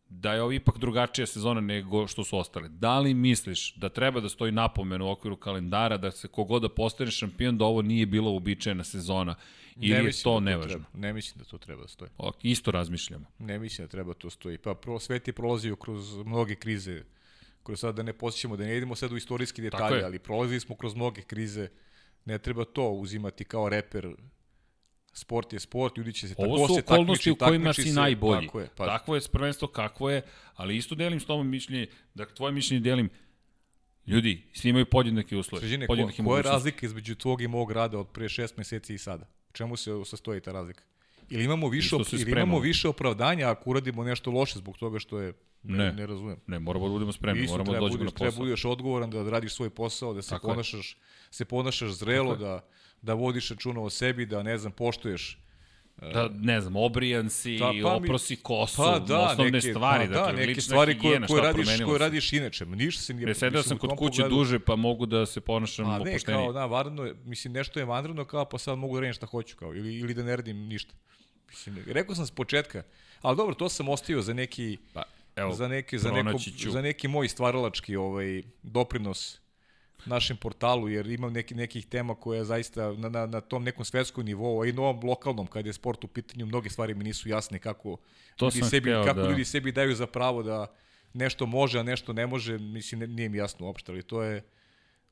[0.08, 2.68] da je ovo ipak drugačija sezona nego što su ostale.
[2.68, 6.68] Da li misliš da treba da stoji napomenu u okviru kalendara da se kogod da
[6.68, 9.34] postane šampion da ovo nije bila uobičajena sezona
[9.76, 10.68] ili ne je to da nevažno?
[10.68, 10.84] Treba.
[10.94, 12.10] Ne mislim da to treba da stoji.
[12.18, 13.26] O, isto razmišljamo.
[13.38, 14.58] Ne mislim da treba to stoji.
[14.58, 17.02] Pa prvo svet je prolazio kroz mnoge krize
[17.62, 20.76] koje sad da ne posjećamo, da ne idemo sad u istorijski detalje, ali prolazili smo
[20.76, 21.68] kroz mnoge krize.
[22.24, 24.14] Ne treba to uzimati kao reper
[25.18, 28.46] sport je sport, ljudi će se tako Ovo su okolnosti u kojima si se, najbolji.
[28.46, 28.86] Tako je, pa.
[28.86, 30.22] Takvo je prvenstvo kakvo je,
[30.54, 33.10] ali isto delim s tobom mišljenje, da tvoje mišljenje delim,
[34.06, 35.60] ljudi, svi imaju podjednake uslove.
[35.60, 35.94] Sređine, ko,
[36.24, 39.26] koja je razlika između tvog i mog rada od pre šest meseci i sada?
[39.52, 40.82] Čemu se sastoji ta razlika?
[41.30, 45.32] Ili imamo više, ili imamo više opravdanja ako uradimo nešto loše zbog toga što je
[45.62, 46.36] Ne, ne, ne razumem.
[46.46, 48.30] Ne, moramo da budemo spremni, Isto, moramo da dođemo na posao.
[48.30, 50.98] Treba budeš odgovoran da radiš svoj posao, da se Tako ponašaš, je.
[51.30, 52.68] se ponašaš zrelo, da
[53.02, 55.38] da vodiš računa o sebi, da ne znam, poštuješ
[56.02, 60.06] e, da, ne znam, obrijan si, da, pa oprosi kosu, pa, da, osnovne neke, stvari,
[60.06, 63.26] pa, da, dakle, neke stvari koje, koje, radiš, koje radiš inače, ništa se nije...
[63.26, 64.36] Ne sedeo sam kod kuće pogledu...
[64.36, 66.38] duže, pa mogu da se ponašam pa, opuštenije.
[66.38, 69.26] Ne, kao, da, varno, mislim, nešto je vanredno, kao, pa sad mogu da radim šta
[69.26, 70.94] hoću, kao, ili, ili da ne radim ništa.
[71.48, 72.82] Mislim, rekao sam s početka,
[73.22, 75.02] ali dobro, to sam ostavio za neki, pa,
[75.36, 76.38] evo, za neki, za, neko,
[76.70, 79.40] za neki moj stvaralački ovaj, doprinos
[80.06, 84.24] našem portalu, jer imam neki, nekih tema koje zaista na, na, na tom nekom svetskom
[84.24, 87.28] nivou, a i na ovom lokalnom, kad je sport u pitanju, mnoge stvari mi nisu
[87.28, 87.96] jasne kako,
[88.36, 89.28] to ljudi, sebi, htio, kako da.
[89.28, 90.66] ljudi sebi daju za pravo da
[91.12, 94.42] nešto može, a nešto ne može, mislim, ne, nije mi jasno uopšte, ali to je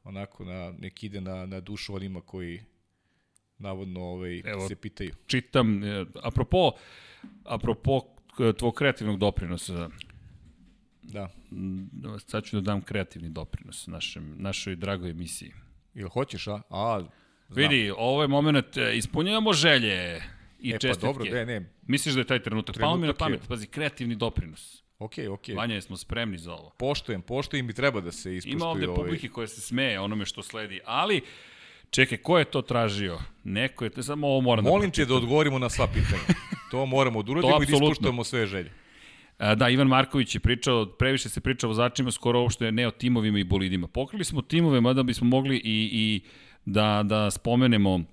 [0.04, 2.62] onako na, nek ide na, na dušu onima koji
[3.58, 5.14] navodno ovaj, Evo, se pitaju.
[5.26, 6.72] Čitam, e, apropo,
[7.44, 8.00] apropo
[8.58, 9.90] tvog kreativnog doprinosa,
[11.12, 11.28] Da.
[11.52, 11.88] Mm,
[12.26, 15.52] sad ću da dam kreativni doprinos našem, našoj dragoj emisiji.
[15.94, 16.60] Ili hoćeš, a?
[16.70, 17.12] A, znam.
[17.48, 20.22] Vidi, ovo je moment, e, ispunjavamo želje
[20.60, 21.00] i e, čestitke.
[21.00, 21.70] Pa dobro, ne, ne.
[21.86, 22.74] Misliš da je taj trenutak?
[22.74, 23.48] trenutak Palo mi na pamet, je...
[23.48, 24.82] pazi, kreativni doprinos.
[24.98, 25.48] Ok, ok.
[25.56, 26.70] Vanja, smo spremni za ovo.
[26.78, 28.56] Poštojem, poštojem i treba da se ispoštuju.
[28.56, 28.96] Ima ovde ovaj...
[28.96, 31.20] publike koje se smeje onome što sledi, ali
[31.90, 33.18] čekaj, ko je to tražio?
[33.44, 36.40] Neko je, samo ovo moram Molim da Molim te da odgovorimo na sva pitanja.
[36.70, 38.72] to moramo da uradimo i da ispoštujemo sve želje.
[39.38, 42.90] A, da, Ivan Marković je pričao, previše se pričao o vozačima, skoro uopšte ne o
[42.90, 43.88] timovima i bolidima.
[43.88, 46.20] Pokrili smo timove, mada bismo mogli i, i
[46.64, 48.04] da, da spomenemo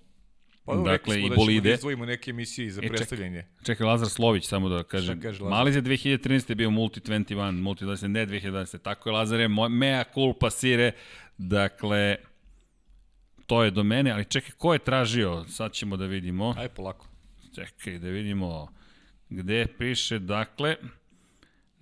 [0.66, 1.70] Pa, dobro, dakle, rekli i smo da ćemo bolide.
[1.70, 2.98] Da izdvojimo neke emisije za E, čekaj.
[2.98, 3.46] predstavljanje.
[3.64, 5.22] Čekaj, Lazar Slović, samo da kažem.
[5.22, 5.44] Kaže?
[5.44, 6.50] Maliz je 2013.
[6.50, 8.82] je bio Multi 21, Multi 20, ne 2020.
[8.82, 10.92] Tako je, Lazar je moj, mea culpa sire.
[11.38, 12.16] Dakle,
[13.46, 15.46] to je do mene, ali čekaj, ko je tražio?
[15.48, 16.56] Sad ćemo da vidimo.
[16.58, 17.08] Aj, polako.
[17.56, 18.68] Čekaj, da vidimo
[19.30, 20.76] gde piše, dakle,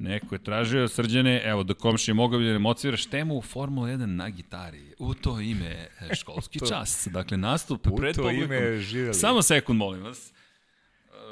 [0.02, 4.06] neko je tražio srđane, evo, da komšije mogu bi da emociraš temu u Formula 1
[4.06, 4.94] na gitari.
[5.00, 5.66] U to ime
[6.02, 7.08] e, školski To- čas.
[7.08, 8.46] Dakle, nastup U pred to publikom.
[8.46, 9.14] ime živeli.
[9.14, 10.34] Samo sekund, molim vas.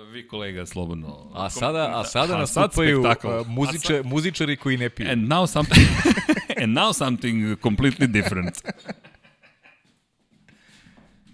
[0.06, 1.32] Vi kolega, slobodno.
[1.34, 3.28] A sada, a sada A nastupaju spektakl.
[3.30, 5.10] a, muziče, muzičari koji ne piju.
[5.10, 5.88] And now something,
[6.64, 8.56] and now something completely different.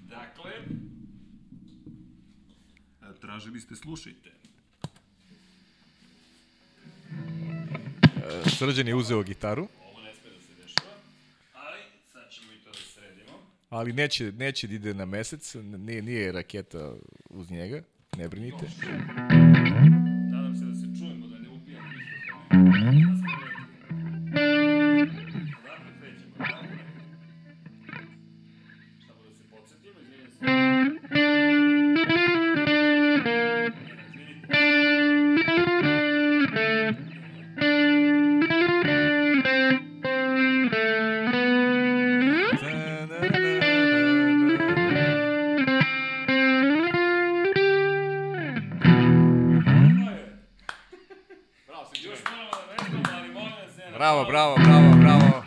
[0.01, 0.51] dakle,
[3.21, 4.34] tražili ste slušajte.
[8.57, 10.91] Srđan je uzeo gitaru, Ovo ne sme da se dešava,
[11.53, 11.79] ali
[12.13, 13.31] sad ćemo i to da sredimo.
[13.69, 16.93] ali neće, neće da ide na mesec, nije, nije raketa
[17.29, 17.81] uz njega,
[18.17, 18.65] ne brinite.
[20.31, 21.45] Nadam se da se čujemo, da ne.
[22.49, 23.54] Da smo
[54.05, 55.43] Bravo, bravo, bravo, bravo.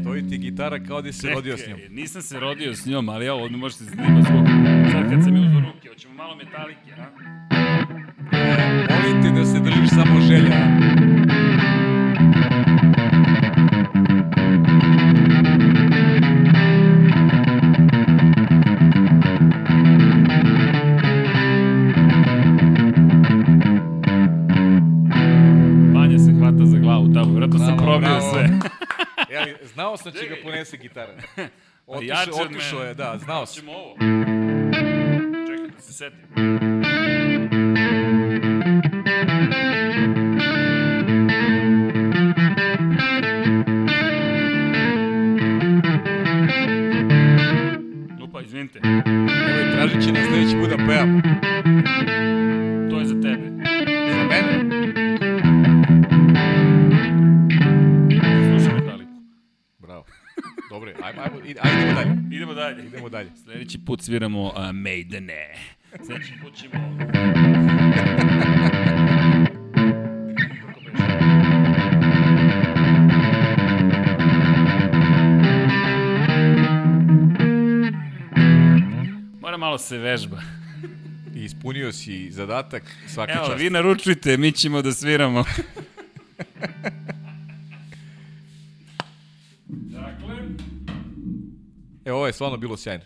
[0.00, 1.80] Stoji ti gitara kao da si se rodio s njom.
[1.90, 4.46] Nisam se rodio s njom, ali ja ovo ne možete se snima zbog...
[4.92, 7.06] Sad kad sam je uzao ruke, hoćemo malo metalike, a?
[8.90, 10.56] Molim te da se držiš samo želja.
[30.10, 31.12] Da će ga ponese gitara.
[31.86, 32.90] Otišao, od otišao mene.
[32.90, 33.54] je, da, znao sam.
[33.66, 33.96] Hoćemo ovo.
[35.46, 37.57] Čekaj da se setim.
[63.68, 65.54] Sledeći put sviramo uh, Maidene.
[66.06, 66.98] Sledeći put ćemo...
[79.40, 80.40] Mora malo se vežba.
[81.34, 83.60] I ispunio si zadatak svaka Evo, čast.
[83.60, 85.44] vi naručujte, mi ćemo da sviramo.
[89.68, 90.34] dakle,
[92.04, 93.04] E, ovo je stvarno bilo sjajno.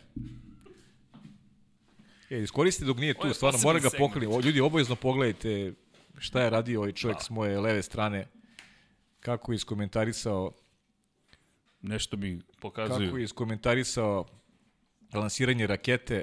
[2.32, 4.46] E, iskoristi dok nije tu, stvarno, moram ga pokrenuti.
[4.46, 5.72] Ljudi, obavezno pogledajte
[6.18, 8.26] šta je radio ovaj čovjek s moje leve strane,
[9.20, 10.52] kako je iskomentarisao,
[11.82, 13.16] nešto mi kako pokazuju.
[13.16, 14.24] je iskomentarisao
[15.14, 16.22] lansiranje rakete.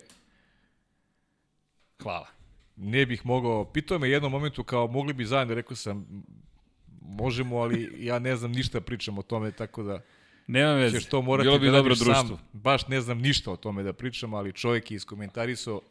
[2.01, 2.27] Hvala.
[2.75, 6.23] Ne bih mogao, pitao me u jednom momentu kao mogli bi zajedno, rekao sam
[7.01, 10.01] možemo, ali ja ne znam ništa pričam o tome, tako da
[10.49, 10.99] Nema veze.
[10.99, 12.13] ćeš to morati Bilo bi da dobro društvo.
[12.13, 12.37] sam.
[12.53, 15.81] Baš ne znam ništa o tome da pričam, ali čovjek je iskomentarisao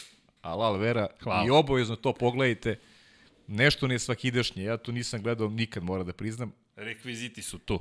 [0.43, 1.47] Alal Vera Hvala.
[1.47, 2.79] i obavezno to pogledajte.
[3.47, 6.53] Nešto ne svakidašnje, ja to nisam gledao nikad, moram da priznam.
[6.77, 7.81] Rekviziti su tu.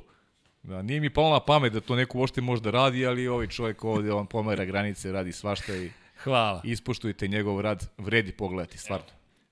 [0.62, 3.46] Da, nije mi palo na pamet da to neko uopšte može da radi, ali ovaj
[3.46, 6.60] čovjek ovde, on pomera granice, radi svašta i Hvala.
[6.64, 9.06] ispoštujte njegov rad, vredi pogledati, stvarno.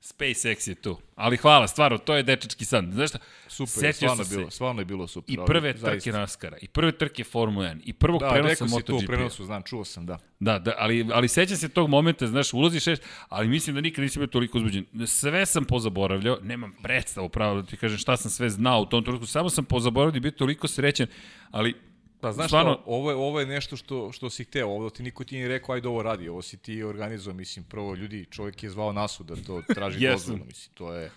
[0.07, 0.99] SpaceX je tu.
[1.15, 2.93] Ali hvala, stvarno, to je dečački san.
[2.93, 3.19] Znaš šta?
[3.49, 5.35] Super, Setio stvarno je bilo, stvarno je bilo super.
[5.35, 5.91] I prve zaista.
[5.91, 8.95] trke NASCAR-a, i prve trke Formula 1, i prvog Da, prenosa rekao si to u
[8.95, 9.07] MotoGP-a.
[9.07, 10.19] prenosu, znam, čuo sam, da.
[10.41, 14.03] Da, da, ali, ali sećam se tog momenta, znaš, ulaziš šest, ali mislim da nikad
[14.03, 14.85] nisam bio toliko uzbuđen.
[15.07, 19.05] Sve sam pozaboravljao, nemam predstavu pravo da ti kažem šta sam sve znao u tom
[19.05, 21.07] trenutku, samo sam pozaboravljao i bio toliko srećen,
[21.51, 21.75] ali
[22.21, 25.03] Pa znaš Stvarno- šta, ovo je, ovo je nešto što, što si hteo, ovo ti
[25.03, 28.63] niko ti nije rekao, ajde ovo radi, ovo si ti organizovao, mislim, prvo ljudi, čovjek
[28.63, 30.17] je zvao nasu da to traži Jesam.
[30.19, 31.11] dozvolu, mislim, to je...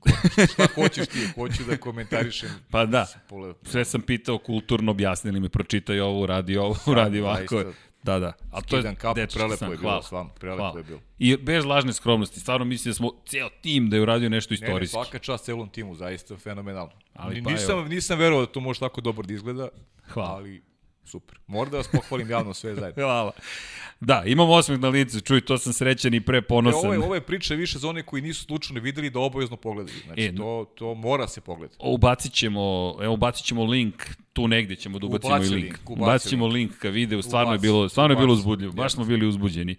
[0.00, 0.10] Ko-
[0.46, 2.48] Šta hoćeš ti, hoću da komentarišem.
[2.70, 3.06] pa da,
[3.62, 7.56] sve sam pitao kulturno, objasnili mi, pročitaj ovo, radi ovo, radi ovako.
[7.56, 7.80] zaista.
[8.04, 8.32] Da, da.
[8.50, 10.78] A to je kapu, prelepo je bilo s vama, prelepo hvala.
[10.78, 11.00] je bilo.
[11.18, 14.96] I bez lažne skromnosti, stvarno mislim da smo ceo tim da je uradio nešto istorijski.
[14.96, 16.92] Ne, ne, svaka čast celom timu, zaista fenomenalno.
[17.14, 17.88] Ali pa nisam, evo.
[17.88, 19.68] nisam verovao da to može tako dobro da izgleda,
[20.08, 20.30] hvala.
[20.30, 20.62] ali
[21.04, 21.38] super.
[21.46, 23.02] Mora da vas pohvalim javno sve zajedno.
[23.06, 23.32] Hvala.
[24.00, 26.84] Da, imam osmeh na licu, čuj, to sam srećan i pre ponosan.
[26.84, 29.56] E, ovo, je, ovo je priča više za one koji nisu slučajno videli da obavezno
[29.56, 29.98] pogledaju.
[30.04, 31.78] Znači, e, to, to mora se pogledati.
[31.80, 33.94] Ubacit ćemo, evo, ubacit ćemo link,
[34.32, 35.64] tu negde ćemo da ubacimo i link.
[35.64, 38.92] link ubacit ćemo link ka videu, stvarno ubaci, je bilo, stvarno je bilo uzbudljivo, baš
[38.92, 39.76] smo bili uzbuđeni.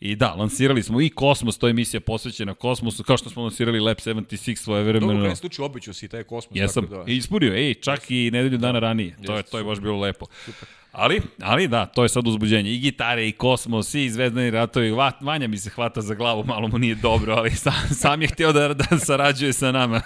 [0.00, 3.80] I da, lansirali smo i Kosmos, to je emisija posvećena Kosmosu, kao što smo lansirali
[3.80, 5.12] Lab 76 svoje vremeno.
[5.12, 6.56] Dobro, kada slučaju običao si taj Kosmos.
[6.56, 7.12] Jesam, tako da...
[7.12, 9.16] i ispunio, ej, čak i nedelju dana ranije.
[9.26, 10.26] To je, to je baš bilo lepo.
[10.44, 10.68] Super.
[10.92, 12.70] Ali, ali da, to je sad uzbuđenje.
[12.70, 14.90] I gitare, i kosmos, i zvezdani ratovi.
[15.20, 18.52] Vanja mi se hvata za glavu, malo mu nije dobro, ali sam, sam je htio
[18.52, 20.00] da, da sarađuje sa nama.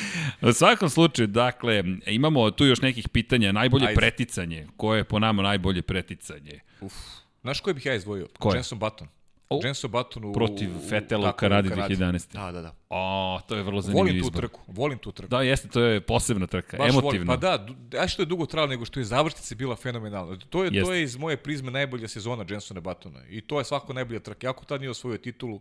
[0.48, 3.52] U svakom slučaju, dakle, imamo tu još nekih pitanja.
[3.52, 3.96] Najbolje Ajde.
[3.96, 4.66] preticanje.
[4.76, 6.60] Koje je po nama najbolje preticanje?
[6.80, 6.94] Uf.
[7.42, 8.28] Znaš koje bih ja izdvojio?
[8.38, 8.56] Koje?
[8.56, 9.08] Jenson Button.
[9.56, 9.64] Oh.
[9.64, 10.32] Jenson Button u...
[10.32, 12.32] Protiv Fetela u Kanadi 2011.
[12.32, 12.74] Da, da, da.
[12.88, 15.30] O, to je vrlo zanimljivo Volim tu trku, volim tu trku.
[15.30, 17.10] Da, jeste, to je posebna trka, Baš emotivna.
[17.10, 17.26] Volim.
[17.26, 17.66] Pa da,
[18.02, 20.38] a što je dugo trajalo nego što je završnica bila fenomenalna.
[20.50, 20.86] To je, jeste.
[20.86, 23.20] to je iz moje prizme najbolja sezona Jensona Buttona.
[23.28, 24.46] I to je svako najbolja trka.
[24.46, 25.60] Jako tad nije osvojio titulu.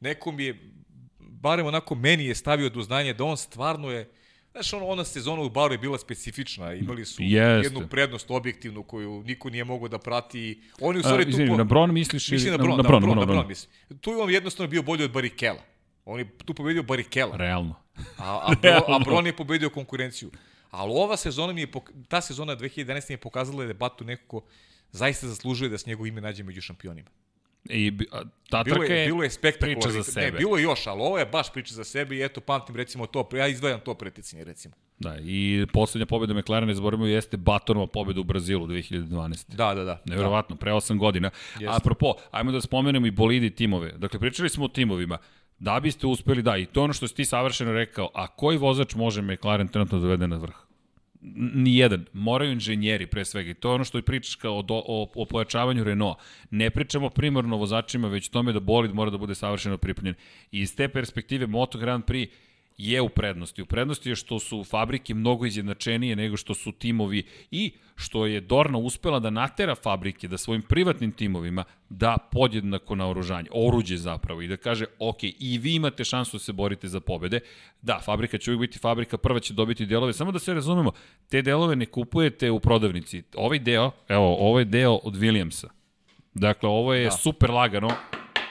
[0.00, 0.72] Nekom je,
[1.18, 4.10] barem onako meni je stavio do znanja da on stvarno je
[4.54, 7.66] Znaš, ono, ona sezona u Baru je bila specifična, imali su Jeste.
[7.66, 10.62] jednu prednost objektivnu koju niko nije mogao da prati.
[10.80, 11.38] Oni u stvari tu...
[11.48, 11.56] Po...
[11.56, 12.30] Na Bron misliš?
[12.30, 13.72] Mislim na Bron, na, na, Bron, da, na, Bron, na, Bron, mislim.
[14.00, 15.62] Tu je on jednostavno bio bolji od Barikela.
[16.04, 17.36] On je tu pobedio Barikela.
[17.36, 17.74] Realno.
[18.18, 20.30] A, a, Bron, a Bron je pobedio konkurenciju.
[20.70, 21.68] Ali ova sezona mi je,
[22.08, 23.08] ta sezona 2011.
[23.08, 24.44] mi je pokazala da je Batu nekako
[24.90, 27.10] zaista zaslužuje da s njegov ime nađe među šampionima.
[27.68, 27.92] I
[28.50, 29.30] ta bilo trka je, bilo je
[29.60, 30.26] priča za sebe.
[30.26, 33.06] Ne, bilo je još, ali ovo je baš priča za sebe i eto, pamtim recimo
[33.06, 34.74] to, ja izdvajam to preticanje recimo.
[34.98, 39.54] Da, i poslednja pobjeda McLaren, ne zaboravimo, jeste Batonova pobjeda u Brazilu 2012.
[39.54, 40.02] Da, da, da.
[40.04, 40.60] Neverovatno, da.
[40.60, 41.30] pre 8 godina.
[41.52, 41.76] Jeste.
[41.76, 43.92] Apropo, ajmo da spomenemo i bolidi timove.
[43.92, 45.18] Dakle, pričali smo o timovima.
[45.58, 48.94] Da biste uspeli, da, i to ono što si ti savršeno rekao, a koji vozač
[48.94, 50.63] može McLaren trenutno da dovede na vrh?
[51.34, 52.04] Ni jedan.
[52.12, 53.50] Moraju inženjeri pre svega.
[53.50, 56.18] I to je ono što i pričaš kao o, o, o pojačavanju Renault.
[56.50, 60.14] Ne pričamo primarno vozačima, već tome da bolid mora da bude savršeno pripremljen.
[60.52, 62.28] I iz te perspektive Moto Grand Prix
[62.76, 63.62] je u prednosti.
[63.62, 68.40] U prednosti je što su fabrike mnogo izjednačenije nego što su timovi i što je
[68.40, 74.42] Dorna uspela da natera fabrike da svojim privatnim timovima da podjednako na oružanje, oruđe zapravo
[74.42, 77.40] i da kaže ok, i vi imate šansu da se borite za pobede.
[77.82, 80.92] Da, fabrika će uvijek biti fabrika, prva će dobiti delove, samo da se razumemo,
[81.28, 83.22] te delove ne kupujete u prodavnici.
[83.36, 85.66] Ovaj deo, evo, ovo je deo od Williamsa.
[86.34, 87.10] Dakle, ovo je da.
[87.10, 87.90] super lagano,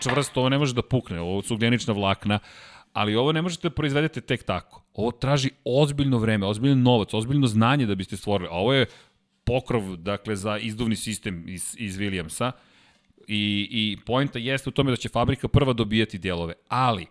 [0.03, 2.39] čvrsto, ovo ne može da pukne, ovo su ugljenična vlakna,
[2.93, 4.83] ali ovo ne možete da proizvedete tek tako.
[4.93, 8.49] Ovo traži ozbiljno vreme, ozbiljno novac, ozbiljno znanje da biste stvorili.
[8.51, 8.85] A ovo je
[9.43, 12.51] pokrov, dakle, za izduvni sistem iz, iz Williamsa
[13.27, 17.05] i, i pojenta jeste u tome da će fabrika prva dobijati dijelove, ali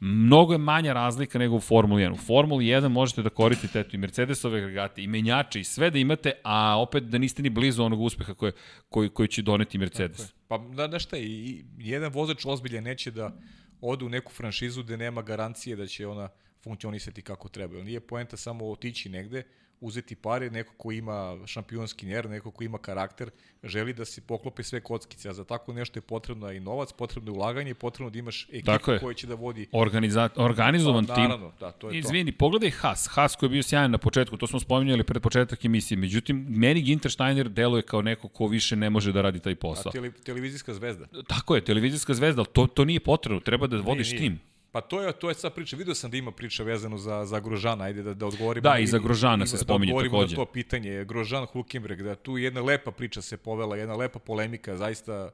[0.00, 2.12] mnogo je manja razlika nego u Formuli 1.
[2.12, 5.98] U Formuli 1 možete da koristite eto, i Mercedesove agregate, i menjače, i sve da
[5.98, 8.52] imate, a opet da niste ni blizu onog uspeha koje,
[8.88, 10.32] koji, koji će doneti Mercedes.
[10.48, 13.36] Pa, da, da šta, i, jedan vozač ozbilje neće da
[13.82, 16.28] ode u neku franšizu gde nema garancije da će ona
[16.62, 17.82] funkcionisati kako treba.
[17.82, 19.42] Nije poenta samo otići negde,
[19.82, 23.30] uzeti pare, neko ko ima šampionski ner, neko ko ima karakter,
[23.64, 27.32] želi da se poklope sve kockice, a za tako nešto je potrebno i novac, potrebno
[27.32, 29.68] je ulaganje, potrebno da imaš ekipu koja će da vodi...
[29.72, 31.22] Organiza organizovan pa, tim.
[31.24, 32.38] Naravno, da, to je Izvini, to.
[32.38, 33.08] pogledaj Haas.
[33.10, 35.98] Haas koji je bio sjajan na početku, to smo spominjali pred početak emisije.
[35.98, 39.90] Međutim, meni Ginter Steiner deluje kao neko ko više ne može da radi taj posao.
[39.90, 41.06] A tele, televizijska zvezda.
[41.28, 43.40] Tako je, televizijska zvezda, ali to, to nije potrebno.
[43.40, 44.18] Treba da vodiš nije.
[44.18, 44.51] tim.
[44.72, 45.76] Pa to je to je sad priča.
[45.76, 48.62] Video sam da ima priča vezano za za Grožana, ajde da da odgovorimo.
[48.62, 50.36] Da, i za Grožana se da spominje da takođe.
[50.36, 51.04] Da to pitanje.
[51.04, 55.30] Grožan Hulkenberg, da tu jedna lepa priča se povela, jedna lepa polemika, zaista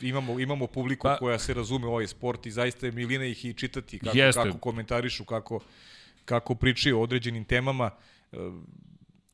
[0.00, 3.44] imamo imamo publiku pa, koja se razume u ovaj sport i zaista je milina ih
[3.44, 4.42] i čitati kako jeste.
[4.42, 5.60] kako komentarišu, kako
[6.24, 7.90] kako pričaju o određenim temama.
[8.32, 8.36] E,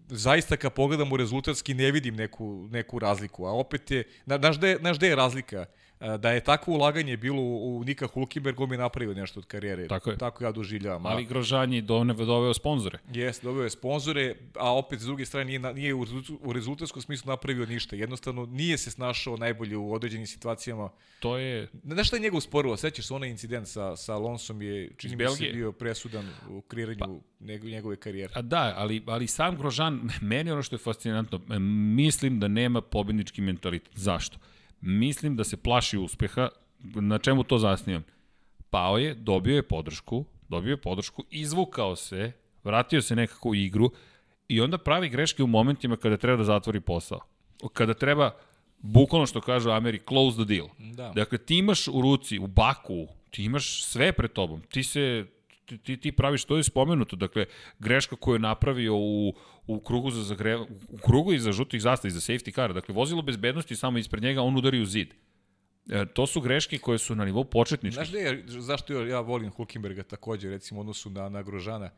[0.08, 4.76] zaista kad pogledamo rezultatski ne vidim neku, neku razliku, a opet je, znaš da je,
[4.76, 5.66] znaš da je razlika?
[6.00, 9.88] Da je takvo ulaganje bilo u, u Nika Hulkenberg, on bi napravio nešto od karijere.
[9.88, 10.18] Tako je.
[10.18, 11.06] Tako ja doživljavam.
[11.06, 12.98] Ali Grožan je doveo sponzore.
[13.12, 16.06] Jeste, doveo je sponzore, a opet s druge strane nije, nije u,
[16.40, 17.96] u rezultatskom smislu napravio ništa.
[17.96, 20.90] Jednostavno nije se snašao najbolje u određenim situacijama.
[21.20, 21.68] To je...
[21.84, 22.76] Znaš šta je njega usporilo?
[22.76, 27.20] Sećaš se onaj incident sa, sa Alonsom je, čini mi se, bio presudan u kreiranju
[27.40, 28.32] pa, njegove karijere.
[28.36, 31.40] A da, ali, ali sam Grožan, meni ono što je fascinantno,
[31.94, 33.92] mislim da nema pobednički mentalitet.
[33.94, 34.38] Zašto?
[34.86, 36.48] Mislim da se plaši uspeha.
[36.80, 38.04] Na čemu to zasnivam?
[38.70, 42.32] Pao je, dobio je podršku, dobio je podršku, izvukao se,
[42.64, 43.90] vratio se nekako u igru
[44.48, 47.20] i onda pravi greške u momentima kada treba da zatvori posao.
[47.72, 48.30] Kada treba
[48.86, 50.66] Bukvalno što kažu Ameri, close the deal.
[50.78, 51.12] Da.
[51.14, 54.60] Dakle, ti imaš u ruci, u baku, ti imaš sve pred tobom.
[54.60, 55.26] Ti se
[55.66, 57.46] ti, ti, ti praviš, to je spomenuto, dakle,
[57.78, 59.34] greška koju je napravio u,
[59.66, 60.58] u krugu za zagre,
[60.88, 64.56] u krugu iza žutih zastava, iza safety car, dakle, vozilo bezbednosti samo ispred njega, on
[64.56, 65.14] udari u zid.
[65.90, 67.94] E, to su greške koje su na nivou početničkih.
[67.94, 71.90] Znaš da je, zašto ja volim Hulkenberga takođe, recimo, odnosu na, na Grožana?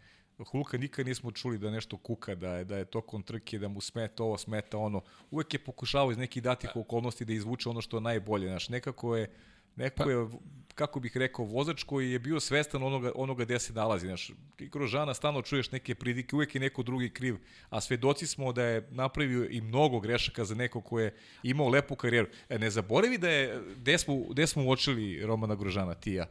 [0.45, 3.81] Hulka nikad nismo čuli da nešto kuka, da je, da je tokom trke, da mu
[3.81, 5.01] smeta ovo, smeta ono.
[5.31, 8.49] Uvek je pokušavao iz nekih datih okolnosti da izvuče ono što je najbolje.
[8.49, 9.31] Znaš, nekako je,
[9.77, 10.27] neko pa- je,
[10.75, 14.07] kako bih rekao, vozač koji je bio svestan onoga, onoga gde se nalazi.
[14.07, 17.37] Znaš, i kroz Žana stalno čuješ neke pridike, uvek je neko drugi kriv,
[17.71, 21.97] a svedoci smo da je napravio i mnogo grešaka za neko ko je imao lepu
[21.97, 22.29] karijeru.
[22.49, 26.27] E, ne zaboravi da je, gde smo, gde smo uočili Romana Grožana, ti ja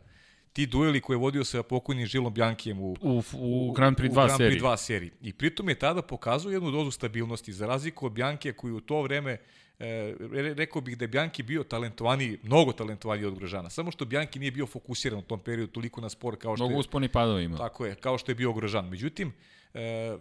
[0.55, 4.13] ti dueli koje je vodio sa pokojnim Žilom Bjankijem u, u, u Grand Prix 2
[4.13, 4.59] Grand Prix seriji.
[4.59, 5.11] 2 seriji.
[5.21, 9.01] I pritom je tada pokazao jednu dozu stabilnosti, za razliku od Bjanke koji u to
[9.01, 9.37] vreme
[9.79, 10.15] e,
[10.55, 13.69] rekao bih da je Bjanki bio talentovani, mnogo talentovani od Grožana.
[13.69, 16.75] Samo što Bjanki nije bio fokusiran u tom periodu toliko na sport kao što mnogo
[16.75, 16.79] je...
[16.79, 17.57] usponi padova ima.
[17.57, 18.89] Tako je, kao što je bio Grožan.
[18.89, 19.33] Međutim,
[19.73, 20.17] e,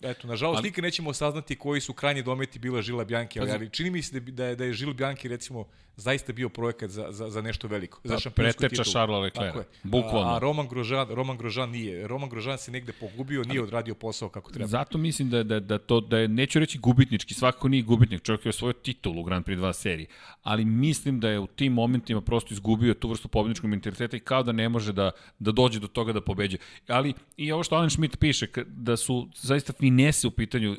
[0.00, 3.70] eto, nažalost, ali, nikad nećemo saznati koji su krajnji dometi bila Žila Bjanki, ali, ali
[3.70, 5.64] čini mi se da, je, da je Žil Bjanki, recimo,
[5.98, 8.00] zaista bio projekat za, za, za nešto veliko.
[8.04, 9.54] Da, za šampionsku preteča Šarla Leclerc.
[9.82, 10.30] Bukvalno.
[10.30, 12.08] A, a Roman Grožan, Roman Grožan nije.
[12.08, 14.66] Roman Grožan se negde pogubio, nije odradio posao kako treba.
[14.66, 18.46] Zato mislim da, da, da to, da je, neću reći gubitnički, svakako nije gubitnik, čovjek
[18.46, 20.06] je osvojio titul u Grand Prix 2 seriji,
[20.42, 24.42] ali mislim da je u tim momentima prosto izgubio tu vrstu pobedničkog mentaliteta i kao
[24.42, 26.56] da ne može da, da dođe do toga da pobeđe.
[26.88, 30.76] Ali i ovo što Alan Schmidt piše, da su zaista finese u pitanju,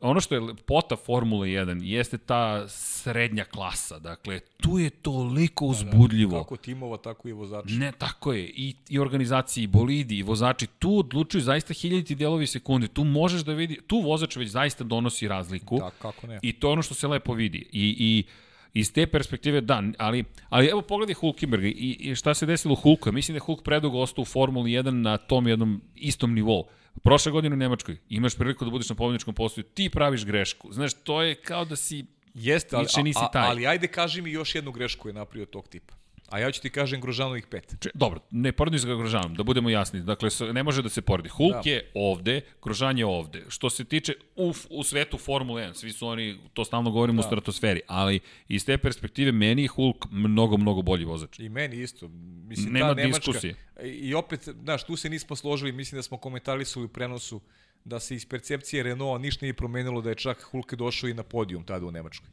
[0.00, 3.98] ono što je pota Formule 1 jeste ta srednja klasa.
[3.98, 6.30] Dakle, tu je toliko uzbudljivo.
[6.30, 7.74] Da, da, kako timova, tako i vozači.
[7.74, 8.44] Ne, tako je.
[8.44, 10.66] I, i organizaciji, i bolidi, i vozači.
[10.66, 12.88] Tu odlučuju zaista hiljaditi delovi sekunde.
[12.88, 15.78] Tu možeš da vidi, tu vozač već zaista donosi razliku.
[15.78, 16.38] Da, kako ne.
[16.42, 17.58] I to je ono što se lepo vidi.
[17.72, 18.24] I, i
[18.74, 23.12] iz te perspektive da, ali, ali evo pogledaj Hulkenberga i, i šta se desilo Hulku.
[23.12, 26.68] Mislim da je Hulk predugo ostao u Formuli 1 na tom jednom istom nivou.
[27.02, 30.72] Prošle godine u Nemačkoj imaš priliku da budeš na pobedničkom postoju, ti praviš grešku.
[30.72, 32.04] Znaš, to je kao da si
[32.34, 33.48] Jeste, ali, nisi taj.
[33.48, 35.94] ali ajde kaži mi još jednu grešku je napravio tog tipa.
[36.32, 37.74] A ja ću ti kažem Grožanovih pet.
[37.80, 40.00] Če, dobro, ne poredi se ga Grožanom, da budemo jasni.
[40.00, 41.28] Dakle, ne može da se poredi.
[41.28, 41.70] Hulk da.
[41.70, 43.44] je ovde, Grožan je ovde.
[43.48, 47.26] Što se tiče u, u svetu Formule 1, svi su oni, to stalno govorimo da.
[47.26, 51.38] u stratosferi, ali iz te perspektive meni je Hulk mnogo, mnogo bolji vozač.
[51.38, 52.08] I meni isto.
[52.48, 53.54] Mislim, Nema ta diskusije.
[53.84, 57.40] I opet, znaš, tu se nismo složili, mislim da smo komentarisali u prenosu
[57.84, 61.22] da se iz percepcije Renaulta ništa nije promenilo da je čak Hulk došao i na
[61.22, 62.28] podijum tada u Nemačkoj.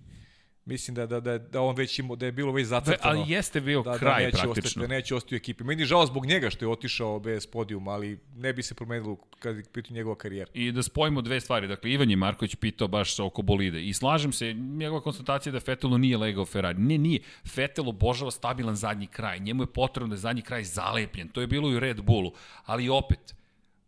[0.69, 3.19] Mislim da, da, da, da on već imao, da je bilo već zacrtano.
[3.19, 4.67] Ali jeste bio da, kraj da neće praktično.
[4.67, 5.63] Ostati, da neće ostati u ekipi.
[5.63, 9.15] Meni je žao zbog njega što je otišao bez podijuma, ali ne bi se promenilo
[9.39, 10.51] kad je pitao njegova karijera.
[10.53, 11.67] I da spojimo dve stvari.
[11.67, 13.81] Dakle, Ivan je Marković pitao baš oko bolide.
[13.83, 16.79] I slažem se, njegova konstatacija da Fetelu nije legao Ferrari.
[16.79, 17.19] Ne, nije.
[17.47, 19.39] Fetel obožava stabilan zadnji kraj.
[19.39, 21.27] Njemu je potrebno da je zadnji kraj zalepljen.
[21.27, 22.31] To je bilo i u Red Bullu.
[22.65, 23.35] Ali opet,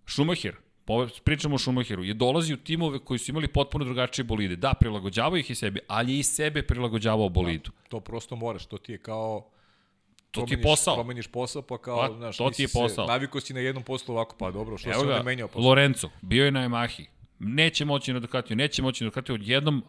[0.07, 0.55] Schumacher,
[1.23, 4.55] pričamo o Schumacheru, je dolazi u timove koji su imali potpuno drugačije bolide.
[4.55, 7.71] Da, prilagođavao ih i sebi, ali je i sebe prilagođavao bolidu.
[7.71, 9.45] Da, to prosto moraš, to ti je kao
[10.31, 10.95] to ti je posao.
[10.95, 13.05] Promeniš posao, pa kao, pa, znaš, to ti je posao.
[13.05, 15.69] Se, naviko si na jednom poslu ovako, pa dobro, što se onda menjao posao?
[15.69, 17.05] Lorenzo, bio je na Yamahi,
[17.39, 19.83] neće moći na Ducatiju, neće moći na Ducatiju, odjednom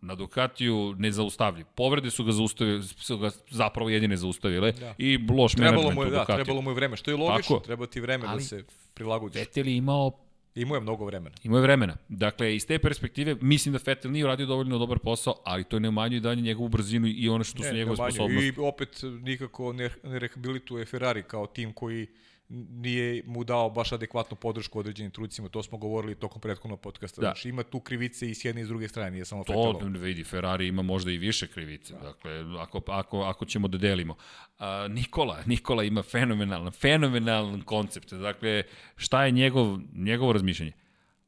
[0.00, 1.64] na Ducatiju ne zaustavlji.
[1.74, 4.94] Povrede su ga zaustavili, su ga zapravo jedine zaustavile da.
[4.98, 7.66] i loš trebalo mu je, da, trebalo mu je vreme, što je logično, Tako.
[7.66, 8.64] treba ti vreme da Ali, da se
[8.94, 9.40] prilagodiš.
[9.40, 10.27] Vettel je imao
[10.62, 11.36] Imao je mnogo vremena.
[11.44, 11.96] Imao je vremena.
[12.08, 15.88] Dakle, iz te perspektive, mislim da Vettel nije uradio dovoljno dobar posao, ali to ne
[15.88, 18.46] umanjuje dalje njegovu brzinu i ono što ne, su njegove sposobnosti.
[18.46, 22.06] I opet nikako ne, ne rehabilituje Ferrari kao tim koji
[22.48, 27.20] nije mu dao baš adekvatnu podršku određenim trucima, to smo govorili tokom prethodnog podcasta.
[27.20, 27.26] Da.
[27.26, 30.02] Znači, ima tu krivice i s jedne i s druge strane, nije samo To Fettelov.
[30.02, 32.00] vidi, Ferrari ima možda i više krivice, da.
[32.00, 34.16] dakle, ako, ako, ako ćemo da delimo.
[34.58, 38.62] A, Nikola, Nikola ima fenomenalan, fenomenalan koncept, dakle,
[38.96, 40.72] šta je njegov, njegovo razmišljanje?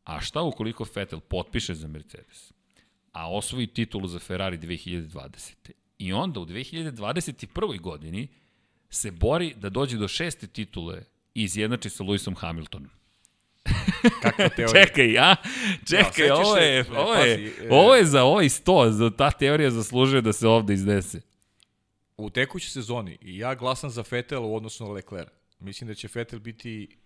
[0.05, 2.53] A šta ukoliko Vettel potpiše za Mercedes,
[3.13, 5.55] a osvoji titulu za Ferrari 2020.
[5.99, 7.81] I onda u 2021.
[7.81, 8.29] godini
[8.91, 11.03] se bori da dođe do šeste titule
[11.35, 12.91] i izjednači sa Lewisom Hamiltonom.
[14.23, 14.85] Kakva teorija?
[14.85, 15.37] Čekaj, a?
[15.89, 19.31] Čekaj, ja, ovo, je, se, ovo, je, pazi, ovo je za ovaj sto, za ta
[19.31, 21.21] teorija zaslužuje da se ovde iznese.
[22.17, 25.29] U tekućoj sezoni ja glasam za Fetel u odnosu na Leclerc.
[25.61, 26.97] Mislim da će Fetel biti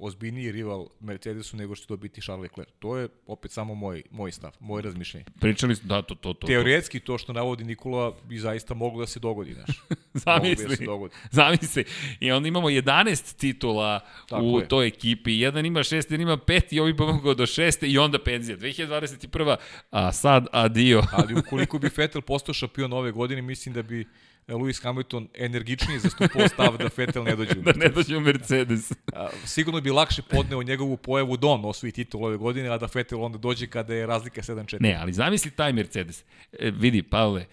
[0.00, 2.68] ozbiljniji rival Mercedesu nego što to biti Charles Leclerc.
[2.78, 5.26] To je opet samo moj, moj stav, moje razmišljenje.
[5.40, 6.46] Pričali smo, da, to, to, to.
[6.46, 9.80] Teoretski to što navodi Nikola bi zaista moglo da se dogodi, znaš.
[10.24, 11.14] Zamisli, da se dogodi.
[11.30, 11.84] zamisli.
[12.20, 14.68] I onda imamo 11 titula Tako u je.
[14.68, 15.38] toj ekipi.
[15.38, 18.56] Jedan ima šest, jedan ima pet i ovi bi mogao do šeste i onda penzija.
[18.58, 19.56] 2021.
[19.90, 21.02] A sad adio.
[21.12, 24.06] Ali ukoliko bi Vettel postao šampion ove godine, mislim da bi
[24.48, 28.92] Lewis Hamilton energičnije zastupao stav da Vettel ne dođe u da ne dođe u Mercedes.
[29.16, 32.88] A, sigurno bi lakše podneo njegovu pojavu da on osvoji titul ove godine, a da
[32.94, 34.76] Vettel onda dođe kada je razlika 7-4.
[34.80, 36.24] Ne, ali zamisli taj Mercedes.
[36.58, 37.46] E, vidi, Pavle,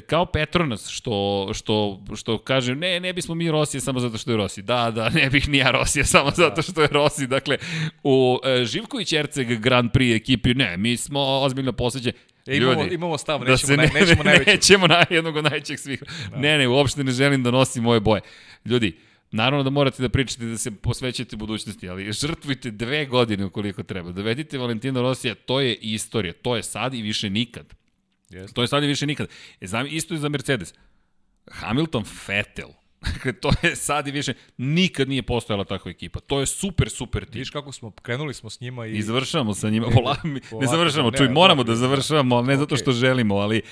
[0.00, 4.36] kao Petronas što, što, što kaže ne, ne bismo mi Rosije samo zato što je
[4.36, 4.62] Rossi.
[4.62, 7.26] Da, da, ne bih ni ja Rosije samo zato što je Rossi.
[7.26, 7.58] Dakle,
[8.02, 12.16] u e, Živković Erceg Grand Prix ekipi, ne, mi smo ozbiljno posveđeni.
[12.46, 14.50] E, imamo, Ljudi, imamo stav, da nećemo, se ne, nećemo najveće.
[14.54, 16.02] Nećemo na jednog od najvećeg svih.
[16.30, 16.36] Da.
[16.36, 18.20] Ne, ne, uopšte ne želim da nosim moje boje.
[18.64, 18.98] Ljudi,
[19.30, 24.12] naravno da morate da pričate da se posvećate budućnosti, ali žrtvujte dve godine ukoliko treba.
[24.12, 27.74] Dovedite Valentina Rosija, to je istorija, to je sad i više nikad.
[28.30, 28.52] Yes.
[28.52, 29.28] To je sad i više nikad.
[29.60, 30.74] E, znam, isto je za Mercedes.
[31.50, 32.68] Hamilton Vettel.
[33.12, 36.20] Dakle, to je sad i više, nikad nije postojala takva ekipa.
[36.20, 37.38] To je super, super tim.
[37.38, 38.92] Viš kako smo, krenuli smo s njima i...
[38.92, 39.86] I završavamo sa njima.
[39.86, 42.82] Ne, Pola, ne, ne završavamo, ne, čuj, moramo dobro, da završavamo, ali ne zato okej.
[42.82, 43.62] što želimo, ali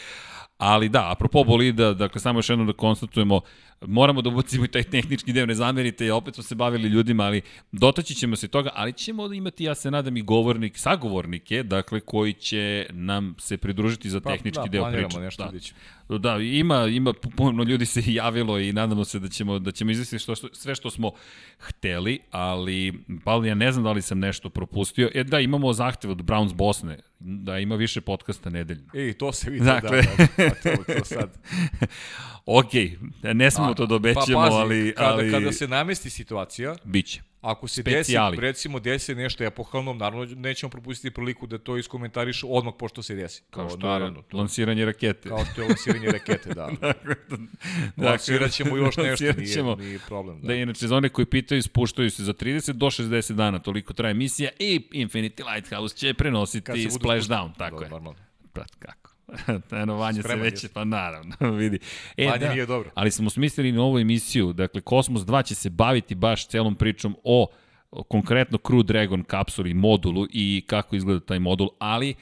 [0.63, 3.41] Ali da, apropo bolida, dakle samo još jednom da konstatujemo,
[3.81, 7.41] moramo da ubacimo i taj tehnički deo, ne zamerite, opet smo se bavili ljudima, ali
[7.73, 12.01] dotaći ćemo se toga, ali ćemo da imati, ja se nadam, i govornik, sagovornike, dakle,
[12.01, 15.21] koji će nam se pridružiti za tehnički da, deo planiramo priče.
[15.21, 15.49] nešto, da.
[15.49, 15.81] vidjet ćemo.
[15.81, 16.02] Da,
[16.43, 20.35] ima, ima puno ljudi se javilo i nadamo se da ćemo, da ćemo izvesti što,
[20.35, 21.13] što, sve što smo
[21.59, 25.11] hteli, ali, Pavle, ja ne znam da li sam nešto propustio.
[25.15, 28.91] E, da, imamo zahtev od Browns Bosne, da ima više podcasta nedeljno.
[28.95, 30.03] Ej, to se vidi, Dakle.
[30.03, 31.39] da, da, da, to, to sad.
[32.61, 32.73] ok,
[33.23, 37.32] ne smemo to da obećamo, pa, pazi, ali, kada, ali kada se namesti situacija, biće.
[37.43, 38.37] Ako se Specijali.
[38.37, 43.15] desi, recimo desi nešto epohalno, naravno nećemo propustiti priliku da to iskomentariš odmah pošto se
[43.15, 43.43] desi.
[43.51, 45.29] Kao što naravno, je to, lansiranje rakete.
[45.29, 46.71] kao što je lansiranje rakete, da.
[46.81, 47.15] dakle,
[47.97, 49.75] Lansirat ćemo još nešto, nije, ćemo.
[49.75, 50.41] nije problem.
[50.41, 50.47] Da.
[50.47, 54.11] Da, inače, za one koji pitaju, spuštaju se za 30 do 60 dana, toliko traje
[54.11, 57.91] emisija i Infinity Lighthouse će prenositi Splashdown, tako Da, je.
[57.91, 58.19] Normalno.
[58.53, 59.12] Pa, kako?
[59.83, 60.69] Eno, Vanja se Spreman već, jesi.
[60.69, 61.79] pa naravno, vidi.
[62.17, 62.91] E, Vanja da, nije dobro.
[62.95, 67.47] ali smo smislili novu emisiju, dakle, Kosmos 2 će se baviti baš celom pričom o
[67.93, 72.15] o konkretno Crew Dragon kapsuli, modulu i kako izgleda taj modul, ali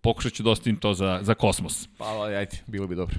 [0.00, 1.88] pokušat ću da ostavim to za, za Kosmos.
[1.98, 3.16] Pa, ajde, bilo bi dobro.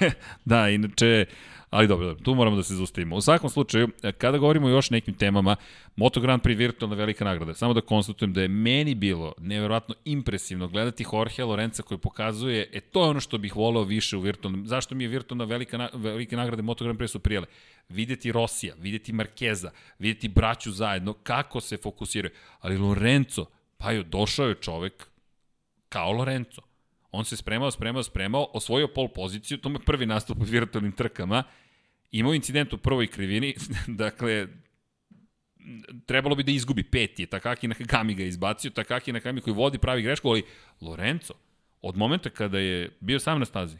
[0.44, 1.26] da, inače,
[1.70, 3.16] ali dobro, dobro, tu moramo da se zaustavimo.
[3.16, 3.88] U svakom slučaju,
[4.18, 5.56] kada govorimo o još nekim temama,
[5.96, 10.68] Moto Grand Prix virtualna velika nagrada, samo da konstatujem da je meni bilo neverovatno impresivno
[10.68, 14.66] gledati Jorge Lorenza koji pokazuje, e to je ono što bih voleo više u virtualnom,
[14.66, 17.46] zašto mi je virtualna velika, na, velike nagrade Moto Grand Prix su prijele?
[17.88, 22.34] Videti Rosija, videti Markeza, videti braću zajedno, kako se fokusiraju.
[22.60, 25.06] Ali Lorenzo, pa jo, došao je čovek
[25.88, 26.62] kao Lorenzo.
[27.12, 30.92] On se spremao, spremao, spremao, osvojio pol poziciju, to mu je prvi nastup u virtualnim
[30.92, 31.42] trkama,
[32.12, 33.54] imao incident u prvoj krivini,
[34.02, 34.46] dakle,
[36.06, 40.28] trebalo bi da izgubi peti, Takaki Nakagami ga izbacio, Takaki Nakagami koji vodi pravi grešku,
[40.28, 40.42] ali
[40.80, 41.34] Lorenzo,
[41.82, 43.76] od momenta kada je bio sam na stazi,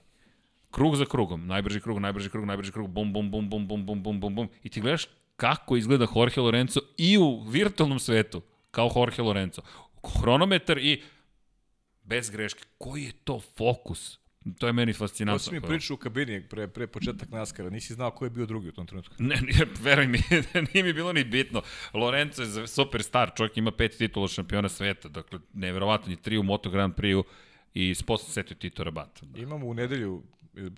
[0.71, 4.03] krug za krugom, najbrži krug, najbrži krug, najbrži krug, bum, bum, bum, bum, bum, bum,
[4.03, 8.91] bum, bum, bum, i ti gledaš kako izgleda Jorge Lorenzo i u virtualnom svetu, kao
[8.97, 9.63] Jorge Lorenzo.
[10.21, 11.03] Hronometar i
[12.03, 12.65] bez greške.
[12.79, 14.20] Koji je to fokus?
[14.59, 15.39] To je meni fascinantno.
[15.39, 18.47] To si mi pričao u kabini pre, pre početak naskara, nisi znao ko je bio
[18.47, 19.15] drugi u tom trenutku.
[19.19, 20.19] Ne, nije, veruj mi,
[20.75, 21.63] nije mi bilo ni bitno.
[21.95, 26.71] Lorenzo je superstar, čovjek ima pet titula šampiona sveta, dakle, neverovatno, je tri u Moto
[26.71, 27.25] Grand Prix-u
[27.75, 29.23] i posle setio Tito Rabat.
[29.37, 30.23] Imamo u nedelju,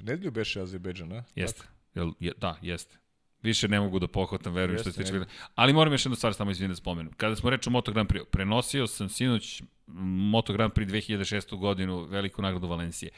[0.02, 1.24] nedelju beše Azerbejdžan, ne?
[1.34, 1.64] Jeste.
[1.94, 2.96] Jel, je, da, jeste.
[3.42, 5.26] Više ne mogu da pohvatam, verujem što se Jeste, tiče ne.
[5.54, 7.12] Ali moram još jednu stvar samo izvini da spomenem.
[7.12, 11.58] Kada smo reći o Moto Grand Prix, prenosio sam sinoć Moto Grand Prix 2006.
[11.58, 13.10] godinu, veliku nagradu Valencije.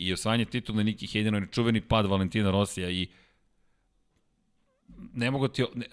[0.00, 3.08] I osvajanje titula Niki Hedino, čuveni pad Valentina Rosija i
[5.14, 5.86] ne mogu ti, ne,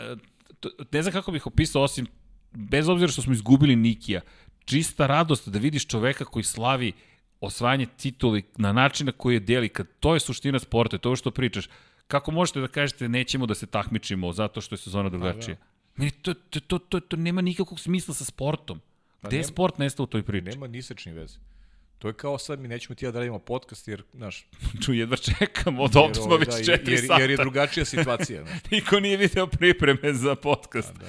[0.60, 2.08] to- ne znam kako bih opisao osim,
[2.52, 4.22] bez obzira što smo izgubili Nikija,
[4.66, 6.92] čista radost da vidiš čoveka koji slavi
[7.42, 11.16] osvajanje tituli na način na koji je deli, kad to je suština sporta, to je
[11.16, 11.70] što pričaš,
[12.08, 15.56] kako možete da kažete nećemo da se takmičimo zato što je sezona drugačija?
[15.56, 15.66] da.
[15.96, 18.80] Meni to, to, to, to, to nema nikakvog smisla sa sportom.
[19.22, 20.46] Gde je nema- sport nestao u toj priči?
[20.46, 21.38] Nema ni sečni veze.
[21.99, 24.48] To je kao sad mi nećemo ti ja da radimo podcast jer, znaš,
[24.86, 27.22] Ču, jedva čekamo, od ovdje smo ovaj, već da, četiri jer, sata.
[27.22, 28.44] jer je drugačija situacija.
[28.45, 28.60] Znaš.
[28.72, 30.94] Niko nije video pripreme za podcast.
[30.98, 31.06] Da.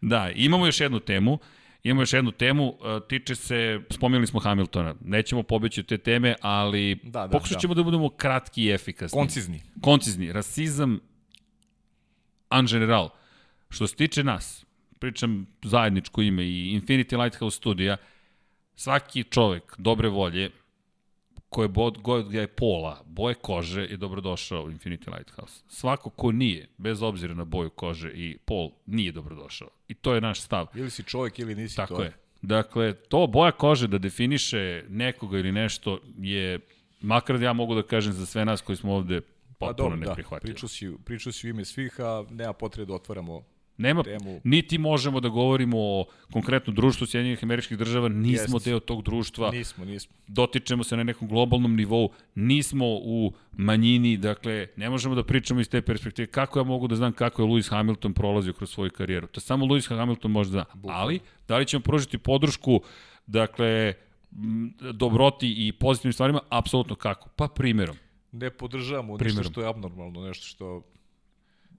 [0.00, 1.38] Da, imamo još jednu temu.
[1.82, 2.76] Imamo još jednu temu, uh,
[3.08, 4.94] tiče se, spomenuli smo Hamiltona.
[5.04, 7.82] Nećemo pobeći te teme, ali Da, da, pokušat ćemo da.
[7.82, 9.16] budemo kratki i efikasni.
[14.98, 17.96] pričam zajedničko ime i Infinity Lighthouse studija,
[18.78, 20.50] svaki čovek dobre volje
[21.48, 25.62] koje bod, god je pola, boje kože je dobrodošao u Infinity Lighthouse.
[25.68, 29.68] Svako ko nije, bez obzira na boju kože i pol, nije dobrodošao.
[29.88, 30.66] I to je naš stav.
[30.74, 32.02] Ili si čovjek ili nisi Tako to.
[32.02, 32.12] je.
[32.42, 36.60] Dakle, to boja kože da definiše nekoga ili nešto je,
[37.00, 40.04] makar da ja mogu da kažem za sve nas koji smo ovde Pa potpuno dobro,
[40.04, 40.52] da, neprihvatljivo.
[40.52, 43.42] pričao si, pričao si u ime svih, a nema potrebe da otvaramo
[43.78, 44.40] Nema, temu.
[44.44, 48.64] niti možemo da govorimo o konkretno društvu Sjedinjenih američkih država, nismo Jest.
[48.64, 50.14] deo tog društva, Nismo, nismo.
[50.26, 55.68] dotičemo se na nekom globalnom nivou, nismo u manjini, dakle, ne možemo da pričamo iz
[55.68, 56.26] te perspektive.
[56.26, 59.26] Kako ja mogu da znam kako je Lewis Hamilton prolazio kroz svoju karijeru?
[59.26, 60.64] To samo Lewis Hamilton može da zna.
[60.88, 62.80] Ali, da li ćemo pružiti podršku,
[63.26, 63.94] dakle,
[64.92, 66.40] dobroti i pozitivnim stvarima?
[66.48, 67.28] Apsolutno kako?
[67.28, 67.96] Pa primjerom.
[68.32, 69.52] Ne podržavamo nešto Primjerom.
[69.52, 70.82] što je abnormalno, nešto što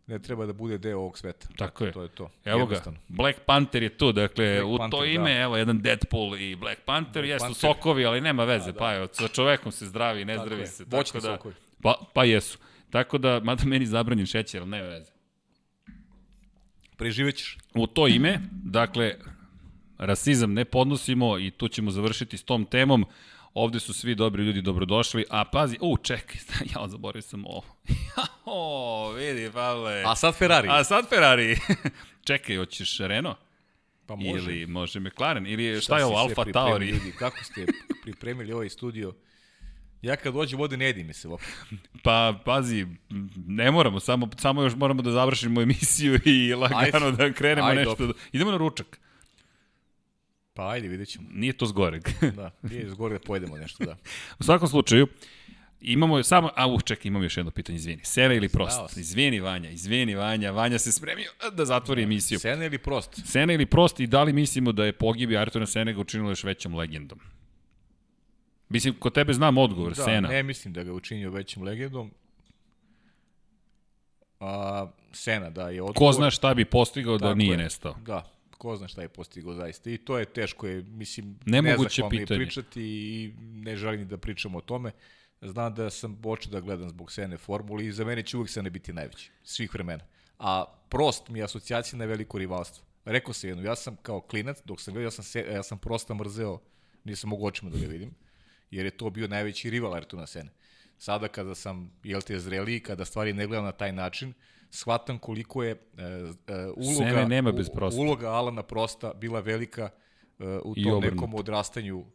[0.09, 1.47] ne treba da bude deo ovog sveta.
[1.57, 1.91] Tako je.
[1.91, 2.29] To je to.
[2.45, 2.81] Evo ga.
[3.07, 5.39] Black Panther je tu, dakle, Black u Panther, to ime, da.
[5.39, 7.61] evo, jedan Deadpool i Black Panther, Black jesu Panther.
[7.61, 10.83] sokovi, ali nema veze, pa evo, sa čovekom se zdravi, ne Tako zdravi se.
[10.83, 11.55] Voćni tako da, sokovi.
[11.81, 12.57] Pa, pa jesu.
[12.89, 15.11] Tako da, mada meni zabranjen šećer, ali nema veze.
[16.97, 17.57] Preživećeš.
[17.73, 19.15] U to ime, dakle,
[19.97, 23.05] rasizam ne podnosimo i tu ćemo završiti s tom temom.
[23.59, 26.35] Ovde su svi dobri ljudi dobrodošli, a pazi, u, čekaj,
[26.75, 27.63] ja zaboravio sam ovo.
[28.45, 30.03] o, vidi, Pavle.
[30.05, 30.67] A sad Ferrari.
[30.71, 31.57] A sad Ferrari.
[32.27, 33.37] čekaj, hoćeš Renault?
[34.05, 34.51] pa može.
[34.51, 35.47] Ili može McLaren?
[35.47, 36.89] Ili šta, Šta je ovo, Alfa Tauri?
[36.89, 37.65] Ljudi, kako ste
[38.03, 39.13] pripremili ovaj studio?
[40.01, 41.51] Ja kad dođem ovde ne mi se uopšte.
[42.03, 42.87] Pa, pazi,
[43.47, 47.11] ne moramo, samo, samo još moramo da završimo emisiju i lagano Ajde.
[47.11, 48.07] da krenemo Ajde, nešto.
[48.07, 48.13] Da...
[48.31, 48.99] Idemo na ručak.
[50.59, 51.27] Pa ajde, vidjet ćemo.
[51.33, 52.03] Nije to zgoreg.
[52.35, 53.95] Da, nije zgore da pojedemo nešto, da.
[54.39, 55.07] U svakom slučaju,
[55.81, 58.01] imamo samo, a uh, čekaj, imamo još jedno pitanje, izvini.
[58.03, 58.97] Sena ili prost?
[58.97, 62.39] Izvini Vanja, izvini Vanja, Vanja se spremio da zatvori emisiju.
[62.39, 63.21] Sena ili prost?
[63.25, 66.43] Sena ili prost i da li mislimo da je pogibi Ayrtona Sena ga učinilo još
[66.43, 67.19] većom legendom?
[68.69, 70.29] Mislim, kod tebe znam odgovor, Da, Sena.
[70.29, 72.11] ne mislim da ga je učinio većim legendom.
[74.39, 75.95] A, Sena, da, je odgovor.
[76.09, 77.57] Ko zna šta bi postigao da Tako nije je.
[77.57, 77.95] nestao?
[78.05, 79.89] Da, ko zna šta je postigao zaista.
[79.89, 82.39] I to je teško, je, mislim, Nemoguće je pitanje.
[82.39, 84.91] pričati i ne želim da pričamo o tome.
[85.41, 88.69] Znam da sam počeo da gledam zbog Sene formuli i za mene će uvijek Sene
[88.69, 90.03] biti najveći, svih vremena.
[90.39, 92.85] A prost mi je asocijacija na veliko rivalstvo.
[93.05, 95.77] Rekao sam jedno, ja sam kao klinac, dok sam gledao, ja sam, se, ja sam
[95.77, 96.59] prosta mrzeo,
[97.03, 98.11] nisam mogu očima da ga vidim,
[98.71, 100.49] jer je to bio najveći rival Ayrtona Sene.
[100.97, 104.33] Sada kada sam, jel te, zreli, kada stvari ne gledam na taj način,
[104.69, 108.01] shvatam koliko je e, e, uloga, Sene nema bez Prosta.
[108.01, 109.89] uloga Alana Prosta bila velika
[110.39, 112.05] e, u I tom nekom odrastanju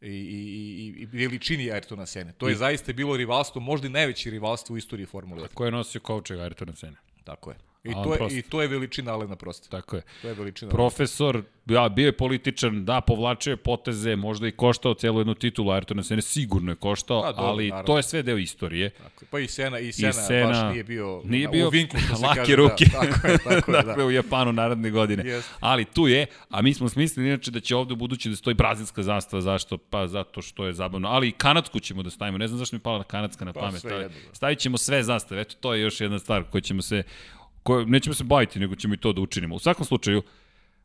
[0.00, 2.32] i, i, i, i veličini Ayrtona Sene.
[2.32, 5.54] To je zaista bilo rivalstvo, možda i najveće rivalstvo u istoriji Formule 1.
[5.54, 6.96] Ko je nosio kovčeg Ayrtona Sena?
[7.24, 7.56] Tako je.
[7.84, 8.36] I Alan to je, Prost.
[8.36, 9.68] I to je veličina Alana Prosta.
[9.68, 10.02] Tako je.
[10.22, 10.70] To je veličina.
[10.70, 15.70] Profesor, ja, bio je političan, da, povlačio je poteze, možda i koštao celu jednu titulu
[15.70, 17.86] Ayrtona Sene, sigurno je koštao, Pa, dobro, ali naravno.
[17.86, 18.90] to je sve deo istorije.
[18.90, 19.28] Tako je.
[19.30, 22.40] Pa i Sena, i Sena, Sena baš nije bio, nije bio u vinku, se lake
[22.40, 22.84] kaže, ruke.
[22.84, 23.82] Da, tako je, tako je, da.
[23.82, 25.22] dakle, u Japanu naredne godine.
[25.26, 25.52] Jeste.
[25.60, 28.54] Ali tu je, a mi smo smislili inače da će ovde u budući da stoji
[28.54, 29.78] brazilska zastava, zašto?
[29.78, 31.08] Pa zato što je zabavno.
[31.08, 33.60] Ali i kanadsku ćemo da stavimo, ne znam zašto mi je pala kanadska na Pa,
[33.60, 33.80] pamet.
[33.80, 34.34] sve ali jedno, da.
[34.34, 37.02] Stavit ćemo sve zastave, eto to je još jedna stvar koju ćemo se,
[37.62, 39.54] koje nećemo se baviti, nego ćemo i to da učinimo.
[39.54, 40.22] U svakom slučaju,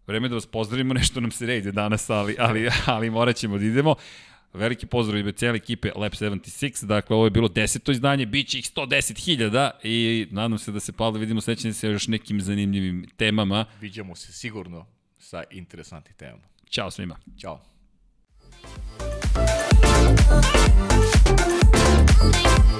[0.07, 3.65] vreme da vas pozdravimo, nešto nam se rejde danas, ali, ali, ali morat ćemo da
[3.65, 3.95] idemo.
[4.53, 8.60] Veliki pozdrav ime cijele ekipe Lab 76, dakle ovo je bilo deseto izdanje, bit će
[8.60, 13.65] ih 110.000 i nadam se da se Pavle vidimo sledeće se još nekim zanimljivim temama.
[13.81, 14.85] Viđamo se sigurno
[15.19, 16.43] sa interesantnim temama.
[16.69, 17.18] Ćao svima.
[17.39, 17.61] Ćao.
[22.26, 22.74] Thank you.